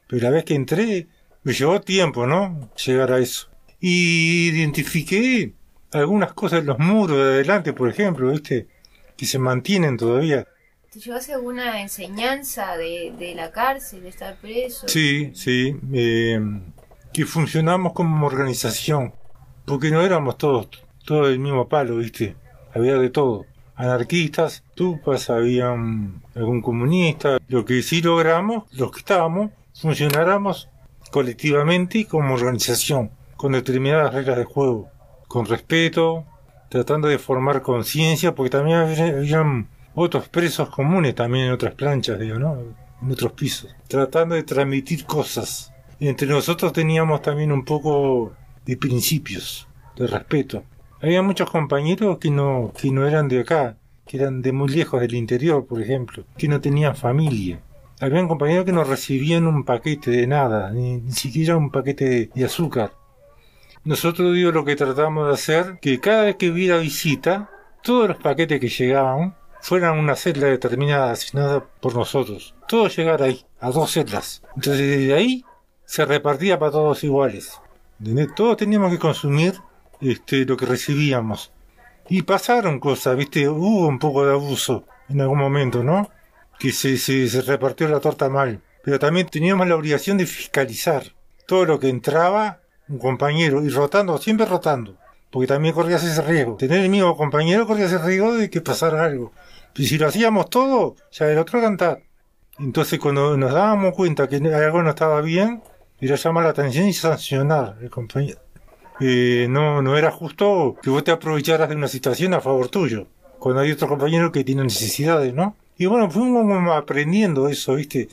Pero 0.08 0.24
la 0.24 0.32
vez 0.32 0.44
que 0.44 0.56
entré, 0.56 1.08
me 1.44 1.54
llevó 1.54 1.80
tiempo, 1.80 2.26
¿no? 2.26 2.72
Llegar 2.86 3.12
a 3.12 3.20
eso. 3.20 3.50
Y 3.80 4.50
identifiqué 4.50 5.54
algunas 5.96 6.34
cosas 6.34 6.64
los 6.64 6.78
muros 6.80 7.18
de 7.18 7.24
adelante, 7.24 7.74
por 7.74 7.90
ejemplo, 7.90 8.30
¿viste? 8.30 8.68
Que 9.16 9.26
se 9.26 9.40
mantienen 9.40 9.98
todavía. 9.98 10.48
¿Te 10.92 11.00
llevas 11.00 11.30
alguna 11.30 11.82
enseñanza 11.82 12.78
de, 12.78 13.14
de 13.18 13.36
la 13.36 13.52
cárcel, 13.52 14.04
de 14.04 14.10
estar 14.10 14.36
preso? 14.38 14.88
Sí, 14.88 15.32
sí. 15.34 15.76
Eh, 15.94 16.40
que 17.12 17.26
funcionamos 17.26 17.94
como 17.94 18.26
organización. 18.26 19.14
Porque 19.66 19.90
no 19.90 20.02
éramos 20.02 20.38
todos, 20.38 20.70
todos 21.06 21.30
del 21.30 21.40
mismo 21.40 21.68
palo, 21.68 21.98
¿viste? 21.98 22.36
Había 22.74 22.96
de 22.96 23.10
todo 23.10 23.46
anarquistas, 23.76 24.64
tupas, 24.74 25.30
habían 25.30 26.22
algún 26.36 26.62
comunista. 26.62 27.38
Lo 27.48 27.66
que 27.66 27.82
sí 27.82 28.02
logramos, 28.02 28.64
los 28.72 28.92
que 28.92 29.00
estábamos, 29.00 29.52
funcionáramos 29.74 30.70
colectivamente 31.12 32.00
y 32.00 32.06
como 32.06 32.34
organización, 32.34 33.12
con 33.36 33.54
determinadas 33.54 34.14
reglas 34.14 34.38
de 34.38 34.44
juego, 34.44 34.90
con 35.36 35.48
respeto, 35.48 36.24
tratando 36.70 37.10
de 37.10 37.20
formar 37.20 37.62
conciencia, 37.62 38.34
porque 38.34 38.52
también 38.52 38.78
habían 38.78 39.68
otros 39.94 40.30
presos 40.30 40.70
comunes 40.70 41.14
también 41.14 41.48
en 41.48 41.52
otras 41.52 41.74
planchas, 41.74 42.18
digo, 42.18 42.40
¿no? 42.40 42.58
En 43.02 43.12
otros 43.12 43.34
pisos, 43.34 43.76
tratando 43.90 44.36
de 44.36 44.44
transmitir 44.44 45.04
cosas. 45.04 45.74
entre 46.00 46.30
nosotros 46.30 46.72
teníamos 46.72 47.22
también 47.22 47.52
un 47.52 47.66
poco 47.66 48.32
de 48.66 48.78
principios, 48.78 49.68
de 49.98 50.08
respeto. 50.08 50.64
Había 51.02 51.22
muchos 51.22 51.52
compañeros 51.52 52.18
que 52.18 52.32
no, 52.32 52.72
que 52.80 52.90
no 52.92 53.06
eran 53.06 53.28
de 53.28 53.42
acá, 53.42 53.76
que 54.08 54.16
eran 54.16 54.42
de 54.42 54.54
muy 54.54 54.70
lejos 54.70 55.02
del 55.02 55.16
interior, 55.16 55.66
por 55.66 55.82
ejemplo, 55.82 56.24
que 56.38 56.48
no 56.48 56.62
tenían 56.62 56.96
familia. 56.96 57.60
Habían 58.00 58.30
compañeros 58.30 58.64
que 58.64 58.72
no 58.72 58.86
recibían 58.86 59.48
un 59.48 59.66
paquete 59.66 60.12
de 60.12 60.28
nada, 60.28 60.72
ni, 60.72 61.12
siquiera 61.12 61.58
un 61.58 61.72
paquete 61.72 62.32
de, 62.34 62.46
azúcar. 62.46 62.94
Nosotros 63.86 64.34
digo 64.34 64.52
lo 64.52 64.66
que 64.66 64.76
tratamos 64.76 65.28
de 65.28 65.34
hacer, 65.36 65.80
que 65.80 66.00
cada 66.00 66.24
vez 66.24 66.38
que 66.38 66.50
hubiera 66.50 66.78
visita, 66.80 67.52
todos 67.84 68.08
los 68.08 68.18
paquetes 68.18 68.60
que 68.60 68.68
llegaban 68.68 69.36
fueran 69.62 70.00
una 70.00 70.16
celda 70.16 70.48
determinada 70.48 71.12
asignada 71.12 71.64
por 71.64 71.94
nosotros. 71.94 72.56
Todo 72.68 72.88
llegar 72.88 73.22
ahí, 73.22 73.46
a 73.60 73.70
dos 73.70 73.92
celdas. 73.92 74.42
Entonces 74.56 74.88
desde 74.88 75.14
ahí 75.14 75.46
se 75.86 76.04
repartía 76.04 76.58
para 76.58 76.72
todos 76.72 77.04
iguales. 77.04 77.62
Todos 78.36 78.58
teníamos 78.58 78.92
que 78.92 78.98
consumir 78.98 79.54
este, 80.02 80.46
lo 80.46 80.58
que 80.58 80.66
recibíamos. 80.66 81.52
Y 82.10 82.24
pasaron 82.24 82.80
cosas, 82.80 83.16
viste, 83.16 83.48
hubo 83.48 83.88
un 83.88 84.00
poco 84.00 84.26
de 84.26 84.34
abuso 84.34 84.86
en 85.10 85.22
algún 85.22 85.40
momento, 85.40 85.84
¿no? 85.84 86.10
Que 86.58 86.72
se, 86.72 86.98
se, 86.98 87.42
repartió 87.42 87.88
la 87.88 88.00
torta 88.00 88.30
mal. 88.30 88.62
Pero 88.84 88.98
también 88.98 89.28
teníamos 89.28 89.68
la 89.68 89.76
obligación 89.76 90.18
de 90.18 90.26
fiscalizar 90.26 91.04
todo 91.48 91.66
lo 91.66 91.80
que 91.80 91.90
entraba 91.90 92.62
un 92.88 93.00
compañero 93.00 93.64
y 93.64 93.70
rotando, 93.70 94.18
siempre 94.18 94.46
rotando. 94.46 94.96
Porque 95.32 95.48
también 95.48 95.74
corrías 95.74 96.04
ese 96.04 96.22
riesgo. 96.22 96.56
Tener 96.56 96.80
el 96.80 96.90
mismo 96.90 97.16
compañero 97.18 97.68
corría 97.68 97.86
ese 97.86 97.98
riesgo 97.98 98.36
de 98.36 98.50
que 98.50 98.62
pasara 98.62 99.04
algo. 99.04 99.32
Y 99.76 99.86
si 99.88 99.98
lo 99.98 100.08
hacíamos 100.08 100.50
todo, 100.50 100.96
ya 101.12 101.28
el 101.28 101.38
otro 101.38 101.62
cantar. 101.62 102.02
Entonces 102.58 103.00
cuando 103.00 103.36
nos 103.36 103.54
dábamos 103.54 103.94
cuenta 103.94 104.30
que 104.30 104.38
algo 104.38 104.82
no 104.82 104.92
estaba 104.92 105.22
bien, 105.22 105.62
era 106.00 106.16
llamar 106.16 106.46
la 106.46 106.50
atención 106.52 106.88
y 106.88 106.94
sancionar 106.94 107.78
al 107.82 107.90
compañero 107.90 108.40
no, 109.00 109.82
no 109.82 109.98
era 109.98 110.12
justo 110.12 110.76
que 110.82 110.90
vos 110.90 111.04
te 111.04 111.12
aprovecharas 111.12 111.70
de 111.70 111.76
una 111.76 111.88
situación 111.88 112.34
a 112.34 112.42
favor 112.42 112.70
tuyo, 112.70 113.08
cuando 113.40 113.62
hay 113.62 113.72
otro 113.72 113.88
compañero 113.88 114.32
que 114.32 114.44
tiene 114.44 114.64
necesidades, 114.64 115.34
¿no? 115.34 115.56
Y 115.78 115.86
bueno, 115.88 116.10
fuimos 116.10 116.72
aprendiendo 116.72 117.50
eso, 117.50 117.76
¿viste? 117.76 118.08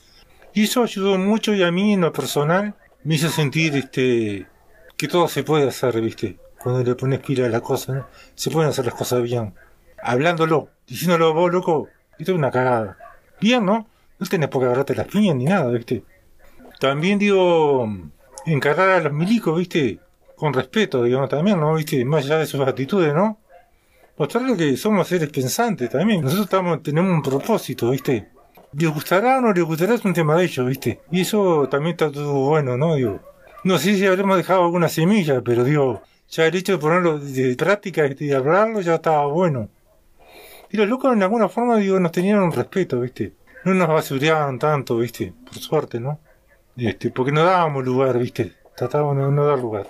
Y 0.55 0.65
eso 0.65 0.83
ayudó 0.83 1.17
mucho 1.19 1.55
y 1.55 1.63
a 1.63 1.71
mí 1.71 1.93
en 1.93 2.01
lo 2.03 2.13
personal 2.13 2.75
me 3.05 3.15
hizo 3.15 3.29
sentir 3.29 3.75
este 3.77 4.47
que 5.03 5.09
todo 5.09 5.27
se 5.27 5.43
puede 5.43 5.67
hacer, 5.67 6.01
¿viste? 6.01 6.39
Cuando 6.63 6.85
le 6.85 6.95
pones 6.95 7.19
pila 7.19 7.47
a 7.47 7.49
la 7.49 7.61
cosa, 7.61 7.93
¿no? 7.93 8.07
Se 8.37 8.53
pueden 8.53 8.71
hacer 8.71 8.85
las 8.85 8.95
cosas 8.95 9.21
bien. 9.21 9.53
Hablándolo, 10.01 10.69
diciéndolo 10.87 11.35
vos, 11.35 11.53
loco, 11.53 11.89
esto 12.21 12.31
es 12.31 12.39
una 12.39 12.53
cagada. 12.53 12.97
Bien, 13.41 13.67
¿no? 13.67 13.89
No 14.21 14.27
tenés 14.29 14.49
por 14.49 14.61
qué 14.63 14.67
agarrarte 14.67 14.95
las 14.95 15.09
piñas 15.09 15.35
ni 15.35 15.47
nada, 15.47 15.69
¿viste? 15.73 16.05
También 16.79 17.19
digo, 17.19 17.89
encargar 18.47 18.91
a 18.91 19.01
los 19.01 19.13
milicos, 19.13 19.59
¿viste? 19.59 19.99
con 20.37 20.53
respeto, 20.53 21.03
digamos, 21.03 21.29
también, 21.29 21.59
¿no? 21.59 21.75
¿Viste? 21.75 22.05
Más 22.05 22.25
allá 22.25 22.39
de 22.39 22.47
sus 22.47 22.61
actitudes, 22.61 23.13
¿no? 23.13 23.41
Mostrarle 24.17 24.57
que 24.57 24.77
somos 24.77 25.09
seres 25.09 25.31
pensantes 25.31 25.91
también. 25.91 26.21
Nosotros 26.21 26.81
tenemos 26.81 27.11
un 27.11 27.23
propósito, 27.23 27.91
¿viste? 27.91 28.29
Les 28.73 28.89
gustará 28.89 29.39
o 29.39 29.41
no 29.41 29.53
les 29.53 29.65
gustará 29.65 29.95
es 29.95 30.05
un 30.05 30.15
tema 30.15 30.37
de 30.37 30.45
ellos, 30.45 30.65
¿viste? 30.65 31.01
Y 31.11 31.23
eso 31.23 31.69
también 31.69 31.95
está 31.95 32.13
todo 32.13 32.35
bueno, 32.35 32.77
¿no? 32.77 32.95
Digo, 32.95 33.21
no 33.65 33.79
sé 33.79 33.97
si 33.97 34.07
habremos 34.07 34.37
dejado 34.37 34.65
alguna 34.65 34.89
semilla, 34.89 35.41
pero 35.43 35.65
digo, 35.65 36.03
ya 36.29 36.47
el 36.47 36.55
hecho 36.57 36.73
de 36.73 36.79
ponerlo 36.79 37.19
de 37.19 37.55
práctica 37.57 38.07
y 38.07 38.15
de 38.15 38.35
hablarlo 38.35 38.81
ya 38.81 38.97
estaba 38.97 39.27
bueno. 39.27 39.69
Y 40.71 40.77
los 40.77 40.89
locos 40.89 41.13
en 41.13 41.23
alguna 41.23 41.49
forma, 41.49 41.77
digo, 41.77 42.01
nos 42.01 42.13
tenían 42.13 42.41
un 42.41 42.53
respeto, 42.53 43.01
¿viste? 43.01 43.35
No 43.65 43.75
nos 43.75 43.89
basureaban 43.89 44.59
tanto, 44.59 44.97
¿viste? 44.97 45.33
Por 45.45 45.59
suerte, 45.59 46.01
¿no? 46.01 46.19
Este, 46.77 47.11
porque 47.11 47.31
no 47.31 47.45
dábamos 47.45 47.85
lugar, 47.85 48.19
¿viste? 48.19 48.55
Tratábamos 48.75 49.17
de 49.17 49.31
no 49.31 49.47
dar 49.47 49.59
lugar. 49.59 49.87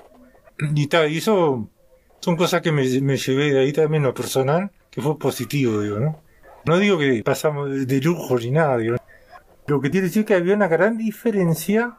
Y 0.74 0.88
tal, 0.88 1.10
y 1.10 1.18
eso 1.18 1.68
son 2.20 2.36
cosas 2.36 2.60
que 2.60 2.72
me, 2.72 2.82
me 3.00 3.16
llevé 3.16 3.52
de 3.52 3.60
ahí 3.60 3.72
también 3.72 4.02
lo 4.02 4.12
personal, 4.12 4.70
que 4.90 5.00
fue 5.00 5.18
positivo, 5.18 5.80
digo, 5.80 6.00
¿no? 6.00 6.20
No 6.64 6.78
digo 6.78 6.98
que 6.98 7.22
pasamos 7.24 7.86
de 7.86 8.00
lujo 8.00 8.38
ni 8.38 8.50
nada, 8.50 8.76
digo. 8.76 8.96
Lo 9.66 9.80
que 9.80 9.90
quiere 9.90 10.08
decir 10.08 10.24
que 10.24 10.34
había 10.34 10.54
una 10.54 10.68
gran 10.68 10.98
diferencia 10.98 11.98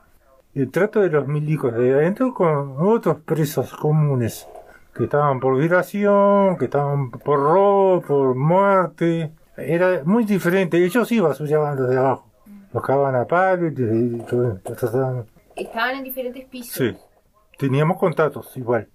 el 0.55 0.69
trato 0.69 1.01
de 1.01 1.09
los 1.09 1.27
milicos 1.27 1.73
de 1.73 1.93
adentro 1.93 2.33
con 2.33 2.75
otros 2.79 3.17
presos 3.21 3.73
comunes 3.73 4.47
que 4.93 5.05
estaban 5.05 5.39
por 5.39 5.57
violación, 5.57 6.57
que 6.57 6.65
estaban 6.65 7.09
por 7.09 7.39
robo, 7.39 8.01
por 8.01 8.35
muerte. 8.35 9.31
Era 9.57 10.01
muy 10.05 10.23
diferente. 10.23 10.83
Ellos 10.83 11.07
sí 11.07 11.19
basuraban 11.19 11.77
los 11.77 11.89
de 11.89 11.97
abajo. 11.97 12.29
Los 12.71 12.89
a 12.89 13.27
palo 13.27 13.67
y, 13.67 14.23
todo, 14.27 14.59
Estaban 15.55 15.97
en 15.97 16.03
diferentes 16.03 16.45
pisos. 16.45 16.75
Sí. 16.75 16.97
Teníamos 17.57 17.97
contactos 17.97 18.55
igual. 18.57 18.87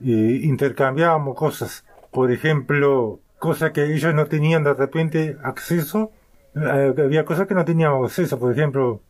intercambiábamos 0.00 1.36
cosas. 1.36 1.84
Por 2.10 2.32
ejemplo, 2.32 3.20
cosas 3.38 3.70
que 3.70 3.84
ellos 3.84 4.14
no 4.14 4.26
tenían 4.26 4.64
de 4.64 4.74
repente 4.74 5.36
acceso. 5.42 6.10
Eh, 6.56 6.94
había 6.96 7.24
cosas 7.24 7.46
que 7.46 7.54
no 7.54 7.64
teníamos 7.64 8.10
acceso. 8.10 8.38
Por 8.38 8.52
ejemplo, 8.52 9.00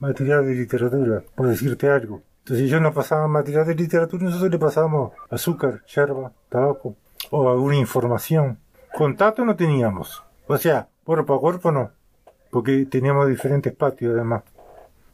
material 0.00 0.46
de 0.46 0.54
literatura, 0.54 1.22
por 1.34 1.46
decirte 1.46 1.88
algo. 1.88 2.22
Entonces 2.40 2.66
ellos 2.66 2.80
nos 2.80 2.94
pasaban 2.94 3.30
material 3.30 3.66
de 3.66 3.74
literatura 3.74 4.24
nosotros 4.24 4.50
le 4.50 4.58
pasábamos 4.58 5.12
azúcar, 5.28 5.84
yerba, 5.86 6.32
tabaco 6.48 6.96
o 7.30 7.48
alguna 7.48 7.76
información. 7.76 8.58
Contacto 8.92 9.44
no 9.44 9.54
teníamos. 9.54 10.24
O 10.46 10.56
sea, 10.56 10.88
cuerpo 11.04 11.34
a 11.34 11.40
cuerpo 11.40 11.70
no. 11.70 11.92
Porque 12.50 12.86
teníamos 12.86 13.28
diferentes 13.28 13.72
patios 13.72 14.14
además. 14.14 14.42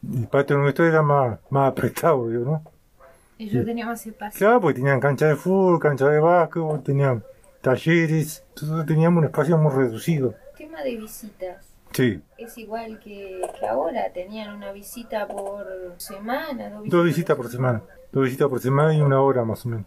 El 0.02 0.28
patio 0.28 0.56
nuestro 0.56 0.86
era 0.86 1.02
más, 1.02 1.38
más 1.50 1.70
apretado, 1.72 2.26
¿no? 2.28 2.62
Ellos 3.38 3.66
tenían 3.66 3.88
más 3.88 4.06
espacio. 4.06 4.38
Claro, 4.38 4.60
porque 4.62 4.80
tenían 4.80 5.00
cancha 5.00 5.26
de 5.26 5.36
fútbol, 5.36 5.78
cancha 5.78 6.08
de 6.08 6.20
básquetbol, 6.20 6.82
tenían 6.82 7.22
talleres. 7.60 8.44
Entonces 8.54 8.86
teníamos 8.86 9.18
un 9.18 9.24
espacio 9.26 9.58
muy 9.58 9.72
reducido. 9.72 10.34
Tema 10.56 10.82
de 10.82 10.96
visitas. 10.96 11.65
Sí. 11.92 12.20
Es 12.36 12.58
igual 12.58 12.98
que, 12.98 13.40
ahora, 13.68 14.12
tenían 14.12 14.54
una 14.54 14.72
visita 14.72 15.26
por 15.26 15.94
semana, 15.96 16.70
dos 16.84 17.04
visitas. 17.04 17.36
por 17.36 17.48
semana, 17.48 17.82
dos 18.12 18.24
visitas 18.24 18.48
por 18.48 18.60
semana 18.60 18.94
y 18.94 19.00
una 19.00 19.20
hora 19.20 19.44
más 19.44 19.64
o 19.64 19.70
menos. 19.70 19.86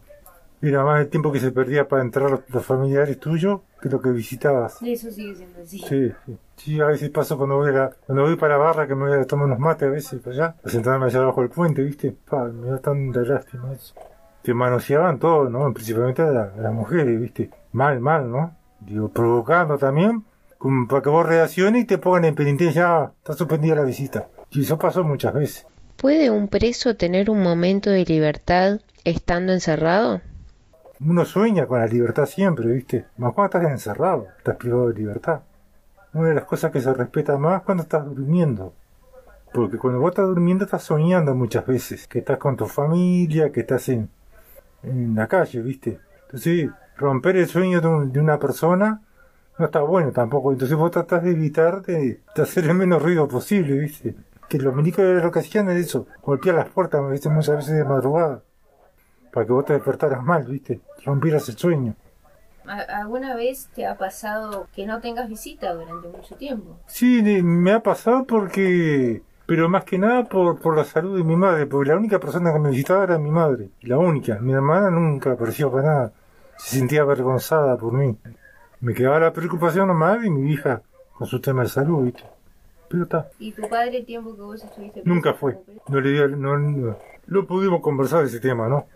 Era 0.61 0.83
más 0.83 0.99
el 0.99 1.07
tiempo 1.07 1.31
que 1.31 1.39
se 1.39 1.51
perdía 1.51 1.87
para 1.87 2.01
entrar 2.01 2.43
los, 2.47 2.65
familiares 2.65 3.17
tuyos 3.17 3.61
que 3.81 3.87
lo 3.87 4.01
que 4.01 4.09
visitabas. 4.09 4.81
Eso 4.81 5.09
sigue 5.09 5.35
siendo 5.35 5.61
así. 5.61 5.79
Sí, 5.79 6.11
sí. 6.57 6.81
a 6.81 6.87
veces 6.87 7.09
paso 7.11 7.37
cuando 7.37 7.55
voy, 7.55 7.73
a 7.73 7.91
cuando 8.05 8.23
voy 8.23 8.35
para 8.35 8.57
la 8.57 8.63
barra 8.63 8.85
que 8.85 8.93
me 8.93 9.07
voy 9.07 9.17
a 9.17 9.25
tomar 9.25 9.45
unos 9.45 9.59
mates 9.59 9.87
a 9.87 9.91
veces 9.91 10.19
para 10.19 10.35
allá, 10.35 10.55
a 10.61 10.69
sentarme 10.69 11.05
allá 11.05 11.19
abajo 11.19 11.41
del 11.41 11.49
puente, 11.49 11.81
¿viste? 11.81 12.13
Pa, 12.29 12.43
me 12.45 12.71
da 12.71 12.79
tanta 12.79 13.21
lástima 13.21 13.71
eso. 13.71 13.93
Te 14.41 14.53
manoseaban 14.53 15.17
todo, 15.17 15.49
¿no? 15.49 15.73
Principalmente 15.73 16.23
a, 16.23 16.51
las 16.57 16.73
mujeres, 16.73 17.21
¿viste? 17.21 17.49
Mal, 17.71 18.01
mal, 18.01 18.29
¿no? 18.29 18.53
Digo, 18.81 19.07
provocando 19.09 19.77
también 19.77 20.25
para 20.89 21.01
que 21.01 21.09
vos 21.09 21.25
reacciones 21.25 21.83
y 21.83 21.85
te 21.85 21.97
pongan 21.97 22.25
en 22.25 22.35
penitencia, 22.35 22.81
ya 22.81 23.11
está 23.17 23.33
suspendida 23.33 23.75
la 23.75 23.83
visita. 23.83 24.27
Y 24.51 24.63
eso 24.63 24.77
pasó 24.77 25.03
muchas 25.03 25.33
veces. 25.33 25.67
¿Puede 25.95 26.29
un 26.29 26.47
preso 26.47 26.95
tener 26.95 27.29
un 27.29 27.41
momento 27.41 27.89
de 27.89 28.05
libertad 28.05 28.79
estando 29.03 29.53
encerrado? 29.53 30.21
Uno 30.99 31.23
sueña 31.23 31.65
con 31.65 31.79
la 31.79 31.87
libertad 31.87 32.25
siempre, 32.25 32.67
¿viste? 32.67 33.05
Más 33.17 33.33
cuando 33.33 33.57
estás 33.57 33.71
encerrado, 33.71 34.27
estás 34.37 34.57
privado 34.57 34.89
de 34.89 34.99
libertad. 34.99 35.41
Una 36.13 36.29
de 36.29 36.35
las 36.35 36.45
cosas 36.45 36.71
que 36.71 36.81
se 36.81 36.93
respeta 36.93 37.37
más 37.37 37.61
cuando 37.61 37.83
estás 37.83 38.05
durmiendo. 38.05 38.73
Porque 39.53 39.77
cuando 39.77 39.99
vos 39.99 40.11
estás 40.11 40.27
durmiendo 40.27 40.65
estás 40.65 40.83
soñando 40.83 41.35
muchas 41.35 41.65
veces. 41.65 42.07
Que 42.07 42.19
estás 42.19 42.37
con 42.37 42.57
tu 42.57 42.65
familia, 42.65 43.51
que 43.51 43.61
estás 43.61 43.87
en, 43.89 44.09
en 44.83 45.15
la 45.15 45.27
calle, 45.27 45.61
¿viste? 45.61 45.99
Entonces, 46.23 46.69
romper 46.97 47.37
el 47.37 47.47
sueño 47.47 47.79
de 47.81 48.19
una 48.19 48.39
persona 48.39 49.01
no 49.59 49.65
está 49.65 49.81
bueno 49.81 50.11
tampoco. 50.11 50.51
Entonces 50.51 50.75
vos 50.75 50.89
tratás 50.89 51.23
de 51.23 51.31
evitar 51.31 51.81
de, 51.83 52.21
hacer 52.35 52.63
el 52.63 52.73
menos 52.73 53.01
ruido 53.01 53.27
posible, 53.27 53.77
¿viste? 53.77 54.15
Que 54.47 54.57
los 54.57 54.73
milicos 54.73 55.05
de 55.05 55.21
lo 55.21 55.31
que 55.31 55.39
hacían 55.39 55.69
es 55.69 55.87
eso, 55.87 56.07
golpear 56.23 56.55
las 56.55 56.69
puertas, 56.69 57.01
¿viste? 57.11 57.29
Muchas 57.29 57.57
veces 57.57 57.75
de 57.75 57.83
madrugada. 57.83 58.41
Para 59.31 59.45
que 59.45 59.51
vos 59.51 59.65
te 59.65 59.73
despertaras 59.73 60.23
mal, 60.23 60.45
¿viste? 60.45 60.79
Rompieras 61.05 61.47
el 61.49 61.57
sueño. 61.57 61.95
¿Alguna 62.65 63.35
vez 63.35 63.69
te 63.75 63.85
ha 63.85 63.97
pasado 63.97 64.67
que 64.75 64.85
no 64.85 65.01
tengas 65.01 65.27
visita 65.27 65.73
durante 65.73 66.07
mucho 66.07 66.35
tiempo? 66.35 66.77
Sí, 66.87 67.21
me 67.43 67.73
ha 67.73 67.83
pasado 67.83 68.25
porque... 68.25 69.21
Pero 69.45 69.67
más 69.67 69.83
que 69.83 69.97
nada 69.97 70.25
por, 70.25 70.59
por 70.59 70.77
la 70.77 70.83
salud 70.83 71.17
de 71.17 71.23
mi 71.23 71.35
madre, 71.35 71.65
porque 71.65 71.89
la 71.89 71.97
única 71.97 72.19
persona 72.19 72.53
que 72.53 72.59
me 72.59 72.69
visitaba 72.69 73.03
era 73.03 73.17
mi 73.17 73.31
madre, 73.31 73.69
la 73.81 73.97
única. 73.97 74.37
Mi 74.39 74.53
hermana 74.53 74.91
nunca 74.91 75.31
apareció 75.31 75.71
para 75.71 75.83
nada. 75.83 76.13
Se 76.57 76.77
sentía 76.77 77.01
avergonzada 77.01 77.75
por 77.75 77.93
mí. 77.93 78.15
Me 78.81 78.93
quedaba 78.93 79.19
la 79.19 79.33
preocupación 79.33 79.87
nomás 79.87 80.23
y 80.23 80.29
mi 80.29 80.53
hija 80.53 80.81
con 81.13 81.27
su 81.27 81.41
tema 81.41 81.63
de 81.63 81.69
salud, 81.69 82.05
¿viste? 82.05 82.23
Pero 82.87 83.03
está. 83.03 83.29
¿Y 83.37 83.51
tu 83.51 83.67
padre 83.67 83.97
el 83.97 84.05
tiempo 84.05 84.33
que 84.35 84.41
vos 84.41 84.63
estuviste? 84.63 85.01
Nunca 85.03 85.33
fue. 85.33 85.59
No 85.89 85.99
le 85.99 86.11
dio, 86.11 86.27
no, 86.29 86.57
no, 86.57 87.45
pudimos 87.45 87.81
conversar 87.81 88.21
de 88.21 88.27
ese 88.27 88.39
tema, 88.39 88.69
¿no? 88.69 88.87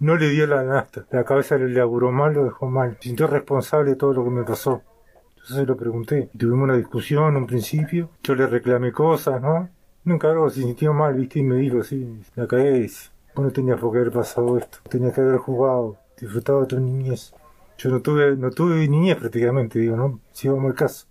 No 0.00 0.16
le 0.16 0.30
dio 0.30 0.46
la 0.46 0.64
nasta. 0.64 1.04
La 1.10 1.22
cabeza 1.22 1.56
le 1.56 1.68
laburó 1.68 2.10
mal, 2.10 2.32
lo 2.32 2.44
dejó 2.44 2.68
mal. 2.68 2.96
Sintió 3.00 3.26
responsable 3.26 3.90
de 3.90 3.96
todo 3.96 4.14
lo 4.14 4.24
que 4.24 4.30
me 4.30 4.42
pasó. 4.42 4.82
Entonces 5.30 5.56
se 5.56 5.66
lo 5.66 5.76
pregunté. 5.76 6.30
Tuvimos 6.36 6.64
una 6.64 6.76
discusión 6.76 7.28
en 7.28 7.36
un 7.36 7.46
principio. 7.46 8.08
Yo 8.22 8.34
le 8.34 8.46
reclamé 8.46 8.90
cosas, 8.90 9.40
¿no? 9.40 9.68
Nunca 10.04 10.30
algo 10.30 10.48
se 10.48 10.62
sintió 10.62 10.94
mal, 10.94 11.14
¿viste? 11.14 11.40
Y 11.40 11.42
me 11.42 11.56
dijo, 11.56 11.82
sí, 11.82 12.20
la 12.34 12.46
caes. 12.46 13.12
Vos 13.34 13.44
no 13.44 13.52
tenías 13.52 13.78
por 13.78 13.92
qué 13.92 13.98
haber 13.98 14.12
pasado 14.12 14.56
esto. 14.58 14.78
Tenías 14.88 15.12
que 15.12 15.20
haber 15.20 15.36
jugado, 15.36 15.96
disfrutado 16.18 16.62
de 16.62 16.66
tu 16.66 16.80
niñez. 16.80 17.34
Yo 17.78 17.90
no 17.90 18.00
tuve, 18.00 18.36
no 18.36 18.50
tuve 18.50 18.88
niñez 18.88 19.16
prácticamente, 19.16 19.78
digo, 19.78 19.96
¿no? 19.96 20.20
Si 20.32 20.48
vamos 20.48 20.66
al 20.66 20.74
caso. 20.74 21.06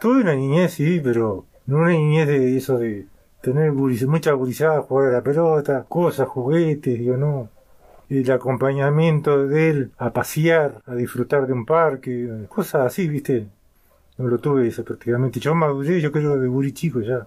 Tuve 0.00 0.22
una 0.22 0.34
niñez, 0.34 0.74
sí, 0.74 1.00
pero 1.02 1.46
no 1.66 1.78
una 1.78 1.90
niñez 1.90 2.28
de 2.28 2.56
eso 2.56 2.78
de 2.78 3.06
tener 3.40 3.72
mucha 3.72 4.32
gurizada, 4.32 4.82
jugar 4.82 5.08
a 5.08 5.12
la 5.12 5.22
pelota, 5.22 5.84
cosas, 5.88 6.28
juguetes, 6.28 6.98
digo, 6.98 7.16
no. 7.16 7.48
El 8.08 8.30
acompañamiento 8.30 9.46
de 9.46 9.70
él 9.70 9.92
a 9.98 10.12
pasear, 10.12 10.82
a 10.86 10.94
disfrutar 10.94 11.46
de 11.46 11.52
un 11.52 11.64
parque, 11.64 12.46
cosas 12.48 12.86
así, 12.86 13.08
viste. 13.08 13.48
No 14.18 14.28
lo 14.28 14.38
tuve 14.38 14.68
eso 14.68 14.84
prácticamente. 14.84 15.40
Yo 15.40 15.54
maduré, 15.54 16.00
yo 16.00 16.12
creo, 16.12 16.38
de 16.38 16.46
guri 16.46 16.72
chico 16.72 17.00
ya. 17.00 17.26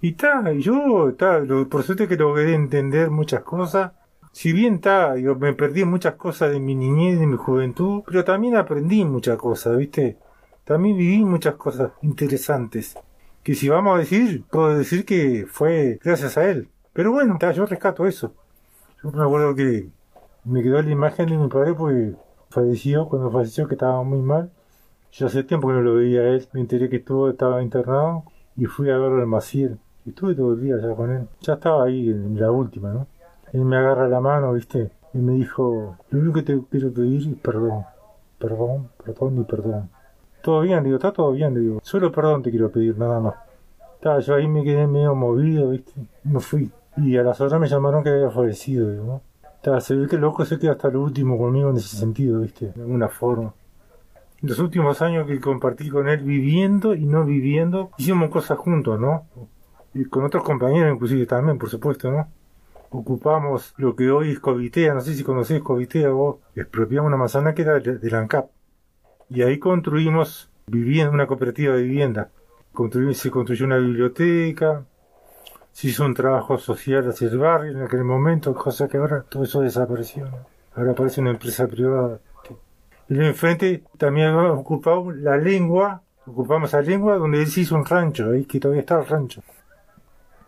Y 0.00 0.10
está, 0.10 0.52
yo, 0.52 1.08
está, 1.08 1.42
por 1.68 1.82
suerte 1.82 2.06
que 2.06 2.16
logré 2.16 2.54
entender 2.54 3.10
muchas 3.10 3.42
cosas 3.42 3.92
si 4.32 4.52
bien 4.52 4.74
está, 4.76 5.16
yo 5.16 5.34
me 5.36 5.52
perdí 5.54 5.84
muchas 5.84 6.14
cosas 6.14 6.52
de 6.52 6.60
mi 6.60 6.74
niñez, 6.74 7.18
de 7.18 7.26
mi 7.26 7.36
juventud, 7.36 8.02
pero 8.06 8.24
también 8.24 8.56
aprendí 8.56 9.04
muchas 9.04 9.36
cosas, 9.36 9.76
¿viste? 9.76 10.16
También 10.64 10.96
viví 10.96 11.24
muchas 11.24 11.54
cosas 11.54 11.92
interesantes. 12.02 12.96
Que 13.42 13.54
si 13.54 13.68
vamos 13.68 13.96
a 13.96 13.98
decir, 13.98 14.44
puedo 14.50 14.76
decir 14.76 15.04
que 15.04 15.46
fue 15.48 15.98
gracias 16.04 16.36
a 16.36 16.48
él. 16.50 16.68
Pero 16.92 17.12
bueno, 17.12 17.38
yo 17.52 17.66
rescato 17.66 18.06
eso. 18.06 18.34
Yo 19.02 19.10
me 19.10 19.22
acuerdo 19.22 19.54
que 19.54 19.88
me 20.44 20.62
quedó 20.62 20.82
la 20.82 20.90
imagen 20.90 21.28
de 21.28 21.38
mi 21.38 21.48
padre 21.48 21.74
porque 21.74 22.14
falleció, 22.50 23.08
cuando 23.08 23.30
falleció 23.30 23.66
que 23.68 23.74
estaba 23.74 24.02
muy 24.02 24.20
mal. 24.20 24.50
Yo 25.12 25.26
hace 25.26 25.42
tiempo 25.44 25.68
que 25.68 25.74
no 25.74 25.80
lo 25.80 25.94
veía 25.94 26.20
a 26.20 26.28
él, 26.28 26.46
me 26.52 26.60
enteré 26.60 26.88
que 26.90 26.96
estuvo, 26.96 27.30
estaba 27.30 27.62
internado 27.62 28.24
y 28.56 28.66
fui 28.66 28.90
a 28.90 28.98
verlo 28.98 29.20
al 29.20 29.26
Maciel. 29.26 29.78
Estuve 30.06 30.34
todo 30.34 30.54
el 30.54 30.60
día 30.60 30.76
ya 30.80 30.94
con 30.94 31.10
él. 31.10 31.28
Ya 31.40 31.54
estaba 31.54 31.84
ahí 31.84 32.10
en 32.10 32.38
la 32.38 32.50
última, 32.50 32.92
¿no? 32.92 33.06
Él 33.52 33.64
me 33.64 33.76
agarra 33.76 34.08
la 34.08 34.20
mano, 34.20 34.52
¿viste? 34.52 34.90
Y 35.14 35.18
me 35.18 35.32
dijo, 35.32 35.96
lo 36.10 36.18
único 36.18 36.34
que 36.34 36.42
te 36.42 36.60
quiero 36.70 36.92
pedir 36.92 37.28
es 37.28 37.38
perdón. 37.40 37.84
Perdón, 38.38 38.90
perdón 39.04 39.40
y 39.40 39.44
perdón. 39.44 39.90
Todo 40.42 40.60
bien, 40.60 40.84
digo, 40.84 40.96
está 40.96 41.12
todo 41.12 41.32
bien, 41.32 41.54
digo. 41.54 41.80
Solo 41.82 42.12
perdón 42.12 42.42
te 42.42 42.50
quiero 42.50 42.70
pedir, 42.70 42.96
nada 42.98 43.20
más. 43.20 43.34
Estaba 43.94 44.20
yo 44.20 44.34
ahí 44.34 44.46
me 44.46 44.62
quedé 44.62 44.86
medio 44.86 45.14
movido, 45.14 45.70
¿viste? 45.70 45.92
Me 46.24 46.40
fui. 46.40 46.70
Y 46.96 47.16
a 47.16 47.22
las 47.22 47.40
horas 47.40 47.60
me 47.60 47.68
llamaron 47.68 48.02
que 48.02 48.10
había 48.10 48.30
fallecido, 48.30 48.90
digo, 48.90 49.04
¿no? 49.04 49.22
Estaba, 49.56 49.80
se 49.80 49.96
ve 49.96 50.06
que 50.06 50.16
el 50.16 50.22
loco 50.22 50.44
se 50.44 50.58
queda 50.58 50.72
hasta 50.72 50.88
lo 50.88 51.02
último 51.02 51.36
conmigo 51.36 51.70
en 51.70 51.76
ese 51.76 51.96
sentido, 51.96 52.40
¿viste? 52.40 52.72
De 52.74 52.82
alguna 52.82 53.08
forma. 53.08 53.54
Los 54.40 54.60
últimos 54.60 55.02
años 55.02 55.26
que 55.26 55.40
compartí 55.40 55.88
con 55.90 56.08
él 56.08 56.22
viviendo 56.22 56.94
y 56.94 57.06
no 57.06 57.24
viviendo, 57.24 57.90
hicimos 57.98 58.30
cosas 58.30 58.56
juntos, 58.58 59.00
¿no? 59.00 59.26
Y 59.94 60.04
con 60.04 60.24
otros 60.24 60.44
compañeros 60.44 60.94
inclusive 60.94 61.26
también, 61.26 61.58
por 61.58 61.68
supuesto, 61.68 62.12
¿no? 62.12 62.28
Ocupamos 62.90 63.74
lo 63.76 63.94
que 63.94 64.10
hoy 64.10 64.32
es 64.32 64.40
Covitea, 64.40 64.94
no 64.94 65.00
sé 65.00 65.14
si 65.14 65.24
conocés 65.24 65.62
Covitea 65.62 66.10
vos, 66.10 66.36
expropiamos 66.54 67.08
una 67.08 67.16
manzana 67.16 67.54
que 67.54 67.62
era 67.62 67.78
de, 67.78 68.10
la 68.10 68.18
ANCAP. 68.20 68.50
Y 69.30 69.42
ahí 69.42 69.58
construimos 69.58 70.50
vivienda, 70.66 71.12
una 71.12 71.26
cooperativa 71.26 71.74
de 71.74 71.82
vivienda. 71.82 72.30
se 73.12 73.30
construyó 73.30 73.66
una 73.66 73.76
biblioteca, 73.76 74.84
se 75.72 75.88
hizo 75.88 76.04
un 76.04 76.14
trabajo 76.14 76.58
social 76.58 77.08
hacia 77.08 77.28
el 77.28 77.38
barrio 77.38 77.72
en 77.72 77.82
aquel 77.82 78.04
momento, 78.04 78.54
cosa 78.54 78.88
que 78.88 78.96
ahora 78.96 79.22
todo 79.28 79.44
eso 79.44 79.60
desapareció. 79.60 80.28
Ahora 80.74 80.94
parece 80.94 81.20
una 81.20 81.30
empresa 81.30 81.66
privada. 81.66 82.20
Y 83.08 83.18
enfrente 83.18 83.84
también 83.96 84.34
ocupado 84.34 85.10
la 85.12 85.36
lengua, 85.36 86.02
ocupamos 86.26 86.72
la 86.72 86.82
lengua 86.82 87.16
donde 87.16 87.44
se 87.46 87.62
hizo 87.62 87.74
un 87.74 87.84
rancho, 87.84 88.30
ahí 88.30 88.44
que 88.44 88.60
todavía 88.60 88.80
está 88.80 89.00
el 89.00 89.06
rancho 89.06 89.42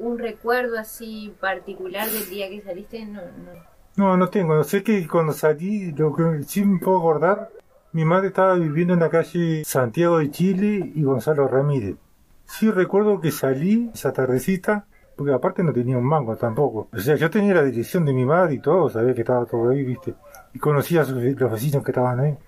un 0.00 0.18
recuerdo 0.18 0.78
así 0.78 1.34
particular 1.40 2.08
del 2.08 2.28
día 2.28 2.48
que 2.48 2.60
saliste? 2.62 3.04
No, 3.04 3.20
no. 3.20 3.70
No, 3.96 4.16
no 4.16 4.28
tengo. 4.28 4.62
Sé 4.64 4.82
que 4.82 5.06
cuando 5.06 5.32
salí, 5.32 5.92
lo 5.92 6.14
que 6.14 6.42
sí 6.44 6.64
me 6.64 6.78
puedo 6.78 6.98
acordar, 6.98 7.50
mi 7.92 8.04
madre 8.04 8.28
estaba 8.28 8.54
viviendo 8.54 8.94
en 8.94 9.00
la 9.00 9.10
calle 9.10 9.64
Santiago 9.64 10.18
de 10.18 10.30
Chile 10.30 10.92
y 10.94 11.02
Gonzalo 11.02 11.48
Ramírez. 11.48 11.96
Sí 12.44 12.70
recuerdo 12.70 13.20
que 13.20 13.30
salí 13.30 13.90
esa 13.92 14.12
tardecita, 14.12 14.86
porque 15.16 15.32
aparte 15.32 15.62
no 15.62 15.72
tenía 15.72 15.98
un 15.98 16.04
mango 16.04 16.36
tampoco. 16.36 16.88
O 16.92 16.98
sea, 16.98 17.16
yo 17.16 17.30
tenía 17.30 17.54
la 17.54 17.62
dirección 17.62 18.04
de 18.04 18.12
mi 18.12 18.24
madre 18.24 18.54
y 18.54 18.58
todo, 18.60 18.88
sabía 18.88 19.14
que 19.14 19.20
estaba 19.20 19.44
todo 19.44 19.70
ahí, 19.70 19.84
viste. 19.84 20.14
Y 20.54 20.58
conocía 20.58 21.02
a 21.02 21.04
los 21.04 21.22
vecinos 21.22 21.84
que 21.84 21.90
estaban 21.90 22.20
ahí. 22.20 22.38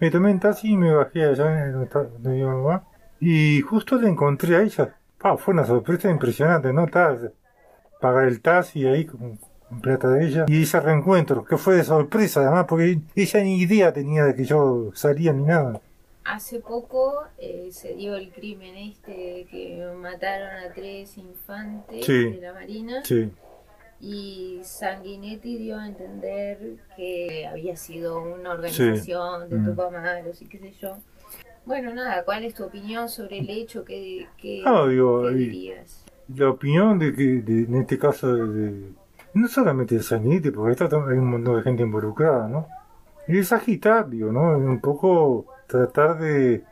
Me 0.00 0.10
tomé 0.10 0.32
en 0.32 0.40
taxi 0.40 0.72
y 0.72 0.76
me 0.76 0.92
bajé 0.92 1.24
allá 1.24 1.70
donde, 1.70 1.88
donde 1.88 2.30
mi 2.30 2.42
mamá. 2.42 2.84
Y 3.20 3.60
justo 3.60 4.00
la 4.00 4.08
encontré 4.08 4.56
a 4.56 4.62
ella. 4.62 4.96
Ah, 5.22 5.36
fue 5.36 5.54
una 5.54 5.64
sorpresa 5.64 6.10
impresionante, 6.10 6.72
¿no? 6.72 6.86
pagar 8.00 8.26
el 8.26 8.40
taxi 8.40 8.84
ahí 8.86 9.04
con, 9.06 9.38
plata 9.80 10.08
de 10.10 10.26
ella. 10.26 10.44
Y 10.48 10.62
ese 10.62 10.80
reencuentro, 10.80 11.44
que 11.44 11.56
fue 11.56 11.76
de 11.76 11.84
sorpresa 11.84 12.40
además, 12.40 12.66
porque 12.68 12.98
ella 13.14 13.42
ni 13.42 13.60
idea 13.60 13.92
tenía 13.92 14.24
de 14.24 14.34
que 14.34 14.44
yo 14.44 14.90
salía 14.94 15.32
ni 15.32 15.44
nada. 15.44 15.80
Hace 16.24 16.60
poco 16.60 17.24
eh, 17.38 17.68
se 17.72 17.94
dio 17.94 18.14
el 18.16 18.30
crimen 18.30 18.76
este 18.76 19.46
que 19.50 19.92
mataron 19.96 20.50
a 20.50 20.72
tres 20.72 21.16
infantes 21.18 22.06
de 22.06 22.38
la 22.40 22.52
Marina. 22.52 23.04
Sí. 23.04 23.30
Y 24.00 24.60
Sanguinetti 24.64 25.58
dio 25.58 25.78
a 25.78 25.86
entender 25.86 26.58
que 26.96 27.46
había 27.46 27.76
sido 27.76 28.20
una 28.20 28.52
organización 28.52 29.48
de 29.48 29.56
mm. 29.56 29.92
malos 29.92 30.42
y 30.42 30.46
qué 30.46 30.58
sé 30.58 30.72
yo. 30.80 30.96
Bueno, 31.64 31.94
nada, 31.94 32.24
¿cuál 32.24 32.44
es 32.44 32.54
tu 32.54 32.64
opinión 32.64 33.08
sobre 33.08 33.38
el 33.38 33.48
hecho? 33.48 33.84
que 33.84 34.26
ah, 34.66 34.86
dirías? 34.86 36.04
La 36.36 36.50
opinión 36.50 36.98
de 36.98 37.14
que, 37.14 37.42
en 37.46 37.74
este 37.76 37.98
caso, 37.98 38.34
de, 38.34 38.92
no 39.34 39.48
solamente 39.48 39.96
de 39.96 40.02
Sanguinetti, 40.02 40.50
porque 40.50 40.72
está, 40.72 40.86
hay 40.86 41.18
un 41.18 41.30
montón 41.30 41.56
de 41.56 41.62
gente 41.62 41.82
involucrada, 41.82 42.48
¿no? 42.48 42.66
Es 43.28 43.52
agitar, 43.52 44.08
digo, 44.08 44.32
¿no? 44.32 44.56
Un 44.56 44.80
poco 44.80 45.46
tratar 45.68 46.18
de, 46.18 46.64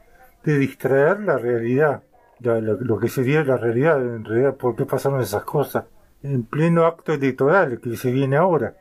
de 0.44 0.58
distraer 0.58 1.20
la 1.20 1.38
realidad, 1.38 2.02
lo, 2.40 2.98
que 2.98 3.08
sería 3.08 3.44
la 3.44 3.56
realidad, 3.56 4.02
en 4.02 4.24
realidad, 4.24 4.56
por 4.56 4.74
qué 4.74 4.86
pasaron 4.86 5.20
esas 5.20 5.44
cosas, 5.44 5.84
en 6.22 6.44
pleno 6.44 6.86
acto 6.86 7.12
electoral 7.12 7.80
que 7.80 7.96
se 7.96 8.10
viene 8.10 8.36
ahora, 8.36 8.74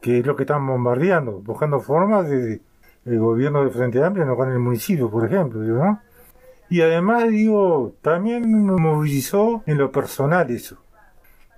que 0.00 0.18
es 0.18 0.26
lo 0.26 0.36
que 0.36 0.44
están 0.44 0.66
bombardeando, 0.66 1.40
buscando 1.40 1.80
formas 1.80 2.28
de 2.28 2.60
el 3.06 3.20
gobierno 3.20 3.64
de 3.64 3.70
Frente 3.70 4.02
Amplio 4.02 4.26
no 4.26 4.36
con 4.36 4.50
el 4.50 4.58
municipio, 4.58 5.08
por 5.08 5.24
ejemplo, 5.24 5.60
digo, 5.60 5.84
¿no? 5.84 6.00
Y 6.68 6.80
además, 6.80 7.28
digo, 7.28 7.94
también 8.02 8.42
me 8.50 8.72
movilizó 8.72 9.62
en 9.66 9.78
lo 9.78 9.92
personal 9.92 10.50
eso, 10.50 10.78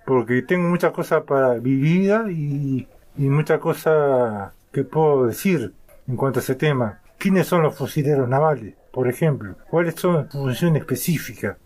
porque 0.04 0.42
tengo 0.42 0.68
muchas 0.68 0.92
cosas 0.92 1.22
para 1.22 1.54
vivir 1.54 2.12
y, 2.30 2.86
y 3.16 3.28
muchas 3.30 3.58
cosas 3.58 4.52
que 4.70 4.84
puedo 4.84 5.26
decir 5.26 5.72
en 6.06 6.16
cuanto 6.16 6.40
a 6.40 6.42
ese 6.42 6.54
tema. 6.54 7.00
¿Quiénes 7.16 7.46
son 7.46 7.62
los 7.62 7.76
fusileros 7.76 8.28
navales, 8.28 8.74
por 8.92 9.08
ejemplo? 9.08 9.56
¿Cuáles 9.70 9.94
son 9.94 10.30
su 10.30 10.38
función 10.38 10.76
específica? 10.76 11.56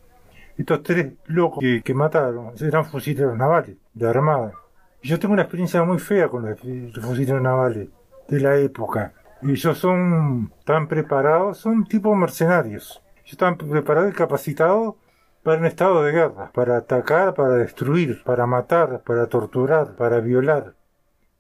Estos 0.57 0.83
tres 0.85 1.15
locos 1.27 1.59
que, 1.59 1.83
que 1.83 1.95
mataron 1.95 2.53
eran 2.61 2.85
fusileros 2.85 3.37
navales, 3.37 3.77
de 3.93 4.09
armada. 4.09 4.53
Yo 5.03 5.19
tengo 5.19 5.35
una 5.35 5.43
experiencia 5.43 5.83
muy 5.83 5.99
fea 5.99 6.29
con 6.29 6.49
los 6.49 6.61
fusileros 7.05 7.43
navales 7.43 7.89
de 8.29 8.41
la 8.41 8.57
época 8.57 9.13
y 9.43 9.51
ellos 9.51 9.79
son 9.79 10.53
tan 10.65 10.89
preparados, 10.89 11.59
son 11.59 11.85
tipo 11.85 12.15
mercenarios. 12.15 13.03
Ellos 13.19 13.33
están 13.33 13.57
preparados 13.57 14.13
y 14.13 14.15
capacitados 14.15 14.95
para 15.43 15.59
un 15.59 15.67
estado 15.67 16.05
de 16.05 16.13
guerra, 16.13 16.51
para 16.53 16.77
atacar, 16.77 17.35
para 17.35 17.55
destruir, 17.55 18.23
para 18.25 18.47
matar, 18.47 19.03
para 19.05 19.27
torturar, 19.27 19.97
para 19.97 20.21
violar, 20.21 20.75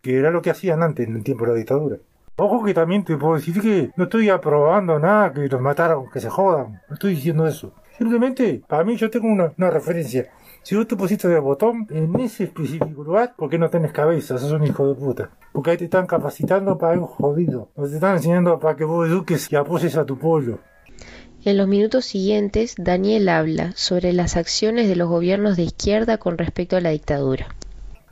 que 0.00 0.18
era 0.18 0.30
lo 0.30 0.42
que 0.42 0.50
hacían 0.50 0.82
antes 0.82 1.06
en 1.06 1.16
el 1.16 1.22
tiempo 1.22 1.44
de 1.44 1.52
la 1.52 1.58
dictadura. 1.58 1.98
Ojo 2.36 2.64
que 2.64 2.74
también 2.74 3.04
te 3.04 3.16
puedo 3.16 3.34
decir 3.34 3.60
que 3.60 3.90
no 3.96 4.04
estoy 4.04 4.28
aprobando 4.30 4.98
nada, 4.98 5.32
que 5.32 5.46
los 5.46 5.60
mataron, 5.60 6.10
que 6.10 6.20
se 6.20 6.30
jodan, 6.30 6.80
no 6.88 6.94
estoy 6.94 7.14
diciendo 7.14 7.46
eso. 7.46 7.74
Simplemente, 7.96 8.62
para 8.66 8.82
mí 8.84 8.96
yo 8.96 9.10
tengo 9.10 9.28
una, 9.28 9.52
una 9.56 9.70
referencia. 9.70 10.30
Si 10.64 10.76
vos 10.76 10.86
te 10.86 10.94
pusiste 10.94 11.26
de 11.26 11.40
botón 11.40 11.88
en 11.90 12.14
ese 12.20 12.44
específico 12.44 13.02
lugar, 13.02 13.34
¿por 13.36 13.50
qué 13.50 13.58
no 13.58 13.68
tenés 13.68 13.90
cabeza? 13.90 14.38
Sos 14.38 14.52
un 14.52 14.64
hijo 14.64 14.86
de 14.86 14.94
puta. 14.94 15.30
Porque 15.52 15.72
ahí 15.72 15.76
te 15.76 15.86
están 15.86 16.06
capacitando 16.06 16.78
para 16.78 16.92
algo 16.92 17.08
jodido. 17.08 17.70
No 17.76 17.88
te 17.88 17.94
están 17.94 18.16
enseñando 18.16 18.60
para 18.60 18.76
que 18.76 18.84
vos 18.84 19.08
eduques 19.08 19.50
y 19.50 19.56
apoyes 19.56 19.96
a 19.96 20.06
tu 20.06 20.16
pueblo. 20.16 20.60
En 21.44 21.56
los 21.56 21.66
minutos 21.66 22.04
siguientes, 22.04 22.76
Daniel 22.78 23.28
habla 23.28 23.72
sobre 23.74 24.12
las 24.12 24.36
acciones 24.36 24.86
de 24.86 24.94
los 24.94 25.08
gobiernos 25.08 25.56
de 25.56 25.64
izquierda 25.64 26.18
con 26.18 26.38
respecto 26.38 26.76
a 26.76 26.80
la 26.80 26.90
dictadura. 26.90 27.48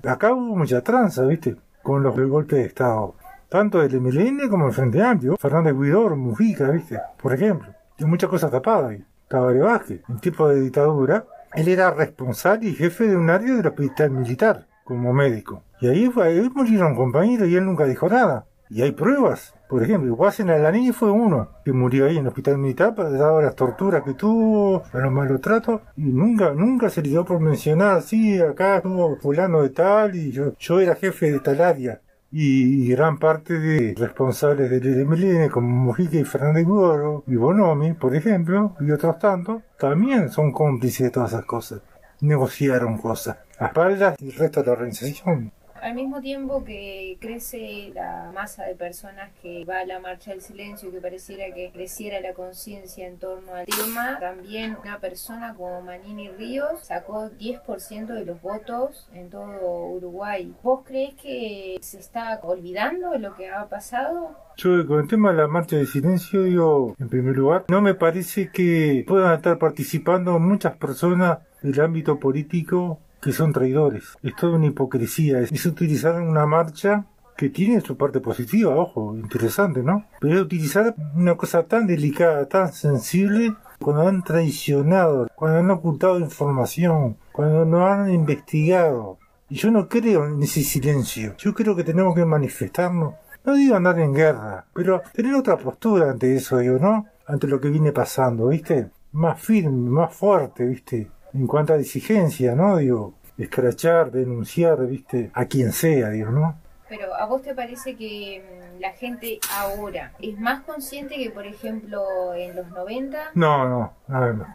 Acá 0.02 0.34
hubo 0.34 0.56
mucha 0.56 0.82
tranza, 0.82 1.24
¿viste? 1.26 1.54
Con 1.84 2.02
los 2.02 2.16
golpes 2.16 2.58
de 2.58 2.64
Estado. 2.64 3.14
Tanto 3.48 3.78
del 3.78 4.00
MLN 4.00 4.48
como 4.48 4.66
el 4.66 4.72
Frente 4.72 5.00
Amplio. 5.00 5.36
Fernández 5.36 5.74
Guidor, 5.74 6.16
Mujica, 6.16 6.68
¿viste? 6.70 6.98
Por 7.22 7.32
ejemplo. 7.32 7.68
Hay 7.96 8.06
muchas 8.06 8.28
cosas 8.28 8.50
tapadas 8.50 8.90
ahí. 8.90 9.04
Tabaré 9.28 9.60
Vázquez, 9.60 10.00
en 10.08 10.18
tiempo 10.18 10.48
de 10.48 10.60
dictadura, 10.60 11.24
él 11.54 11.68
era 11.68 11.90
responsable 11.90 12.68
y 12.68 12.74
jefe 12.74 13.08
de 13.08 13.16
un 13.16 13.30
área 13.30 13.54
del 13.54 13.66
hospital 13.66 14.10
militar, 14.10 14.66
como 14.84 15.12
médico. 15.12 15.62
Y 15.80 15.88
ahí, 15.88 16.10
ahí 16.22 16.50
murieron 16.54 16.94
compañeros 16.94 17.48
y 17.48 17.56
él 17.56 17.64
nunca 17.64 17.84
dijo 17.84 18.08
nada. 18.08 18.46
Y 18.68 18.82
hay 18.82 18.92
pruebas. 18.92 19.54
Por 19.68 19.82
ejemplo, 19.82 20.14
Guasen 20.14 20.50
Alaní 20.50 20.92
fue 20.92 21.10
uno 21.10 21.48
que 21.64 21.72
murió 21.72 22.06
ahí 22.06 22.16
en 22.16 22.22
el 22.22 22.28
hospital 22.28 22.58
militar 22.58 22.94
dar 22.94 23.42
las 23.42 23.56
torturas 23.56 24.02
que 24.02 24.14
tuvo, 24.14 24.82
los 24.92 25.12
malos 25.12 25.40
tratos, 25.40 25.80
y 25.96 26.04
nunca, 26.04 26.52
nunca 26.52 26.88
se 26.88 27.02
le 27.02 27.10
dio 27.10 27.24
por 27.24 27.40
mencionar, 27.40 28.02
sí, 28.02 28.40
acá 28.40 28.76
estuvo 28.76 29.16
fulano 29.16 29.62
de 29.62 29.70
tal, 29.70 30.14
y 30.14 30.32
yo, 30.32 30.54
yo 30.58 30.80
era 30.80 30.94
jefe 30.96 31.32
de 31.32 31.40
tal 31.40 31.60
área 31.60 32.00
y, 32.32 32.88
gran 32.88 33.18
parte 33.18 33.58
de 33.58 33.94
responsables 33.96 34.70
del 34.70 35.04
MLN 35.04 35.48
como 35.48 35.68
Mujica 35.68 36.16
y 36.16 36.24
Fernández 36.24 36.64
Goro 36.64 37.24
y 37.26 37.34
Bonomi, 37.34 37.94
por 37.94 38.14
ejemplo, 38.14 38.76
y 38.80 38.90
otros 38.90 39.18
tantos, 39.18 39.62
también 39.78 40.30
son 40.30 40.52
cómplices 40.52 41.06
de 41.06 41.10
todas 41.10 41.32
esas 41.32 41.44
cosas. 41.44 41.80
Negociaron 42.20 42.98
cosas 42.98 43.38
a 43.58 43.66
espaldas 43.66 44.16
del 44.18 44.32
resto 44.32 44.60
de 44.60 44.66
la 44.66 44.72
organización. 44.72 45.52
Al 45.82 45.94
mismo 45.94 46.20
tiempo 46.20 46.62
que 46.62 47.16
crece 47.20 47.90
la 47.94 48.30
masa 48.34 48.64
de 48.64 48.74
personas 48.74 49.30
que 49.40 49.64
va 49.64 49.78
a 49.78 49.86
la 49.86 49.98
marcha 49.98 50.30
del 50.30 50.42
silencio 50.42 50.88
y 50.88 50.92
que 50.92 51.00
pareciera 51.00 51.54
que 51.54 51.70
creciera 51.72 52.20
la 52.20 52.34
conciencia 52.34 53.06
en 53.06 53.18
torno 53.18 53.54
al 53.54 53.64
tema, 53.64 54.18
también 54.20 54.76
una 54.82 54.98
persona 54.98 55.54
como 55.54 55.80
Manini 55.80 56.28
Ríos 56.28 56.80
sacó 56.82 57.30
10% 57.30 58.06
de 58.06 58.26
los 58.26 58.42
votos 58.42 59.08
en 59.14 59.30
todo 59.30 59.86
Uruguay. 59.86 60.52
¿Vos 60.62 60.82
crees 60.84 61.14
que 61.14 61.78
se 61.80 61.98
está 61.98 62.38
olvidando 62.42 63.12
de 63.12 63.18
lo 63.18 63.34
que 63.34 63.48
ha 63.48 63.66
pasado? 63.68 64.36
Yo 64.56 64.86
con 64.86 65.00
el 65.00 65.08
tema 65.08 65.30
de 65.30 65.38
la 65.38 65.48
marcha 65.48 65.76
del 65.76 65.86
silencio, 65.86 66.42
digo, 66.42 66.94
en 66.98 67.08
primer 67.08 67.34
lugar, 67.36 67.64
no 67.68 67.80
me 67.80 67.94
parece 67.94 68.50
que 68.52 69.04
puedan 69.08 69.34
estar 69.34 69.58
participando 69.58 70.38
muchas 70.38 70.76
personas 70.76 71.38
del 71.62 71.80
ámbito 71.80 72.18
político 72.18 72.98
que 73.20 73.32
son 73.32 73.52
traidores. 73.52 74.04
Es 74.22 74.34
toda 74.36 74.56
una 74.56 74.66
hipocresía. 74.66 75.40
Es, 75.40 75.66
utilizar 75.66 76.20
una 76.20 76.46
marcha 76.46 77.06
que 77.36 77.48
tiene 77.48 77.80
su 77.80 77.96
parte 77.96 78.20
positiva, 78.20 78.74
ojo, 78.74 79.16
interesante, 79.16 79.82
¿no? 79.82 80.04
Pero 80.20 80.34
es 80.34 80.40
utilizar 80.42 80.94
una 81.14 81.36
cosa 81.36 81.62
tan 81.62 81.86
delicada, 81.86 82.46
tan 82.46 82.72
sensible, 82.72 83.54
cuando 83.78 84.06
han 84.06 84.22
traicionado, 84.22 85.26
cuando 85.34 85.58
han 85.58 85.70
ocultado 85.70 86.18
información, 86.18 87.16
cuando 87.32 87.64
no 87.64 87.86
han 87.86 88.12
investigado. 88.12 89.18
Y 89.48 89.56
yo 89.56 89.70
no 89.70 89.88
creo 89.88 90.26
en 90.26 90.42
ese 90.42 90.62
silencio. 90.62 91.34
Yo 91.38 91.54
creo 91.54 91.74
que 91.74 91.82
tenemos 91.82 92.14
que 92.14 92.24
manifestarnos. 92.24 93.14
No 93.44 93.54
digo 93.54 93.74
andar 93.74 93.98
en 93.98 94.12
guerra, 94.12 94.66
pero 94.74 95.00
tener 95.14 95.34
otra 95.34 95.56
postura 95.56 96.10
ante 96.10 96.36
eso, 96.36 96.58
digo, 96.58 96.78
¿no? 96.78 97.06
Ante 97.26 97.46
lo 97.46 97.58
que 97.58 97.70
viene 97.70 97.90
pasando, 97.90 98.48
¿viste? 98.48 98.90
Más 99.12 99.40
firme, 99.40 99.88
más 99.88 100.14
fuerte, 100.14 100.66
¿viste? 100.66 101.10
En 101.34 101.46
cuanto 101.46 101.74
a 101.74 101.78
exigencia, 101.78 102.54
¿no? 102.54 102.78
Digo, 102.78 103.14
escrachar, 103.38 104.10
denunciar, 104.10 104.86
¿viste? 104.86 105.30
A 105.34 105.46
quien 105.46 105.72
sea, 105.72 106.10
digo, 106.10 106.30
¿no? 106.30 106.56
Pero 106.88 107.14
¿a 107.14 107.24
vos 107.26 107.42
te 107.42 107.54
parece 107.54 107.94
que 107.96 108.42
mm, 108.42 108.80
la 108.80 108.90
gente 108.92 109.38
ahora 109.52 110.12
es 110.20 110.38
más 110.38 110.62
consciente 110.62 111.16
que, 111.16 111.30
por 111.30 111.46
ejemplo, 111.46 112.34
en 112.34 112.56
los 112.56 112.68
90? 112.70 113.30
No, 113.34 113.68
no. 113.68 113.94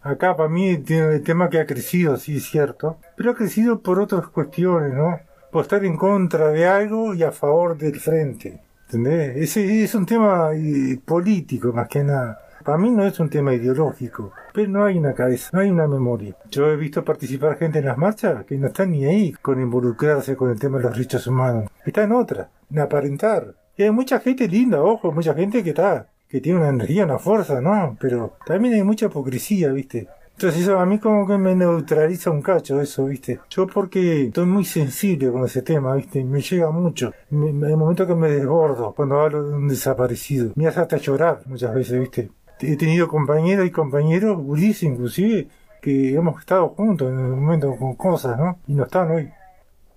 Acá 0.04 0.36
para 0.36 0.50
mí 0.50 0.78
tiene 0.80 1.16
el 1.16 1.24
tema 1.24 1.50
que 1.50 1.60
ha 1.60 1.66
crecido, 1.66 2.18
sí 2.18 2.38
es 2.38 2.44
cierto, 2.46 2.98
pero 3.16 3.32
ha 3.32 3.36
crecido 3.36 3.80
por 3.80 4.00
otras 4.00 4.28
cuestiones, 4.28 4.94
¿no? 4.94 5.20
por 5.56 5.62
estar 5.62 5.86
en 5.86 5.96
contra 5.96 6.50
de 6.50 6.68
algo 6.68 7.14
y 7.14 7.24
a 7.24 7.32
favor 7.32 7.78
del 7.78 7.98
frente. 8.02 8.60
¿Entendés? 8.88 9.38
Ese 9.38 9.86
es 9.86 9.96
un 9.96 10.06
tema 10.06 10.50
eh, 10.54 11.00
político 11.06 11.72
más 11.72 11.88
que 11.88 12.04
nada. 12.04 12.45
Para 12.66 12.80
mí 12.80 12.90
no 12.90 13.06
es 13.06 13.20
un 13.20 13.30
tema 13.30 13.54
ideológico, 13.54 14.32
pero 14.52 14.68
no 14.72 14.86
hay 14.86 14.98
una 14.98 15.14
cabeza, 15.14 15.52
no 15.54 15.60
hay 15.60 15.70
una 15.70 15.88
memoria. 15.88 16.36
Yo 16.50 16.68
he 16.68 16.76
visto 16.76 17.06
participar 17.06 17.60
gente 17.60 17.78
en 17.78 17.86
las 17.86 17.96
marchas 17.96 18.44
que 18.44 18.58
no 18.58 18.66
están 18.66 18.90
ni 18.90 19.06
ahí 19.06 19.34
con 19.34 19.62
involucrarse 19.62 20.36
con 20.36 20.50
el 20.50 20.60
tema 20.60 20.80
de 20.80 20.86
los 20.86 20.94
derechos 20.94 21.28
humanos. 21.28 21.70
Está 21.86 22.02
en 22.02 22.14
otra, 22.14 22.50
en 22.72 22.80
aparentar. 22.80 23.54
Y 23.78 23.84
hay 23.84 23.92
mucha 23.92 24.20
gente 24.20 24.48
linda, 24.48 24.82
ojo, 24.82 25.12
mucha 25.12 25.36
gente 25.36 25.64
que 25.64 25.70
está, 25.70 26.08
que 26.28 26.42
tiene 26.42 26.58
una 26.58 26.70
energía, 26.70 27.06
una 27.06 27.20
fuerza, 27.20 27.62
¿no? 27.62 27.96
Pero 28.00 28.38
también 28.48 28.74
hay 28.74 28.84
mucha 28.84 29.06
hipocresía, 29.06 29.72
¿viste? 29.72 30.08
Entonces 30.32 30.64
eso 30.64 30.80
a 30.80 30.88
mí 30.88 30.98
como 30.98 31.28
que 31.28 31.38
me 31.38 31.54
neutraliza 31.54 32.32
un 32.32 32.42
cacho 32.42 32.82
eso, 32.82 33.06
¿viste? 33.06 33.42
Yo 33.48 33.68
porque 33.68 34.24
estoy 34.24 34.48
muy 34.48 34.66
sensible 34.66 35.32
con 35.32 35.46
ese 35.46 35.62
tema, 35.62 35.94
¿viste? 35.94 36.24
Me 36.24 36.42
llega 36.42 36.72
mucho. 36.72 37.14
Me, 37.30 37.52
en 37.52 37.64
el 37.64 37.78
momento 37.78 38.08
que 38.08 38.16
me 38.16 38.32
desbordo 38.32 38.92
cuando 38.96 39.22
hablo 39.22 39.48
de 39.48 39.54
un 39.54 39.68
desaparecido. 39.68 40.52
Me 40.56 40.66
hace 40.66 40.80
hasta 40.80 40.98
llorar 40.98 41.42
muchas 41.46 41.72
veces, 41.76 42.00
¿viste? 42.00 42.32
He 42.60 42.78
tenido 42.78 43.08
compañeros 43.08 43.66
y 43.66 43.72
compañeros, 43.72 44.38
Ulises 44.40 44.84
inclusive, 44.84 45.48
que 45.82 46.16
hemos 46.16 46.40
estado 46.40 46.70
juntos 46.70 47.12
en 47.12 47.18
un 47.18 47.44
momento 47.44 47.76
con 47.76 47.96
cosas, 47.96 48.38
¿no? 48.38 48.60
Y 48.68 48.74
no 48.74 48.84
están 48.86 49.12
hoy. 49.12 49.30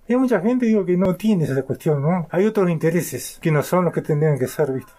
Hay 0.08 0.16
mucha 0.16 0.40
gente, 0.40 0.66
digo, 0.66 0.84
que 0.84 0.96
no 0.96 1.14
tiene 1.16 1.44
esa 1.44 1.62
cuestión, 1.62 2.02
¿no? 2.02 2.26
Hay 2.30 2.46
otros 2.46 2.68
intereses 2.70 3.38
que 3.40 3.50
no 3.50 3.62
son 3.62 3.84
los 3.84 3.94
que 3.94 4.02
tendrían 4.02 4.38
que 4.38 4.46
ser, 4.46 4.72
¿viste? 4.72 4.92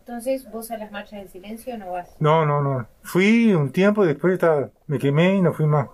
Entonces, 0.00 0.50
¿vos 0.50 0.70
a 0.70 0.78
las 0.78 0.90
marchas 0.90 1.20
del 1.20 1.28
silencio 1.28 1.76
no 1.76 1.92
vas? 1.92 2.16
No, 2.18 2.46
no, 2.46 2.62
no. 2.62 2.86
Fui 3.02 3.52
un 3.52 3.70
tiempo, 3.70 4.06
después 4.06 4.40
me 4.86 4.98
quemé 4.98 5.36
y 5.36 5.42
no 5.42 5.52
fui 5.52 5.66
más. 5.66 5.88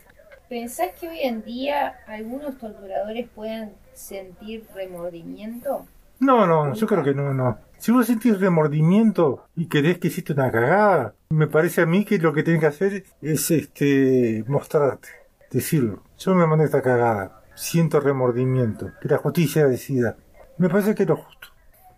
¿Pensás 0.48 0.92
que 1.00 1.09
hoy 1.09 1.18
en 1.22 1.42
día 1.42 1.96
algunos 2.07 2.57
torturadores 2.59 3.29
puedan 3.35 3.72
sentir 3.92 4.64
remordimiento? 4.72 5.87
No, 6.20 6.46
no, 6.46 6.74
yo 6.74 6.87
creo 6.87 7.03
que 7.03 7.14
no, 7.14 7.35
no. 7.35 7.59
Si 7.79 7.92
vos 7.92 8.07
sentís 8.07 8.40
remordimiento 8.40 9.46
y 9.57 9.66
querés 9.66 9.98
que 9.98 10.09
hiciste 10.09 10.33
una 10.33 10.50
cagada, 10.50 11.14
me 11.29 11.46
parece 11.46 11.83
a 11.83 11.87
mí 11.87 12.05
que 12.05 12.18
lo 12.18 12.33
que 12.33 12.42
tenés 12.42 12.61
que 12.61 12.66
hacer 12.66 13.05
es 13.20 13.50
este 13.50 14.44
mostrarte, 14.46 15.09
decirlo. 15.50 16.03
Yo 16.18 16.35
me 16.35 16.46
mandé 16.46 16.64
esta 16.64 16.81
cagada, 16.81 17.42
siento 17.55 18.00
remordimiento, 18.00 18.92
que 19.00 19.09
la 19.09 19.18
justicia 19.18 19.66
decida. 19.66 20.16
Me 20.57 20.68
parece 20.68 20.94
que 20.94 21.03
es 21.03 21.09
lo 21.09 21.16
justo. 21.16 21.48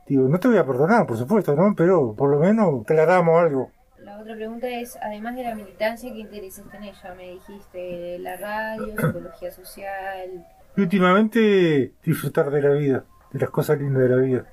Digo, 0.09 0.29
no 0.29 0.39
te 0.39 0.49
voy 0.49 0.57
a 0.57 0.67
perdonar, 0.67 1.07
por 1.07 1.17
supuesto, 1.17 1.55
¿no? 1.55 1.75
Pero 1.77 2.15
por 2.15 2.31
lo 2.31 2.39
menos 2.39 2.83
aclaramos 2.83 3.41
algo. 3.41 3.71
La 3.99 4.21
otra 4.21 4.37
pregunta 4.37 4.69
es, 4.69 4.97
además 5.03 5.35
de 5.35 5.43
la 5.43 5.55
militancia, 5.55 6.13
¿qué 6.13 6.21
intereses 6.21 6.65
tenés? 6.71 6.97
Ya 7.03 7.15
me 7.15 7.33
dijiste 7.33 8.19
la 8.21 8.37
radio, 8.37 8.95
psicología 8.97 9.51
social. 9.51 10.47
Y 10.77 10.81
últimamente 10.81 11.93
disfrutar 12.05 12.51
de 12.51 12.63
la 12.63 12.71
vida, 12.71 13.05
de 13.37 13.41
las 13.45 13.51
cosas 13.51 13.79
lindas 13.79 14.03
de 14.03 14.09
la 14.09 14.17
vida. 14.17 14.45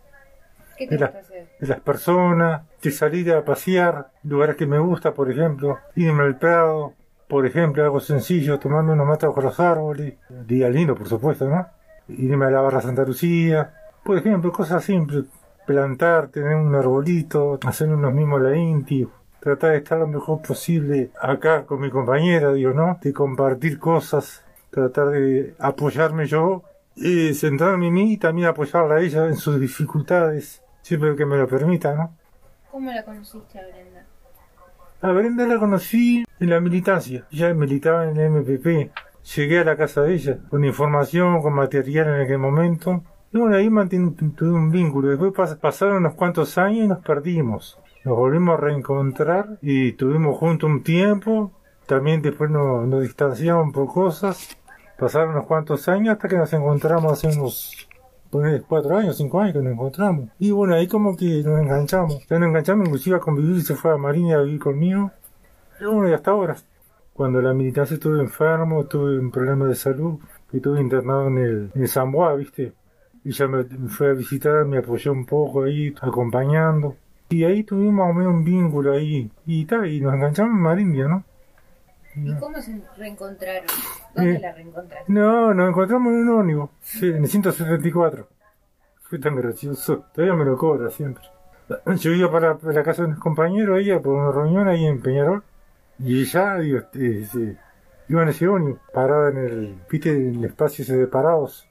¿Qué 0.77 0.87
te 0.87 0.97
de, 0.97 1.05
gusta 1.05 1.19
hacer? 1.19 1.47
de 1.59 1.67
las 1.67 1.79
personas, 1.79 2.61
de 2.81 2.91
salir 2.91 3.31
a 3.31 3.45
pasear, 3.45 4.09
lugares 4.23 4.55
que 4.55 4.65
me 4.65 4.79
gusta, 4.79 5.13
por 5.13 5.31
ejemplo, 5.31 5.79
irme 5.95 6.23
al 6.23 6.37
prado, 6.37 6.93
por 7.27 7.45
ejemplo, 7.45 7.83
algo 7.83 7.99
sencillo, 7.99 8.59
tomando 8.59 8.93
unos 8.93 9.07
matos 9.07 9.33
con 9.33 9.43
los 9.43 9.59
árboles, 9.59 10.15
día 10.45 10.69
lindo, 10.69 10.95
por 10.95 11.07
supuesto, 11.07 11.47
¿no? 11.47 11.67
Irme 12.09 12.45
a 12.45 12.51
la 12.51 12.61
barra 12.61 12.81
Santa 12.81 13.03
Lucía, 13.03 13.73
por 14.03 14.17
ejemplo, 14.17 14.51
cosas 14.51 14.83
simples, 14.83 15.25
plantar, 15.65 16.27
tener 16.27 16.55
un 16.55 16.75
arbolito, 16.75 17.59
hacer 17.65 17.89
unos 17.89 18.13
mimos 18.13 18.41
a 18.41 18.49
la 18.49 18.57
Inti, 18.57 19.07
tratar 19.39 19.71
de 19.71 19.77
estar 19.77 19.97
lo 19.97 20.07
mejor 20.07 20.41
posible 20.41 21.11
acá 21.21 21.65
con 21.65 21.79
mi 21.79 21.89
compañera, 21.89 22.51
digo, 22.51 22.73
¿no? 22.73 22.99
De 23.01 23.13
compartir 23.13 23.79
cosas, 23.79 24.43
tratar 24.69 25.09
de 25.09 25.55
apoyarme 25.59 26.25
yo, 26.25 26.63
y 26.95 27.33
centrarme 27.33 27.87
en 27.87 27.93
mí 27.93 28.13
y 28.13 28.17
también 28.17 28.47
apoyarla 28.47 28.95
a 28.95 29.01
ella 29.01 29.27
en 29.27 29.35
sus 29.35 29.59
dificultades, 29.59 30.61
siempre 30.81 31.15
que 31.15 31.25
me 31.25 31.37
lo 31.37 31.47
permita, 31.47 31.95
¿no? 31.95 32.15
¿Cómo 32.71 32.91
la 32.91 33.03
conociste 33.03 33.59
a 33.59 33.67
Brenda? 33.67 34.05
A 35.01 35.11
Brenda 35.11 35.45
la 35.47 35.59
conocí 35.59 36.23
en 36.39 36.49
la 36.49 36.59
militancia, 36.59 37.25
ella 37.31 37.53
militaba 37.53 38.09
en 38.09 38.17
el 38.17 38.31
MPP. 38.31 38.91
Llegué 39.35 39.59
a 39.59 39.63
la 39.63 39.77
casa 39.77 40.01
de 40.01 40.15
ella, 40.15 40.39
con 40.49 40.65
información, 40.65 41.41
con 41.41 41.53
material 41.53 42.07
en 42.09 42.21
aquel 42.21 42.39
momento, 42.39 43.03
y 43.33 43.39
bueno, 43.39 43.55
ahí 43.55 43.67
tuve 44.35 44.51
un 44.51 44.69
vínculo. 44.69 45.09
Después 45.09 45.55
pasaron 45.55 45.97
unos 45.97 46.13
cuantos 46.13 46.55
años 46.59 46.85
y 46.85 46.87
nos 46.87 46.99
perdimos. 46.99 47.79
Nos 48.05 48.15
volvimos 48.15 48.53
a 48.53 48.61
reencontrar 48.61 49.57
y 49.59 49.89
estuvimos 49.89 50.37
juntos 50.37 50.69
un 50.69 50.83
tiempo. 50.83 51.51
También 51.87 52.21
después 52.21 52.51
nos, 52.51 52.85
nos 52.87 53.01
distanciamos 53.01 53.73
por 53.73 53.91
cosas. 53.91 54.55
Pasaron 55.03 55.31
unos 55.31 55.45
cuantos 55.47 55.89
años 55.89 56.13
hasta 56.13 56.29
que 56.29 56.37
nos 56.37 56.53
encontramos 56.53 57.11
hace 57.11 57.27
unos 57.37 57.89
cuatro 58.67 58.97
años, 58.97 59.17
cinco 59.17 59.41
años 59.41 59.53
que 59.53 59.61
nos 59.61 59.73
encontramos. 59.73 60.29
Y 60.39 60.51
bueno, 60.51 60.75
ahí 60.75 60.87
como 60.87 61.17
que 61.17 61.43
nos 61.43 61.59
enganchamos. 61.59 62.25
Ya 62.27 62.39
nos 62.39 62.47
enganchamos 62.47 62.87
inclusive 62.87 63.17
a 63.17 63.19
convivir 63.19 63.61
se 63.63 63.75
fue 63.75 63.93
a 63.93 63.97
Marina 63.97 64.37
a 64.37 64.41
vivir 64.43 64.61
conmigo. 64.61 65.11
Y 65.81 65.83
bueno, 65.83 66.09
y 66.09 66.13
hasta 66.13 66.31
ahora. 66.31 66.55
Cuando 67.13 67.41
la 67.41 67.53
militancia 67.53 67.95
estuve 67.95 68.21
enfermo, 68.21 68.85
tuve 68.85 69.19
un 69.19 69.29
problema 69.29 69.65
de 69.67 69.75
salud, 69.75 70.19
y 70.53 70.57
estuve 70.57 70.79
internado 70.79 71.27
en 71.27 71.37
el, 71.37 71.71
en 71.75 71.81
el 71.81 71.87
Zamboa, 71.89 72.35
¿viste? 72.35 72.73
y 73.25 73.31
ya 73.31 73.47
me, 73.47 73.65
fue 73.89 74.11
a 74.11 74.13
visitar, 74.13 74.65
me 74.65 74.77
apoyó 74.77 75.11
un 75.11 75.25
poco 75.25 75.63
ahí, 75.63 75.93
acompañando. 76.01 76.95
Y 77.29 77.43
ahí 77.43 77.63
tuvimos 77.63 77.93
más 77.93 78.09
o 78.11 78.13
menos 78.13 78.33
un 78.33 78.43
vínculo 78.43 78.93
ahí. 78.93 79.29
Y 79.45 79.65
tal, 79.65 79.87
y 79.91 79.99
nos 79.99 80.13
enganchamos 80.13 80.53
en 80.53 80.61
Marindia, 80.61 81.07
¿no? 81.07 81.23
¿Y 82.15 82.35
cómo 82.35 82.61
se 82.61 82.81
reencontraron? 82.97 83.65
¿Dónde 84.13 84.37
Eh, 84.37 84.39
la 84.39 84.51
reencontraron? 84.53 85.05
No, 85.07 85.53
nos 85.53 85.69
encontramos 85.69 86.13
en 86.13 86.19
un 86.19 86.29
ómnibus, 86.29 86.69
sí, 86.81 87.07
en 87.07 87.23
el 87.23 87.27
174. 87.27 88.27
Fue 89.01 89.19
tan 89.19 89.35
gracioso, 89.35 90.05
todavía 90.13 90.35
me 90.35 90.45
lo 90.45 90.57
cobra 90.57 90.89
siempre. 90.89 91.23
Yo 91.97 92.11
iba 92.11 92.31
para 92.31 92.57
la 92.61 92.83
casa 92.83 93.03
de 93.03 93.09
unos 93.09 93.19
compañeros, 93.19 93.79
ella, 93.79 94.01
por 94.01 94.13
una 94.15 94.31
reunión 94.31 94.67
ahí 94.67 94.85
en 94.85 95.01
Peñarol, 95.01 95.43
y 95.99 96.21
ella, 96.21 96.57
digo, 96.59 96.79
este, 96.79 97.21
este, 97.21 97.57
iba 98.09 98.23
en 98.23 98.29
ese 98.29 98.47
ómnibus, 98.47 98.79
parada 98.93 99.29
en 99.31 99.37
el, 99.37 99.75
viste, 99.89 100.09
en 100.11 100.35
el 100.35 100.45
espacio 100.45 100.83
ese 100.83 100.97
de 100.97 101.07
parados. 101.07 101.67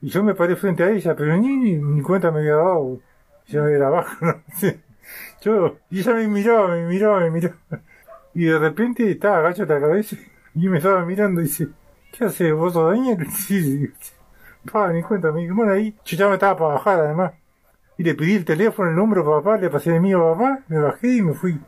Y 0.00 0.08
yo 0.10 0.22
me 0.24 0.34
paré 0.34 0.56
frente 0.56 0.84
a 0.84 0.90
ella, 0.90 1.14
pero 1.16 1.36
ni, 1.36 1.56
ni, 1.56 1.72
ni 1.76 2.02
cuenta 2.02 2.30
me 2.30 2.40
había 2.40 2.56
dado. 2.56 3.00
Ya 3.48 3.60
era 3.64 3.88
abajo, 3.88 4.16
¿no? 4.26 4.42
Sí. 4.58 4.74
Yo, 5.42 5.76
y 5.90 6.00
ella 6.00 6.14
me 6.14 6.28
miraba, 6.28 6.68
me 6.68 6.86
miraba, 6.86 7.20
me 7.20 7.30
miraba. 7.30 7.56
Y 8.36 8.44
de 8.44 8.58
repente 8.58 9.10
estaba 9.10 9.38
agacho 9.38 9.64
la 9.64 9.80
cabeza 9.80 10.14
y 10.54 10.68
me 10.68 10.76
estaba 10.76 11.02
mirando 11.06 11.40
y 11.40 11.44
dice, 11.44 11.68
¿qué 12.12 12.26
haces 12.26 12.52
vos 12.52 12.74
Daniel? 12.74 13.26
Sí, 13.30 13.62
sí. 13.62 13.90
Pa, 14.70 14.92
ni 14.92 15.02
cuenta, 15.02 15.32
me 15.32 15.40
dijo, 15.40 15.54
bueno 15.54 15.72
ahí, 15.72 15.96
yo 16.04 16.18
ya 16.18 16.28
me 16.28 16.34
estaba 16.34 16.54
para 16.54 16.74
bajar 16.74 17.00
además. 17.00 17.32
Y 17.96 18.02
le 18.02 18.14
pedí 18.14 18.34
el 18.34 18.44
teléfono, 18.44 18.90
el 18.90 18.96
número 18.96 19.22
a 19.22 19.42
papá, 19.42 19.56
le 19.56 19.70
pasé 19.70 19.94
el 19.94 20.02
mío 20.02 20.22
a 20.28 20.34
papá, 20.34 20.58
me 20.68 20.78
bajé 20.78 21.16
y 21.16 21.22
me 21.22 21.32
fui. 21.32 21.58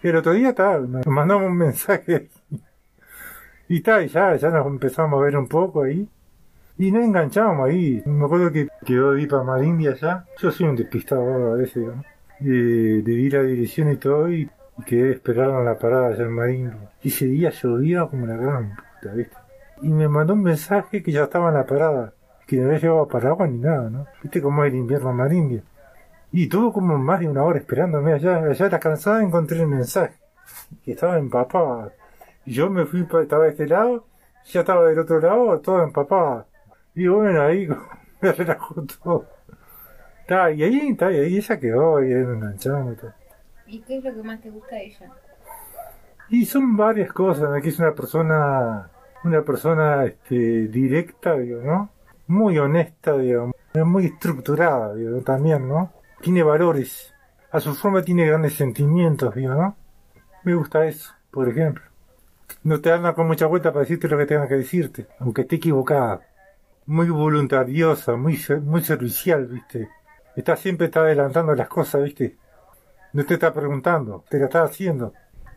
Y 0.00 0.08
el 0.08 0.14
otro 0.14 0.34
día 0.34 0.50
estaba, 0.50 0.78
nos 0.78 1.04
mandamos 1.08 1.48
un 1.48 1.56
mensaje. 1.56 2.28
Y 3.70 3.82
tal, 3.82 4.04
y 4.04 4.08
ya, 4.08 4.34
ya 4.34 4.48
nos 4.48 4.66
empezamos 4.66 5.20
a 5.20 5.24
ver 5.24 5.36
un 5.36 5.46
poco 5.46 5.82
ahí. 5.82 6.08
Y 6.78 6.90
nos 6.90 7.04
enganchamos 7.04 7.68
ahí. 7.68 8.02
Me 8.06 8.24
acuerdo 8.24 8.50
que 8.50 8.68
quedó 8.86 9.12
de 9.12 9.20
ir 9.20 9.28
para 9.28 9.42
Marindia 9.42 9.90
allá. 9.90 10.24
Yo 10.38 10.50
soy 10.50 10.68
un 10.68 10.76
despistado 10.76 11.52
a 11.52 11.56
veces, 11.56 11.84
¿no? 11.84 12.02
De, 12.40 13.02
de 13.02 13.12
ir 13.12 13.36
a 13.36 13.42
la 13.42 13.48
dirección 13.48 13.92
y 13.92 13.96
todo 13.96 14.32
y, 14.32 14.48
y 14.78 14.82
quedé 14.84 15.12
esperando 15.12 15.62
la 15.62 15.78
parada 15.78 16.08
allá 16.08 16.24
en 16.24 16.32
Marindia. 16.32 16.76
Y 17.02 17.08
ese 17.08 17.26
día 17.26 17.50
llovía 17.50 18.06
como 18.06 18.26
la 18.26 18.36
gran 18.36 18.76
puta, 18.76 19.14
¿viste? 19.14 19.36
Y 19.82 19.88
me 19.88 20.08
mandó 20.08 20.34
un 20.34 20.42
mensaje 20.42 21.02
que 21.02 21.12
ya 21.12 21.24
estaba 21.24 21.48
en 21.48 21.54
la 21.54 21.66
parada. 21.66 22.12
Que 22.46 22.56
no 22.56 22.66
había 22.68 22.78
llevado 22.78 23.08
paraguas 23.08 23.50
ni 23.50 23.58
nada, 23.58 23.90
¿no? 23.90 24.06
¿Viste 24.22 24.40
cómo 24.40 24.64
es 24.64 24.72
el 24.72 24.78
invierno 24.78 25.10
en 25.10 25.16
Marindia? 25.16 25.62
Y 26.32 26.48
tuvo 26.48 26.72
como 26.72 26.96
más 26.98 27.20
de 27.20 27.28
una 27.28 27.42
hora 27.42 27.58
esperándome 27.58 28.12
allá. 28.12 28.38
Allá 28.38 28.66
era 28.66 28.78
cansada 28.78 29.22
encontré 29.22 29.60
el 29.60 29.66
mensaje. 29.66 30.14
Que 30.84 30.92
estaba 30.92 31.18
empapado. 31.18 31.92
Y 32.46 32.52
yo 32.52 32.70
me 32.70 32.86
fui, 32.86 33.06
estaba 33.20 33.44
de 33.44 33.50
este 33.50 33.66
lado, 33.66 34.06
ya 34.46 34.60
estaba 34.60 34.86
del 34.86 34.98
otro 34.98 35.20
lado, 35.20 35.60
todo 35.60 35.82
empapado. 35.82 36.46
Y 36.94 37.06
bueno, 37.06 37.42
ahí 37.42 37.68
me 38.22 38.32
relajó 38.32 38.82
todo. 39.02 39.26
Y 40.28 40.62
ahí, 40.62 40.94
ta, 40.94 41.10
y 41.10 41.16
ahí 41.16 41.36
ella 41.38 41.58
quedó, 41.58 42.02
y 42.02 42.12
ahí 42.12 42.22
nos 42.22 42.36
enganchamos 42.36 42.94
y 42.94 42.96
todo. 42.96 43.12
¿Y 43.68 43.80
qué 43.80 43.98
es 43.98 44.04
lo 44.04 44.14
que 44.14 44.22
más 44.22 44.40
te 44.40 44.50
gusta 44.50 44.76
de 44.76 44.86
ella? 44.86 45.12
Y 46.30 46.44
son 46.46 46.76
varias 46.76 47.12
cosas, 47.12 47.50
aquí 47.54 47.68
es 47.68 47.78
una 47.78 47.94
persona, 47.94 48.90
una 49.24 49.42
persona 49.42 50.04
este, 50.04 50.68
directa, 50.68 51.36
digo, 51.36 51.62
¿no? 51.62 51.90
Muy 52.26 52.58
honesta, 52.58 53.16
digo, 53.16 53.52
muy 53.84 54.06
estructurada, 54.06 54.94
digo, 54.94 55.20
también, 55.20 55.68
¿no? 55.68 55.92
Tiene 56.20 56.42
valores, 56.42 57.14
a 57.50 57.60
su 57.60 57.74
forma 57.74 58.02
tiene 58.02 58.26
grandes 58.26 58.54
sentimientos, 58.54 59.34
digo, 59.34 59.54
¿no? 59.54 59.76
Me 60.44 60.54
gusta 60.54 60.86
eso, 60.86 61.14
por 61.30 61.48
ejemplo. 61.48 61.84
No 62.62 62.80
te 62.80 62.90
anda 62.90 63.14
con 63.14 63.26
mucha 63.26 63.46
vuelta 63.46 63.72
para 63.72 63.82
decirte 63.82 64.08
lo 64.08 64.18
que 64.18 64.26
tenga 64.26 64.48
que 64.48 64.56
decirte, 64.56 65.06
aunque 65.20 65.42
esté 65.42 65.56
equivocada. 65.56 66.20
Muy 66.86 67.08
voluntariosa, 67.10 68.16
muy, 68.16 68.38
muy 68.62 68.82
servicial, 68.82 69.46
¿viste? 69.46 69.88
Está 70.36 70.56
siempre 70.56 70.86
está 70.86 71.00
adelantando 71.00 71.54
las 71.54 71.68
cosas, 71.68 72.02
¿viste? 72.02 72.36
No 73.12 73.24
te 73.24 73.34
está 73.34 73.52
preguntando, 73.52 74.24
te 74.28 74.38
la 74.38 74.46
está 74.46 74.62
haciendo. 74.62 75.12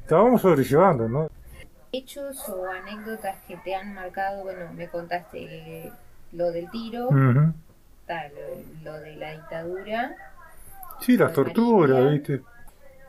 Te 0.07 0.15
vamos 0.15 0.41
sobrellevando, 0.41 1.07
¿no? 1.07 1.27
Hechos 1.91 2.47
o 2.49 2.65
anécdotas 2.65 3.35
que 3.47 3.57
te 3.57 3.75
han 3.75 3.93
marcado, 3.93 4.43
bueno, 4.43 4.71
me 4.73 4.87
contaste 4.87 5.91
lo 6.31 6.51
del 6.51 6.69
tiro, 6.71 7.09
está 8.01 8.29
lo, 8.29 8.91
lo 8.91 8.99
de 8.99 9.15
la 9.17 9.33
dictadura. 9.33 10.15
Sí, 11.01 11.17
las 11.17 11.33
torturas. 11.33 12.11
¿viste? 12.11 12.41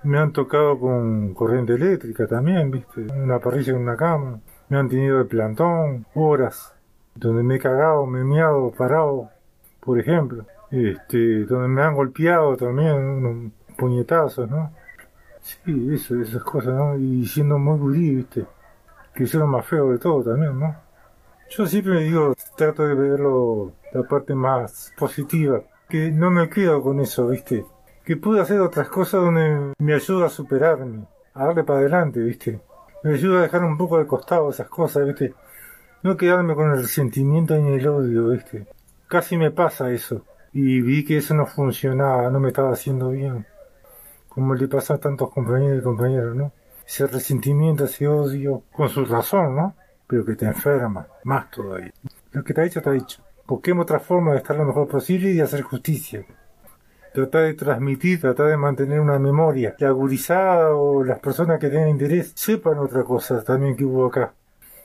Me 0.02 0.18
han 0.18 0.32
tocado 0.32 0.80
con 0.80 1.32
corriente 1.34 1.74
eléctrica 1.74 2.26
también, 2.26 2.70
¿viste? 2.70 3.02
Una 3.02 3.38
parrilla 3.38 3.72
en 3.72 3.78
una 3.78 3.96
cama. 3.96 4.40
Me 4.68 4.78
han 4.78 4.88
tenido 4.88 5.18
de 5.18 5.26
plantón, 5.26 6.06
horas, 6.14 6.74
donde 7.14 7.42
me 7.42 7.56
he 7.56 7.58
cagado, 7.58 8.06
me 8.06 8.20
he 8.20 8.24
meado, 8.24 8.72
parado, 8.72 9.30
por 9.80 10.00
ejemplo. 10.00 10.44
Este, 10.70 11.44
donde 11.44 11.68
me 11.68 11.82
han 11.82 11.94
golpeado 11.94 12.56
también, 12.56 13.52
puñetazos, 13.76 14.48
¿no? 14.50 14.72
Sí, 15.40 15.88
eso, 15.92 16.20
esas 16.20 16.42
cosas, 16.44 16.74
¿no? 16.74 16.96
Y 16.96 17.26
siendo 17.26 17.58
muy 17.58 17.78
gurí, 17.78 18.14
¿viste? 18.16 18.46
Que 19.14 19.24
lo 19.36 19.46
más 19.46 19.66
feo 19.66 19.90
de 19.90 19.98
todo 19.98 20.22
también, 20.22 20.58
¿no? 20.58 20.76
Yo 21.50 21.66
siempre 21.66 22.00
digo, 22.04 22.34
trato 22.56 22.86
de 22.86 22.94
verlo 22.94 23.72
la 23.92 24.02
parte 24.04 24.34
más 24.34 24.92
positiva, 24.96 25.60
que 25.88 26.10
no 26.10 26.30
me 26.30 26.48
quedo 26.48 26.80
con 26.80 27.00
eso, 27.00 27.28
¿viste? 27.28 27.66
Que 28.04 28.16
pude 28.16 28.40
hacer 28.40 28.60
otras 28.60 28.88
cosas 28.88 29.20
donde 29.20 29.74
me 29.78 29.94
ayuda 29.94 30.26
a 30.26 30.30
superarme, 30.30 31.06
a 31.34 31.46
darle 31.46 31.64
para 31.64 31.80
adelante, 31.80 32.20
¿viste? 32.20 32.60
Me 33.02 33.14
ayuda 33.14 33.40
a 33.40 33.42
dejar 33.42 33.64
un 33.64 33.76
poco 33.76 33.98
de 33.98 34.06
costado 34.06 34.48
esas 34.48 34.68
cosas, 34.68 35.06
¿viste? 35.06 35.34
No 36.02 36.16
quedarme 36.16 36.54
con 36.54 36.70
el 36.70 36.80
resentimiento 36.80 37.54
ni 37.58 37.74
el 37.74 37.86
odio, 37.86 38.28
¿viste? 38.28 38.66
Casi 39.06 39.36
me 39.36 39.50
pasa 39.50 39.90
eso. 39.90 40.24
Y 40.52 40.80
vi 40.80 41.04
que 41.04 41.18
eso 41.18 41.34
no 41.34 41.46
funcionaba, 41.46 42.30
no 42.30 42.40
me 42.40 42.48
estaba 42.48 42.72
haciendo 42.72 43.10
bien. 43.10 43.46
Como 44.34 44.54
le 44.54 44.66
pasa 44.66 44.94
a 44.94 44.98
tantos 44.98 45.30
compañeros 45.30 45.80
y 45.80 45.84
compañeras, 45.84 46.34
¿no? 46.34 46.52
Ese 46.86 47.06
resentimiento, 47.06 47.84
ese 47.84 48.08
odio, 48.08 48.62
con 48.72 48.88
su 48.88 49.04
razón, 49.04 49.54
¿no? 49.54 49.74
Pero 50.06 50.24
que 50.24 50.36
te 50.36 50.46
enferma, 50.46 51.06
más 51.24 51.50
todavía. 51.50 51.92
Lo 52.30 52.42
que 52.42 52.54
te 52.54 52.62
ha 52.62 52.64
dicho, 52.64 52.80
te 52.80 52.88
ha 52.88 52.92
dicho. 52.92 53.22
Busquemos 53.46 53.82
otra 53.82 54.00
forma 54.00 54.32
de 54.32 54.38
estar 54.38 54.56
lo 54.56 54.64
mejor 54.64 54.88
posible 54.88 55.28
y 55.28 55.34
de 55.34 55.42
hacer 55.42 55.60
justicia. 55.60 56.24
Tratar 57.12 57.42
de 57.42 57.52
transmitir, 57.52 58.22
tratar 58.22 58.46
de 58.46 58.56
mantener 58.56 59.00
una 59.00 59.18
memoria. 59.18 59.74
La 59.78 59.90
gurizada 59.90 60.74
o 60.74 61.04
las 61.04 61.18
personas 61.18 61.60
que 61.60 61.68
tengan 61.68 61.90
interés 61.90 62.32
sepan 62.34 62.78
otra 62.78 63.04
cosa 63.04 63.44
también 63.44 63.76
que 63.76 63.84
hubo 63.84 64.06
acá. 64.06 64.32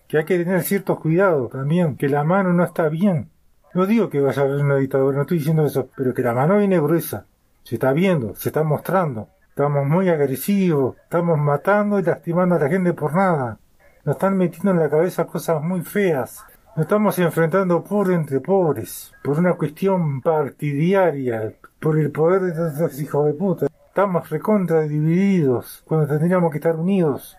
Que 0.09 0.17
hay 0.17 0.25
que 0.25 0.39
tener 0.39 0.61
ciertos 0.63 0.99
cuidados 0.99 1.51
también, 1.51 1.95
que 1.95 2.09
la 2.09 2.25
mano 2.25 2.51
no 2.51 2.65
está 2.65 2.89
bien. 2.89 3.29
No 3.73 3.85
digo 3.85 4.09
que 4.09 4.19
vaya 4.19 4.41
a 4.41 4.45
haber 4.45 4.61
una 4.61 4.75
dictadura, 4.75 5.15
no 5.15 5.21
estoy 5.21 5.37
diciendo 5.37 5.65
eso, 5.65 5.87
pero 5.95 6.13
que 6.13 6.21
la 6.21 6.33
mano 6.33 6.57
viene 6.57 6.81
gruesa. 6.81 7.25
Se 7.63 7.75
está 7.75 7.93
viendo, 7.93 8.35
se 8.35 8.49
está 8.49 8.63
mostrando. 8.63 9.29
Estamos 9.57 9.87
muy 9.87 10.07
agresivos, 10.07 10.97
estamos 10.97 11.39
matando 11.39 11.97
y 11.97 12.03
lastimando 12.03 12.53
a 12.53 12.59
la 12.59 12.69
gente 12.69 12.93
por 12.93 13.15
nada. 13.15 13.57
Nos 14.05 14.17
están 14.17 14.37
metiendo 14.37 14.69
en 14.69 14.77
la 14.77 14.87
cabeza 14.87 15.25
cosas 15.25 15.63
muy 15.63 15.81
feas. 15.81 16.45
Nos 16.75 16.85
estamos 16.85 17.17
enfrentando 17.17 17.83
pobre 17.83 18.13
entre 18.13 18.39
pobres, 18.39 19.11
por 19.23 19.39
una 19.39 19.55
cuestión 19.55 20.21
partidaria, 20.21 21.55
por 21.79 21.97
el 21.97 22.11
poder 22.11 22.41
de 22.41 22.51
esos 22.51 23.01
hijos 23.01 23.25
de 23.25 23.33
puta. 23.33 23.65
Estamos 23.87 24.29
recontra 24.29 24.81
divididos, 24.81 25.83
cuando 25.87 26.05
tendríamos 26.05 26.51
que 26.51 26.59
estar 26.59 26.75
unidos. 26.75 27.35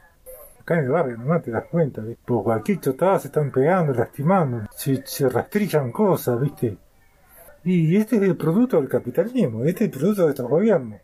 Acá 0.60 0.76
en 0.76 0.86
el 0.86 0.90
barrio 0.90 1.18
nomás 1.18 1.44
te 1.44 1.52
das 1.52 1.66
cuenta, 1.70 2.00
¿viste? 2.00 2.20
Por 2.26 2.42
cualquier 2.42 2.80
chotada 2.80 3.20
se 3.20 3.28
están 3.28 3.52
pegando, 3.52 3.92
lastimando, 3.92 4.62
se, 4.74 5.06
se 5.06 5.28
rastrillan 5.28 5.92
cosas, 5.92 6.40
¿viste? 6.40 6.78
Y 7.62 7.96
este 7.96 8.16
es 8.16 8.22
el 8.22 8.36
producto 8.36 8.78
del 8.78 8.88
capitalismo, 8.88 9.62
este 9.62 9.84
es 9.84 9.92
el 9.92 9.96
producto 9.96 10.24
de 10.24 10.30
estos 10.30 10.48
gobiernos. 10.48 11.00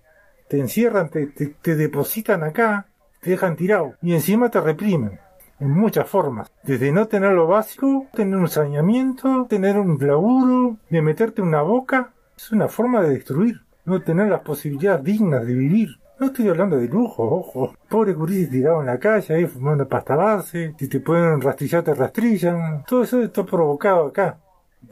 Te 0.49 0.59
encierran, 0.59 1.09
te, 1.09 1.27
te, 1.27 1.47
te 1.47 1.77
depositan 1.77 2.43
acá, 2.43 2.87
te 3.21 3.31
dejan 3.31 3.57
tirado 3.57 3.95
y 4.03 4.15
encima 4.15 4.51
te 4.51 4.61
reprimen 4.61 5.19
en 5.61 5.71
muchas 5.71 6.09
formas. 6.09 6.51
Desde 6.63 6.93
no 6.93 7.07
tener 7.09 7.33
lo 7.33 7.47
básico, 7.47 8.07
tener 8.13 8.37
un 8.37 8.49
saneamiento, 8.49 9.47
tener 9.49 9.79
un 9.79 9.99
laburo, 10.01 10.77
de 10.91 11.03
meterte 11.03 11.43
una 11.43 11.63
boca. 11.63 12.13
Es 12.37 12.53
una 12.53 12.69
forma 12.69 13.01
de 13.03 13.11
destruir. 13.11 13.63
No 13.85 14.01
tener 14.03 14.29
las 14.29 14.41
posibilidades 14.41 15.05
dignas 15.05 15.47
de 15.47 15.55
vivir. 15.55 15.89
No 16.19 16.27
estoy 16.27 16.49
hablando 16.49 16.77
de 16.77 16.89
lujo, 16.89 17.23
ojo. 17.23 17.75
Pobre 17.89 18.13
gurises 18.13 18.51
tirado 18.51 18.81
en 18.81 18.87
la 18.87 18.99
calle, 18.99 19.35
ahí 19.35 19.47
fumando 19.47 19.89
pasta 19.89 20.17
base. 20.17 20.75
Si 20.79 20.89
te 20.89 21.01
pueden 21.01 21.41
rastrillar, 21.41 21.83
te 21.83 21.95
rastrillan. 21.95 22.85
Todo 22.85 23.03
eso 23.03 23.23
está 23.23 23.45
provocado 23.45 24.07
acá. 24.07 24.39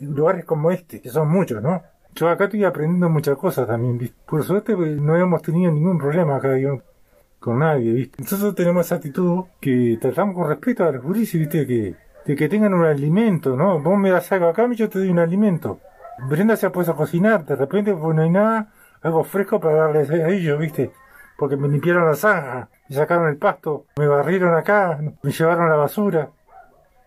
Lugares 0.00 0.44
como 0.44 0.70
este, 0.70 1.00
que 1.00 1.11
son 1.11 1.28
muchos, 1.28 1.62
¿no? 1.62 1.82
Yo 2.14 2.28
acá 2.28 2.44
estoy 2.44 2.64
aprendiendo 2.64 3.08
muchas 3.08 3.36
cosas 3.38 3.66
también, 3.66 3.96
¿viste? 3.96 4.16
Por 4.26 4.42
suerte 4.44 4.76
pues, 4.76 5.00
no 5.00 5.16
hemos 5.16 5.40
tenido 5.42 5.72
ningún 5.72 5.98
problema 5.98 6.36
acá, 6.36 6.58
yo 6.58 6.80
con 7.38 7.58
nadie, 7.58 7.92
¿viste? 7.92 8.22
Nosotros 8.22 8.54
tenemos 8.54 8.86
esa 8.86 8.96
actitud 8.96 9.44
que 9.60 9.98
tratamos 10.00 10.34
con 10.34 10.48
respeto 10.48 10.84
a 10.84 10.92
los 10.92 11.02
gurises, 11.02 11.40
¿viste? 11.40 11.66
Que, 11.66 11.94
de 12.24 12.36
que 12.36 12.48
tengan 12.48 12.74
un 12.74 12.84
alimento, 12.84 13.56
¿no? 13.56 13.80
Vos 13.80 13.98
me 13.98 14.10
das 14.10 14.30
algo 14.30 14.48
acá, 14.48 14.70
yo 14.72 14.88
te 14.88 14.98
doy 14.98 15.08
un 15.08 15.18
alimento. 15.18 15.80
Brenda 16.28 16.56
se 16.56 16.66
ha 16.66 16.72
puesto 16.72 16.92
a 16.92 16.96
cocinar, 16.96 17.44
de 17.44 17.56
repente 17.56 17.94
pues 17.94 18.14
no 18.14 18.22
hay 18.22 18.30
nada, 18.30 18.72
algo 19.00 19.24
fresco 19.24 19.58
para 19.58 19.76
darles 19.76 20.10
a 20.10 20.28
ellos, 20.28 20.58
¿viste? 20.58 20.92
Porque 21.36 21.56
me 21.56 21.68
limpiaron 21.68 22.06
la 22.06 22.14
zanja, 22.14 22.68
me 22.88 22.94
sacaron 22.94 23.28
el 23.28 23.38
pasto, 23.38 23.86
me 23.96 24.06
barrieron 24.06 24.54
acá, 24.54 25.00
me 25.22 25.32
llevaron 25.32 25.68
la 25.68 25.76
basura. 25.76 26.30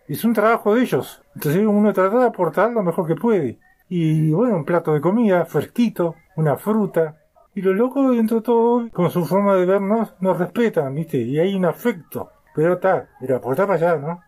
Es 0.08 0.24
un 0.24 0.34
trabajo 0.34 0.74
de 0.74 0.82
eldos. 0.82 1.22
Entonces 1.34 1.64
uno 1.64 1.92
trata 1.92 2.18
de 2.18 2.26
aportar 2.26 2.70
lo 2.72 2.82
mejor 2.82 3.06
que 3.06 3.14
puede. 3.14 3.58
Y 3.88 4.30
bueno, 4.32 4.56
un 4.56 4.64
plato 4.64 4.92
de 4.94 5.00
comida, 5.00 5.44
fresquito, 5.44 6.16
una 6.36 6.56
fruta, 6.56 7.16
y 7.56 7.62
los 7.62 7.74
locos, 7.74 8.14
dentro 8.14 8.36
de 8.36 8.42
todo, 8.42 8.90
con 8.90 9.10
su 9.10 9.24
forma 9.24 9.54
de 9.54 9.64
vernos, 9.64 10.14
nos 10.20 10.38
respetan, 10.38 10.94
¿viste? 10.94 11.16
Y 11.16 11.38
hay 11.38 11.54
un 11.54 11.64
afecto. 11.64 12.30
Pero 12.54 12.74
está, 12.74 13.08
pero 13.18 13.36
aportar 13.36 13.66
para 13.66 13.78
allá, 13.78 13.96
¿no? 13.96 14.20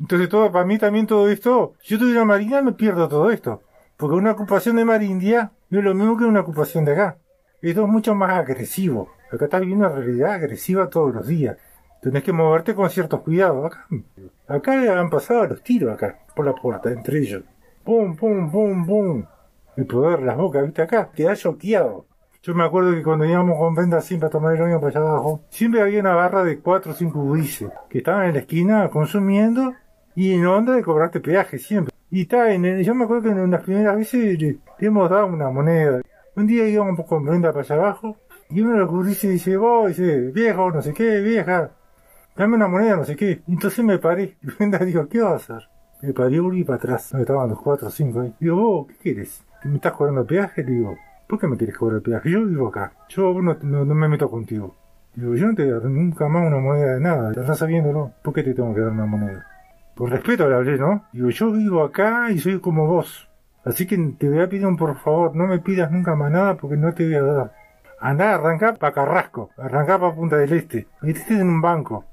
Entonces 0.00 0.30
todo, 0.30 0.50
para 0.50 0.64
mí 0.64 0.78
también 0.78 1.06
todo 1.06 1.28
esto, 1.28 1.74
si 1.82 1.94
yo 1.94 2.00
tuviera 2.00 2.24
marina 2.24 2.62
me 2.62 2.72
pierdo 2.72 3.06
todo 3.06 3.30
esto. 3.30 3.62
Porque 3.98 4.16
una 4.16 4.32
ocupación 4.32 4.76
de 4.76 4.84
mar 4.86 5.02
India 5.02 5.52
no 5.68 5.78
es 5.78 5.84
lo 5.84 5.94
mismo 5.94 6.16
que 6.16 6.24
una 6.24 6.40
ocupación 6.40 6.86
de 6.86 6.92
acá. 6.92 7.18
Esto 7.60 7.82
es 7.82 7.88
mucho 7.88 8.14
más 8.14 8.30
agresivo. 8.30 9.10
Acá 9.30 9.44
estás 9.44 9.60
viviendo 9.60 9.86
una 9.86 9.94
realidad 9.94 10.32
agresiva 10.32 10.88
todos 10.88 11.14
los 11.14 11.26
días. 11.26 11.58
Tenés 12.00 12.22
que 12.22 12.32
moverte 12.32 12.74
con 12.74 12.88
ciertos 12.88 13.20
cuidados. 13.20 13.74
Acá, 14.46 14.72
acá 14.72 14.98
han 14.98 15.10
pasado 15.10 15.46
los 15.46 15.62
tiros 15.62 15.92
acá, 15.92 16.18
por 16.34 16.46
la 16.46 16.54
puerta, 16.54 16.90
entre 16.90 17.18
ellos. 17.18 17.42
Pum, 17.84 18.16
pum, 18.16 18.50
pum, 18.50 18.86
pum. 18.86 19.24
El 19.76 19.86
poder 19.86 20.20
de 20.20 20.26
las 20.26 20.36
bocas, 20.36 20.64
¿viste? 20.64 20.82
Acá, 20.82 21.10
quedás 21.14 21.40
choqueado. 21.40 22.06
Yo 22.42 22.54
me 22.54 22.64
acuerdo 22.64 22.92
que 22.92 23.02
cuando 23.02 23.24
íbamos 23.24 23.58
con 23.58 23.74
Brenda 23.74 24.00
siempre 24.00 24.26
a 24.26 24.30
tomar 24.30 24.54
el 24.54 24.60
baño 24.62 24.80
para 24.80 24.88
allá 24.90 25.00
abajo, 25.00 25.40
siempre 25.50 25.80
había 25.80 26.00
una 26.00 26.14
barra 26.14 26.44
de 26.44 26.60
cuatro 26.60 26.92
o 26.92 26.94
cinco 26.94 27.20
budices 27.20 27.70
que 27.88 27.98
estaban 27.98 28.26
en 28.26 28.34
la 28.34 28.40
esquina 28.40 28.88
consumiendo 28.90 29.74
y 30.14 30.32
en 30.34 30.46
onda 30.46 30.74
de 30.74 30.82
cobrarte 30.82 31.20
peaje 31.20 31.58
siempre. 31.58 31.92
Y 32.10 32.22
está, 32.22 32.52
en 32.52 32.64
el- 32.64 32.84
yo 32.84 32.94
me 32.94 33.04
acuerdo 33.04 33.24
que 33.24 33.28
en 33.30 33.40
unas 33.40 33.62
primeras 33.62 33.96
veces 33.96 34.38
le, 34.40 34.58
le 34.78 34.86
hemos 34.86 35.08
dado 35.10 35.26
una 35.26 35.50
moneda. 35.50 36.00
Un 36.36 36.46
día 36.46 36.68
íbamos 36.68 37.04
con 37.06 37.24
Brenda 37.24 37.50
para 37.52 37.62
allá 37.62 37.74
abajo 37.76 38.16
y 38.50 38.60
uno 38.60 38.72
de 38.72 38.78
los 38.80 38.90
gurises 38.90 39.30
dice, 39.30 39.56
vos, 39.56 39.88
dice, 39.88 40.30
viejo, 40.32 40.70
no 40.70 40.82
sé 40.82 40.92
qué, 40.92 41.20
vieja, 41.20 41.70
dame 42.36 42.56
una 42.56 42.68
moneda, 42.68 42.96
no 42.96 43.04
sé 43.04 43.16
qué. 43.16 43.42
Entonces 43.48 43.84
me 43.84 43.98
paré 43.98 44.36
y 44.42 44.46
Brenda 44.46 44.78
dijo, 44.78 45.08
¿qué 45.08 45.20
vas 45.20 45.50
a 45.50 45.56
hacer? 45.56 45.68
Me 46.02 46.12
paré 46.12 46.36
y 46.36 46.64
para 46.64 46.76
atrás, 46.76 47.10
donde 47.10 47.22
estaban 47.22 47.48
los 47.48 47.60
cuatro 47.60 47.88
o 47.88 47.90
cinco 47.90 48.20
ahí. 48.20 48.34
Digo, 48.38 48.56
vos, 48.56 48.86
¿qué 48.88 48.94
quieres? 48.96 49.44
¿Me 49.64 49.76
estás 49.76 49.92
cobrando 49.92 50.26
peaje? 50.26 50.62
Le 50.62 50.72
digo, 50.72 50.96
¿por 51.26 51.38
qué 51.38 51.46
me 51.46 51.56
quieres 51.56 51.76
cobrar 51.76 52.02
peaje? 52.02 52.30
Yo 52.30 52.44
vivo 52.44 52.68
acá, 52.68 52.92
yo 53.08 53.32
no, 53.40 53.56
no, 53.62 53.84
no 53.84 53.94
me 53.94 54.08
meto 54.08 54.30
contigo. 54.30 54.74
Digo, 55.14 55.34
yo 55.34 55.46
no 55.46 55.54
te 55.54 55.70
daré 55.70 55.88
nunca 55.88 56.28
más 56.28 56.46
una 56.46 56.58
moneda 56.58 56.94
de 56.94 57.00
nada, 57.00 57.30
estás 57.30 57.58
sabiéndolo. 57.58 58.12
¿Por 58.22 58.34
qué 58.34 58.42
te 58.42 58.52
tengo 58.52 58.74
que 58.74 58.80
dar 58.80 58.90
una 58.90 59.06
moneda? 59.06 59.46
Por 59.94 60.10
respeto 60.10 60.48
le 60.48 60.56
hablé, 60.56 60.76
¿no? 60.76 61.04
Digo, 61.12 61.30
yo 61.30 61.52
vivo 61.52 61.84
acá 61.84 62.30
y 62.30 62.38
soy 62.38 62.60
como 62.60 62.86
vos. 62.86 63.28
Así 63.64 63.86
que 63.86 63.96
te 64.18 64.28
voy 64.28 64.40
a 64.40 64.48
pedir 64.48 64.66
un 64.66 64.76
por 64.76 64.96
favor, 64.96 65.34
no 65.34 65.46
me 65.46 65.60
pidas 65.60 65.90
nunca 65.90 66.14
más 66.14 66.30
nada 66.30 66.56
porque 66.56 66.76
no 66.76 66.92
te 66.92 67.04
voy 67.04 67.14
a 67.14 67.22
dar. 67.22 67.52
Andá, 68.00 68.34
arrancá 68.34 68.74
para 68.74 68.92
Carrasco, 68.92 69.50
arrancá 69.56 69.98
para 69.98 70.14
Punta 70.14 70.36
del 70.36 70.52
Este, 70.52 70.86
metiste 71.00 71.34
en 71.34 71.48
un 71.48 71.62
banco. 71.62 72.04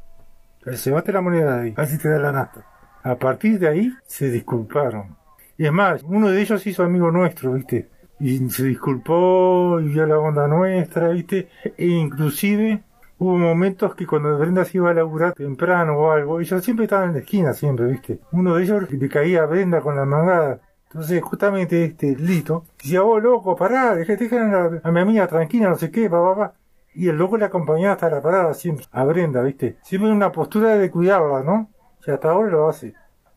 Llevaste 0.64 1.12
la 1.12 1.22
moneda 1.22 1.58
de 1.58 1.62
ahí, 1.64 1.74
así 1.76 1.98
te 1.98 2.08
da 2.08 2.20
la 2.20 2.32
nata. 2.32 2.66
A 3.04 3.16
partir 3.16 3.60
de 3.60 3.68
ahí 3.68 3.94
se 4.06 4.30
disculparon. 4.30 5.16
Y 5.58 5.66
es 5.66 5.72
más, 5.72 6.04
uno 6.04 6.30
de 6.30 6.42
ellos 6.42 6.66
hizo 6.68 6.84
amigo 6.84 7.12
nuestro, 7.12 7.54
¿viste? 7.54 7.90
Y 8.20 8.50
se 8.50 8.66
disculpó 8.66 9.80
y 9.80 9.88
vio 9.90 10.06
la 10.06 10.20
onda 10.20 10.48
nuestra, 10.48 11.10
¿viste? 11.10 11.50
E 11.78 11.88
inclusive 11.88 12.84
hubo 13.18 13.38
momentos 13.38 13.96
que 13.96 14.06
cuando 14.06 14.38
Brenda 14.38 14.66
se 14.66 14.78
iba 14.78 14.92
a 14.92 14.94
laburar 14.94 15.34
temprano 15.34 15.98
o 15.98 16.12
algo, 16.12 16.40
ellos 16.40 16.64
siempre 16.64 16.86
estaban 16.86 17.10
en 17.10 17.14
la 17.16 17.20
esquina, 17.22 17.54
siempre, 17.54 17.88
¿viste? 17.88 18.20
Uno 18.32 18.56
de 18.56 18.64
ellos 18.64 18.92
le 18.92 19.10
caía 19.10 19.44
a 19.44 19.46
Brenda 19.48 19.82
con 19.82 19.96
la 19.96 20.06
mangada. 20.06 20.62
Entonces, 20.88 21.22
justamente 21.24 21.86
este 21.86 22.16
Lito 22.16 22.66
decía, 22.78 23.04
oh, 23.04 23.20
loco, 23.20 23.56
pará, 23.56 23.96
dejate 23.96 24.30
a, 24.38 24.82
a 24.84 24.92
mi 24.92 25.00
amiga 25.00 25.26
tranquila, 25.28 25.70
no 25.70 25.76
sé 25.76 25.90
qué, 25.90 26.10
papá, 26.10 26.36
papá. 26.36 26.54
Y 26.94 27.08
el 27.08 27.18
loco 27.18 27.38
le 27.38 27.46
acompañaba 27.46 27.94
hasta 27.94 28.10
la 28.10 28.22
parada 28.22 28.54
siempre, 28.54 28.86
a 28.92 29.04
Brenda, 29.06 29.42
¿viste? 29.42 29.78
Siempre 29.84 30.10
en 30.10 30.18
una 30.18 30.32
postura 30.32 30.76
de 30.78 30.92
cuidarla, 30.92 31.44
¿no? 31.44 31.70
Y 32.06 32.12
hasta 32.12 32.32
ahora 32.32 32.52
lo 32.52 32.70
hace. 32.70 32.94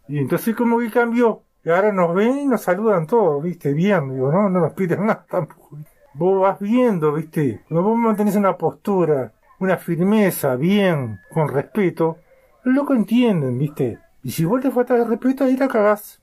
Y 0.09 0.19
entonces 0.19 0.55
como 0.55 0.79
que 0.79 0.91
cambió. 0.91 1.43
Y 1.65 1.71
ahora 1.71 1.93
nos 1.93 2.15
ven 2.15 2.39
y 2.39 2.47
nos 2.47 2.62
saludan 2.62 3.07
todos, 3.07 3.43
¿viste? 3.43 3.73
Bien, 3.73 4.12
digo, 4.12 4.31
no, 4.31 4.49
no 4.51 4.61
nos 4.61 4.75
piden 4.75 5.01
nada 5.07 5.25
tampoco. 5.29 5.79
Vos 6.15 6.41
vas 6.41 6.61
viendo, 6.61 7.12
¿viste? 7.12 7.62
Cuando 7.69 7.89
vos 7.89 7.99
mantenés 7.99 8.37
una 8.37 8.57
postura, 8.57 9.33
una 9.61 9.77
firmeza, 9.79 10.57
bien, 10.57 11.21
con 11.33 11.49
respeto, 11.49 12.19
los 12.65 12.75
locos 12.75 12.97
entienden, 12.97 13.59
¿viste? 13.59 13.99
Y 14.23 14.31
si 14.31 14.45
vos 14.45 14.61
te 14.61 14.71
faltas 14.71 14.99
de 14.99 15.05
respeto, 15.05 15.45
ahí 15.45 15.57
la 15.57 15.69
cagás. 15.69 16.21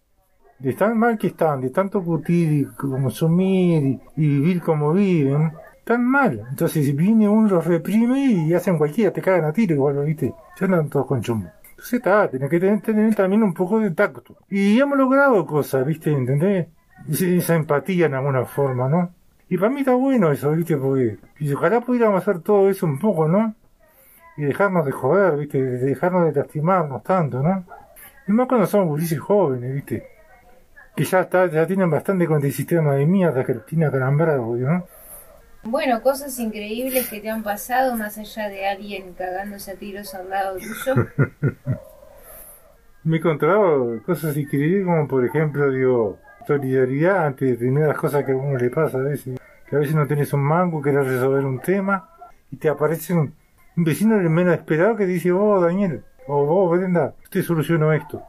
de 0.60 0.74
tan 0.74 0.98
mal 0.98 1.18
que 1.18 1.28
están, 1.28 1.60
de 1.60 1.72
tanto 1.72 2.04
curtir 2.04 2.52
y 2.54 2.66
consumir 2.76 3.84
y, 3.84 4.02
y 4.16 4.28
vivir 4.28 4.62
como 4.62 4.94
viven, 4.94 5.52
tan 5.84 6.06
mal. 6.06 6.46
Entonces 6.50 6.96
viene 6.96 7.28
uno 7.28 7.50
los 7.50 7.66
reprime 7.66 8.26
y 8.28 8.54
hacen 8.54 8.78
cualquiera, 8.78 9.12
te 9.12 9.22
cagan 9.22 9.46
a 9.46 9.54
tiro 9.54 9.74
igual, 9.74 10.06
¿viste? 10.06 10.34
Ya 10.60 10.66
andan 10.66 10.90
todos 10.90 11.08
con 11.08 11.22
chumbo. 11.22 11.50
Entonces 11.82 11.98
está, 11.98 12.30
tenés 12.30 12.50
que 12.52 12.60
tener, 12.60 13.16
también 13.16 13.42
un 13.42 13.56
poco 13.56 13.80
de 13.80 13.90
tacto. 13.90 14.38
Y 14.52 14.80
hemos 14.80 14.96
logrado 15.00 15.44
cosas, 15.48 15.84
¿viste? 15.84 16.12
¿Entendés? 16.12 16.68
Esa, 17.10 17.56
empatía 17.56 18.06
en 18.06 18.14
alguna 18.14 18.46
forma, 18.46 18.88
¿no? 18.88 19.16
Y 19.50 19.58
para 19.58 19.72
mí 19.72 19.80
está 19.80 19.96
bueno 19.96 20.32
eso, 20.32 20.52
¿viste? 20.52 20.78
Porque 20.78 21.18
y 21.40 21.52
ojalá 21.52 21.82
pudiéramos 21.82 22.22
hacer 22.22 22.42
todo 22.42 22.70
eso 22.70 22.86
un 22.86 23.00
poco, 23.00 23.28
¿no? 23.28 23.56
Y 24.38 24.44
dejarnos 24.44 24.86
de 24.86 24.92
joder, 24.92 25.38
¿viste? 25.38 25.60
De 25.60 25.80
dejarnos 25.80 26.26
de 26.26 26.40
lastimarnos 26.40 27.02
tanto, 27.02 27.42
¿no? 27.42 27.66
Y 28.28 28.32
más 28.32 28.48
cuando 28.48 28.68
somos 28.68 28.88
gurises 28.88 29.20
jóvenes, 29.20 29.74
¿viste? 29.74 30.06
Que 30.96 31.04
ya 31.04 31.22
está, 31.22 31.48
ya 31.48 31.66
tienen 31.66 31.90
bastante 31.90 32.28
con 32.28 32.46
el 32.46 32.54
sistema 32.54 32.94
de 32.94 33.08
mierda 33.08 33.44
que 33.44 33.56
tiene 33.56 33.88
acalambrado, 33.88 34.56
¿no? 34.56 34.86
Bueno, 35.64 36.02
cosas 36.02 36.38
increíbles 36.40 37.08
que 37.10 37.20
te 37.20 37.30
han 37.30 37.44
pasado 37.44 37.96
más 37.96 38.18
allá 38.18 38.50
de 38.50 38.68
alguien 38.68 39.14
cagándose 39.14 39.72
a 39.72 39.76
tiros 39.76 40.14
al 40.16 40.30
lado 40.30 40.58
tuyo. 40.58 41.08
Me 43.04 43.18
he 43.18 43.20
encontrado 43.20 44.02
cosas 44.04 44.36
increíbles 44.38 44.86
como 44.86 45.08
por 45.08 45.26
ejemplo, 45.26 45.72
digo, 45.72 46.20
solidaridad 46.48 47.28
ante 47.28 47.46
determinadas 47.46 47.98
cosas 47.98 48.24
que 48.26 48.32
a 48.32 48.36
uno 48.36 48.58
le 48.58 48.70
pasa 48.70 48.98
a 48.98 49.02
veces. 49.02 49.40
Que 49.70 49.76
a 49.76 49.80
veces 49.80 49.96
no 49.96 50.08
tenés 50.08 50.34
un 50.34 50.42
mango, 50.42 50.82
querés 50.82 51.08
resolver 51.08 51.46
un 51.46 51.60
tema 51.60 52.10
y 52.52 52.58
te 52.58 52.68
aparece 52.68 53.14
un, 53.14 53.34
un 53.78 53.84
vecino 53.84 54.18
menos 54.18 54.56
esperado 54.56 54.96
que 54.96 55.06
dice, 55.06 55.32
oh 55.32 55.62
Daniel, 55.62 56.04
o 56.28 56.46
vos 56.46 56.78
Brenda, 56.78 57.14
te 57.30 57.42
soluciono 57.44 57.94
esto. 57.94 58.24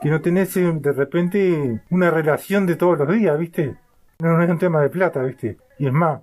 Que 0.00 0.10
no 0.10 0.20
tenés 0.20 0.56
eh, 0.56 0.72
de 0.72 0.92
repente 0.92 1.80
una 1.90 2.10
relación 2.10 2.66
de 2.66 2.76
todos 2.76 2.98
los 2.98 3.12
días, 3.12 3.38
¿viste? 3.38 3.76
No 4.18 4.42
es 4.42 4.50
un 4.50 4.58
tema 4.58 4.82
de 4.82 4.90
plata, 4.90 5.22
¿viste? 5.22 5.56
Y 5.78 5.86
es 5.86 5.92
más, 5.92 6.20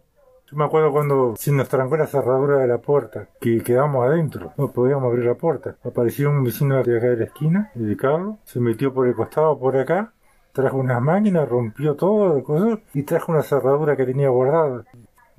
yo 0.54 0.60
me 0.60 0.66
acuerdo 0.66 0.91
cuando 0.91 1.34
se 1.36 1.51
nos 1.51 1.68
trancó 1.68 1.97
la 1.97 2.06
cerradura 2.06 2.60
de 2.60 2.68
la 2.68 2.78
puerta, 2.78 3.28
que 3.41 3.64
quedamos 3.64 4.06
adentro, 4.06 4.54
no 4.56 4.72
podíamos 4.72 5.06
abrir 5.06 5.26
la 5.26 5.34
puerta. 5.34 5.78
Apareció 5.84 6.30
un 6.30 6.43
vecino 6.43 6.84
de 6.84 6.97
acá 6.97 7.08
de 7.08 7.18
la 7.18 7.24
esquina, 7.24 7.72
de 7.74 7.97
Carlos, 7.97 8.36
se 8.43 8.60
metió 8.60 8.93
por 8.93 9.08
el 9.08 9.16
costado 9.16 9.58
por 9.58 9.76
acá, 9.76 10.14
trajo 10.51 10.78
unas 10.78 11.01
máquinas, 11.01 11.49
rompió 11.49 11.95
todo, 11.95 12.36
de 12.36 12.43
cosas, 12.43 12.80
y 12.93 13.01
trajo 13.01 13.32
una 13.32 13.41
cerradura 13.41 13.97
que 13.97 14.06
tenía 14.06 14.30
guardada. 14.30 14.84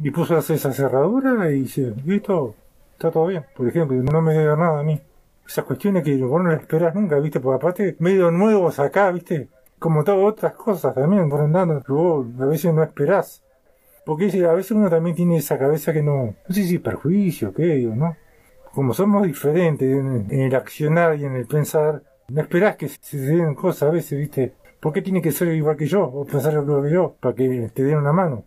Y 0.00 0.10
puso 0.10 0.34
a 0.34 0.38
hacer 0.38 0.56
esa 0.56 0.72
cerradura 0.72 1.48
y 1.48 1.60
dice, 1.60 1.94
listo, 2.04 2.56
está 2.92 3.12
todo 3.12 3.28
bien. 3.28 3.46
Por 3.56 3.68
ejemplo, 3.68 3.96
no 4.02 4.20
me 4.20 4.34
debe 4.34 4.56
nada 4.56 4.80
a 4.80 4.82
mí. 4.82 5.00
Esas 5.46 5.64
cuestiones 5.64 6.02
que 6.02 6.16
vos 6.24 6.42
no 6.42 6.50
las 6.50 6.60
esperás 6.60 6.92
nunca, 6.96 7.20
¿viste? 7.20 7.38
Porque 7.38 7.56
aparte, 7.56 7.96
medio 8.00 8.32
nuevos 8.32 8.80
acá, 8.80 9.12
¿viste? 9.12 9.48
Como 9.78 10.02
todas 10.02 10.24
otras 10.24 10.54
cosas 10.54 10.92
también, 10.92 11.30
por 11.30 11.40
andando, 11.40 11.80
que 11.82 12.42
a 12.42 12.46
veces 12.46 12.74
no 12.74 12.82
esperás. 12.82 13.43
Porque 14.04 14.26
a 14.44 14.52
veces 14.52 14.72
uno 14.72 14.90
también 14.90 15.16
tiene 15.16 15.38
esa 15.38 15.58
cabeza 15.58 15.92
que 15.92 16.02
no, 16.02 16.34
no 16.46 16.54
sé 16.54 16.64
si 16.64 16.78
perjuicio, 16.78 17.54
qué 17.54 17.62
digo, 17.62 17.94
¿no? 17.94 18.16
Como 18.72 18.92
somos 18.92 19.24
diferentes 19.26 19.88
en, 19.88 20.26
el 20.30 20.54
accionar 20.54 21.16
y 21.16 21.24
en 21.24 21.36
el 21.36 21.46
pensar, 21.46 22.02
no 22.28 22.40
esperás 22.40 22.76
que 22.76 22.88
se 22.88 23.16
den 23.18 23.54
cosas 23.54 23.88
a 23.88 23.92
veces, 23.92 24.18
¿viste? 24.18 24.54
¿Por 24.80 24.92
qué 24.92 25.00
tiene 25.00 25.22
que 25.22 25.32
ser 25.32 25.48
igual 25.48 25.76
que 25.76 25.86
yo 25.86 26.04
o 26.04 26.26
pensar 26.26 26.52
igual 26.52 26.82
que 26.82 26.90
yo 26.90 27.16
para 27.18 27.34
que 27.34 27.70
te 27.72 27.82
den 27.82 27.96
una 27.96 28.12
mano? 28.12 28.44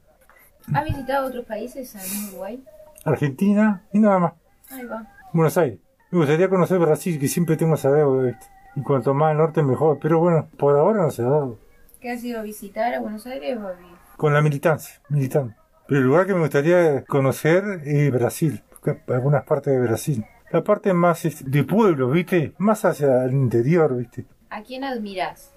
¿Has 0.73 0.85
visitado 0.85 1.27
otros 1.27 1.45
países 1.45 1.95
en 1.95 2.27
Uruguay? 2.29 2.63
Argentina 3.05 3.83
y 3.93 3.99
nada 3.99 4.19
más. 4.19 4.33
Ahí 4.69 4.85
va. 4.85 5.07
Buenos 5.33 5.57
Aires. 5.57 5.79
Me 6.11 6.19
gustaría 6.19 6.49
conocer 6.49 6.77
Brasil, 6.77 7.19
que 7.19 7.27
siempre 7.27 7.57
tengo 7.57 7.75
esa 7.75 7.91
deuda, 7.91 8.23
¿viste? 8.23 8.45
Y 8.75 8.81
cuanto 8.81 9.13
más 9.13 9.31
al 9.31 9.37
norte 9.37 9.63
mejor. 9.63 9.97
Pero 10.01 10.19
bueno, 10.19 10.47
por 10.57 10.77
ahora 10.77 11.01
no 11.01 11.11
se 11.11 11.21
ha 11.21 11.25
dado. 11.25 11.57
¿Qué 11.99 12.11
has 12.11 12.23
ido 12.23 12.39
a 12.39 12.43
visitar 12.43 12.93
a 12.93 12.99
Buenos 12.99 13.25
Aires 13.25 13.57
o 13.57 13.67
a? 13.67 13.96
Con 14.17 14.33
la 14.33 14.41
militancia, 14.41 14.99
militando. 15.09 15.53
Pero 15.87 16.01
el 16.01 16.07
lugar 16.07 16.25
que 16.25 16.33
me 16.33 16.41
gustaría 16.41 17.05
conocer 17.05 17.81
es 17.85 18.11
Brasil, 18.11 18.63
algunas 19.07 19.43
partes 19.43 19.73
de 19.73 19.79
Brasil. 19.79 20.25
La 20.51 20.63
parte 20.63 20.91
más 20.93 21.23
este, 21.23 21.43
de 21.47 21.63
pueblo, 21.63 22.09
¿viste? 22.09 22.53
Más 22.57 22.83
hacia 22.83 23.23
el 23.25 23.33
interior, 23.33 23.95
¿viste? 23.95 24.25
¿A 24.49 24.63
quién 24.63 24.83
admiras? 24.83 25.51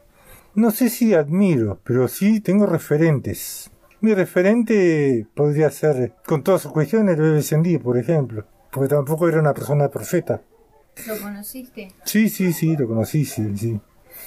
No 0.55 0.71
sé 0.73 0.91
si 0.91 1.15
admiro, 1.15 1.81
pero 1.85 2.07
sí 2.07 2.41
tengo 2.41 2.67
referentes. 2.67 3.71
Mi 4.03 4.15
referente 4.15 5.27
podría 5.35 5.71
ser, 5.71 6.13
con 6.27 6.43
todas 6.43 6.63
sus 6.63 6.73
cuestiones, 6.73 7.19
el 7.19 7.33
BBC 7.33 7.83
por 7.83 7.97
ejemplo. 7.97 8.45
Porque 8.71 8.89
tampoco 8.89 9.29
era 9.29 9.41
una 9.41 9.55
persona 9.55 9.89
profeta. 9.89 10.43
¿Lo 11.07 11.19
conociste? 11.19 11.93
Sí, 12.05 12.29
sí, 12.29 12.53
sí, 12.53 12.77
lo 12.77 12.87
conocí, 12.87 13.25
sí, 13.25 13.57
sí. 13.57 13.81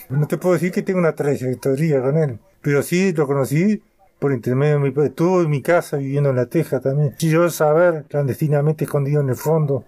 No 0.09 0.27
te 0.27 0.37
puedo 0.37 0.53
decir 0.53 0.71
que 0.71 0.81
tengo 0.81 0.99
una 0.99 1.13
trayectoria 1.13 2.01
con 2.01 2.17
él, 2.17 2.39
pero 2.61 2.81
sí 2.81 3.13
lo 3.13 3.27
conocí 3.27 3.83
por 4.23 4.31
intermedio 4.31 4.75
de 4.75 4.79
mi 4.79 4.91
padre. 4.91 5.09
Estuvo 5.09 5.41
en 5.41 5.49
mi 5.49 5.61
casa 5.61 5.97
viviendo 5.97 6.29
en 6.29 6.37
la 6.37 6.45
teja 6.45 6.79
también. 6.79 7.13
Y 7.19 7.29
yo 7.29 7.49
saber, 7.49 8.05
clandestinamente 8.07 8.85
escondido 8.85 9.19
en 9.19 9.27
el 9.27 9.35
fondo, 9.35 9.83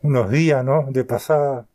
unos 0.00 0.30
días, 0.30 0.64
¿no? 0.64 0.86
De 0.90 1.04
pasada. 1.04 1.66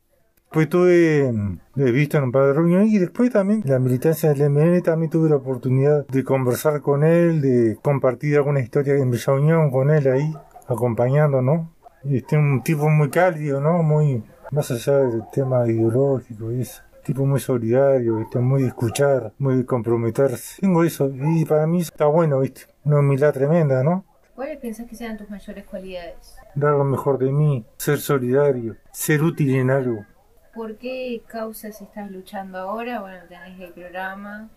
Pues 0.51 0.67
tuve 0.69 1.31
de 1.75 1.91
visto 1.91 2.17
en 2.17 2.23
un 2.23 2.31
par 2.31 2.47
de 2.47 2.53
reuniones 2.53 2.91
y 2.91 2.97
después 2.97 3.29
también 3.29 3.61
la 3.63 3.77
militancia 3.77 4.33
del 4.33 4.49
MN 4.49 4.81
también 4.81 5.11
tuve 5.11 5.29
la 5.29 5.35
oportunidad 5.35 6.07
de 6.07 6.23
conversar 6.23 6.81
con 6.81 7.03
él, 7.03 7.41
de 7.41 7.77
compartir 7.79 8.37
alguna 8.37 8.59
historia 8.59 8.95
en 8.95 9.11
Bella 9.11 9.33
Unión 9.33 9.69
con 9.69 9.91
él 9.91 10.07
ahí, 10.07 10.33
acompañando, 10.67 11.43
¿no? 11.43 11.71
Este 12.03 12.39
un 12.39 12.63
tipo 12.63 12.89
muy 12.89 13.11
cálido, 13.11 13.61
¿no? 13.61 13.83
Muy, 13.83 14.23
más 14.49 14.71
allá 14.71 14.97
del 14.97 15.21
tema 15.31 15.67
ideológico 15.67 16.51
y 16.51 16.61
eso. 16.61 16.81
Tipo 17.03 17.25
muy 17.25 17.39
solidario, 17.39 18.17
¿viste? 18.17 18.39
muy 18.39 18.61
de 18.63 18.67
escuchar, 18.67 19.31
muy 19.37 19.57
de 19.57 19.65
comprometerse. 19.65 20.61
Tengo 20.61 20.83
eso 20.83 21.09
y 21.13 21.45
para 21.45 21.65
mí 21.65 21.81
está 21.81 22.05
bueno, 22.05 22.39
¿viste? 22.39 22.61
Una 22.83 22.99
humildad 22.99 23.33
tremenda, 23.33 23.83
¿no? 23.83 24.05
¿Cuáles 24.35 24.57
piensas 24.59 24.87
que 24.87 24.95
sean 24.95 25.17
tus 25.17 25.29
mayores 25.29 25.65
cualidades? 25.65 26.37
Dar 26.55 26.73
lo 26.73 26.83
mejor 26.83 27.17
de 27.17 27.31
mí, 27.31 27.65
ser 27.77 27.99
solidario, 27.99 28.77
ser 28.91 29.21
útil 29.21 29.55
en 29.55 29.69
algo. 29.69 30.05
¿Por 30.53 30.77
qué 30.77 31.21
causas 31.27 31.81
estás 31.81 32.09
luchando 32.11 32.57
ahora? 32.57 33.01
Bueno, 33.01 33.19
tenés 33.27 33.59
el 33.59 33.73
programa. 33.73 34.49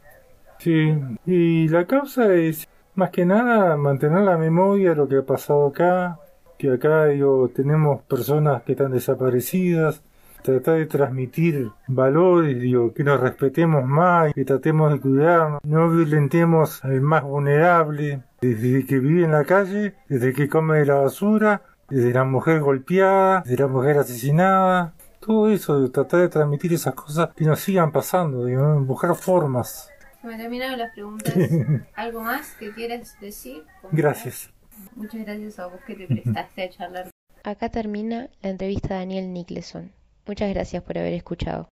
Sí, 0.59 0.95
y 1.27 1.69
la 1.69 1.87
causa 1.87 2.33
es 2.35 2.69
más 2.95 3.11
que 3.11 3.25
nada 3.25 3.77
mantener 3.77 4.23
la 4.23 4.37
memoria 4.37 4.91
de 4.91 4.97
lo 4.97 5.09
que 5.09 5.17
ha 5.17 5.27
pasado 5.27 5.67
acá, 5.67 6.21
que 6.59 6.71
acá 6.71 7.07
digo, 7.07 7.49
tenemos 7.49 8.03
personas 8.03 8.63
que 8.63 8.73
están 8.73 8.93
desaparecidas, 8.93 10.03
tratar 10.43 10.77
de 10.77 10.87
transmitir 10.87 11.71
valores, 11.87 12.61
digo, 12.61 12.93
que 12.93 13.05
nos 13.05 13.21
respetemos 13.21 13.85
más, 13.85 14.33
que 14.35 14.45
tratemos 14.45 14.93
de 14.93 15.01
cuidarnos, 15.01 15.61
no 15.65 15.91
violentemos 15.91 16.85
al 16.85 17.01
más 17.01 17.23
vulnerable, 17.23 18.23
desde 18.41 18.85
que 18.87 18.99
vive 18.99 19.25
en 19.25 19.33
la 19.33 19.45
calle, 19.45 19.95
desde 20.09 20.33
que 20.33 20.49
come 20.49 20.79
de 20.79 20.87
la 20.87 20.97
basura, 20.97 21.63
desde 21.89 22.13
la 22.13 22.25
mujer 22.25 22.61
golpeada, 22.61 23.43
desde 23.43 23.63
la 23.63 23.69
mujer 23.69 23.99
asesinada, 23.99 24.95
todo 25.21 25.49
eso, 25.51 25.81
de 25.81 25.89
tratar 25.91 26.21
de 26.21 26.29
transmitir 26.29 26.73
esas 26.73 26.95
cosas 26.95 27.31
que 27.37 27.45
nos 27.45 27.61
sigan 27.61 27.93
pasando, 27.93 28.45
digo, 28.45 28.63
¿no? 28.63 28.81
buscar 28.85 29.15
formas. 29.15 29.89
Se 30.21 30.27
me 30.27 30.37
terminaron 30.37 30.79
las 30.79 30.93
preguntas. 30.93 31.35
¿Algo 31.95 32.23
más 32.23 32.55
que 32.55 32.73
quieras 32.73 33.17
decir? 33.21 33.65
Gracias. 33.91 34.51
Muchas 34.97 35.25
gracias 35.25 35.59
a 35.59 35.67
vos 35.67 35.81
que 35.87 35.95
te 35.95 36.07
prestaste 36.07 36.63
a 36.63 36.71
charlar. 36.71 37.11
Acá 37.45 37.69
termina 37.71 38.29
la 38.41 38.51
entrevista 38.51 38.95
a 38.95 38.99
Daniel 38.99 39.33
Nicholson. 39.33 39.93
Muchas 40.27 40.51
gracias 40.51 40.83
por 40.83 40.99
haber 40.99 41.15
escuchado. 41.15 41.69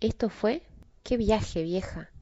Esto 0.00 0.28
fue... 0.28 0.62
¡Qué 1.02 1.16
viaje, 1.16 1.62
vieja! 1.62 2.13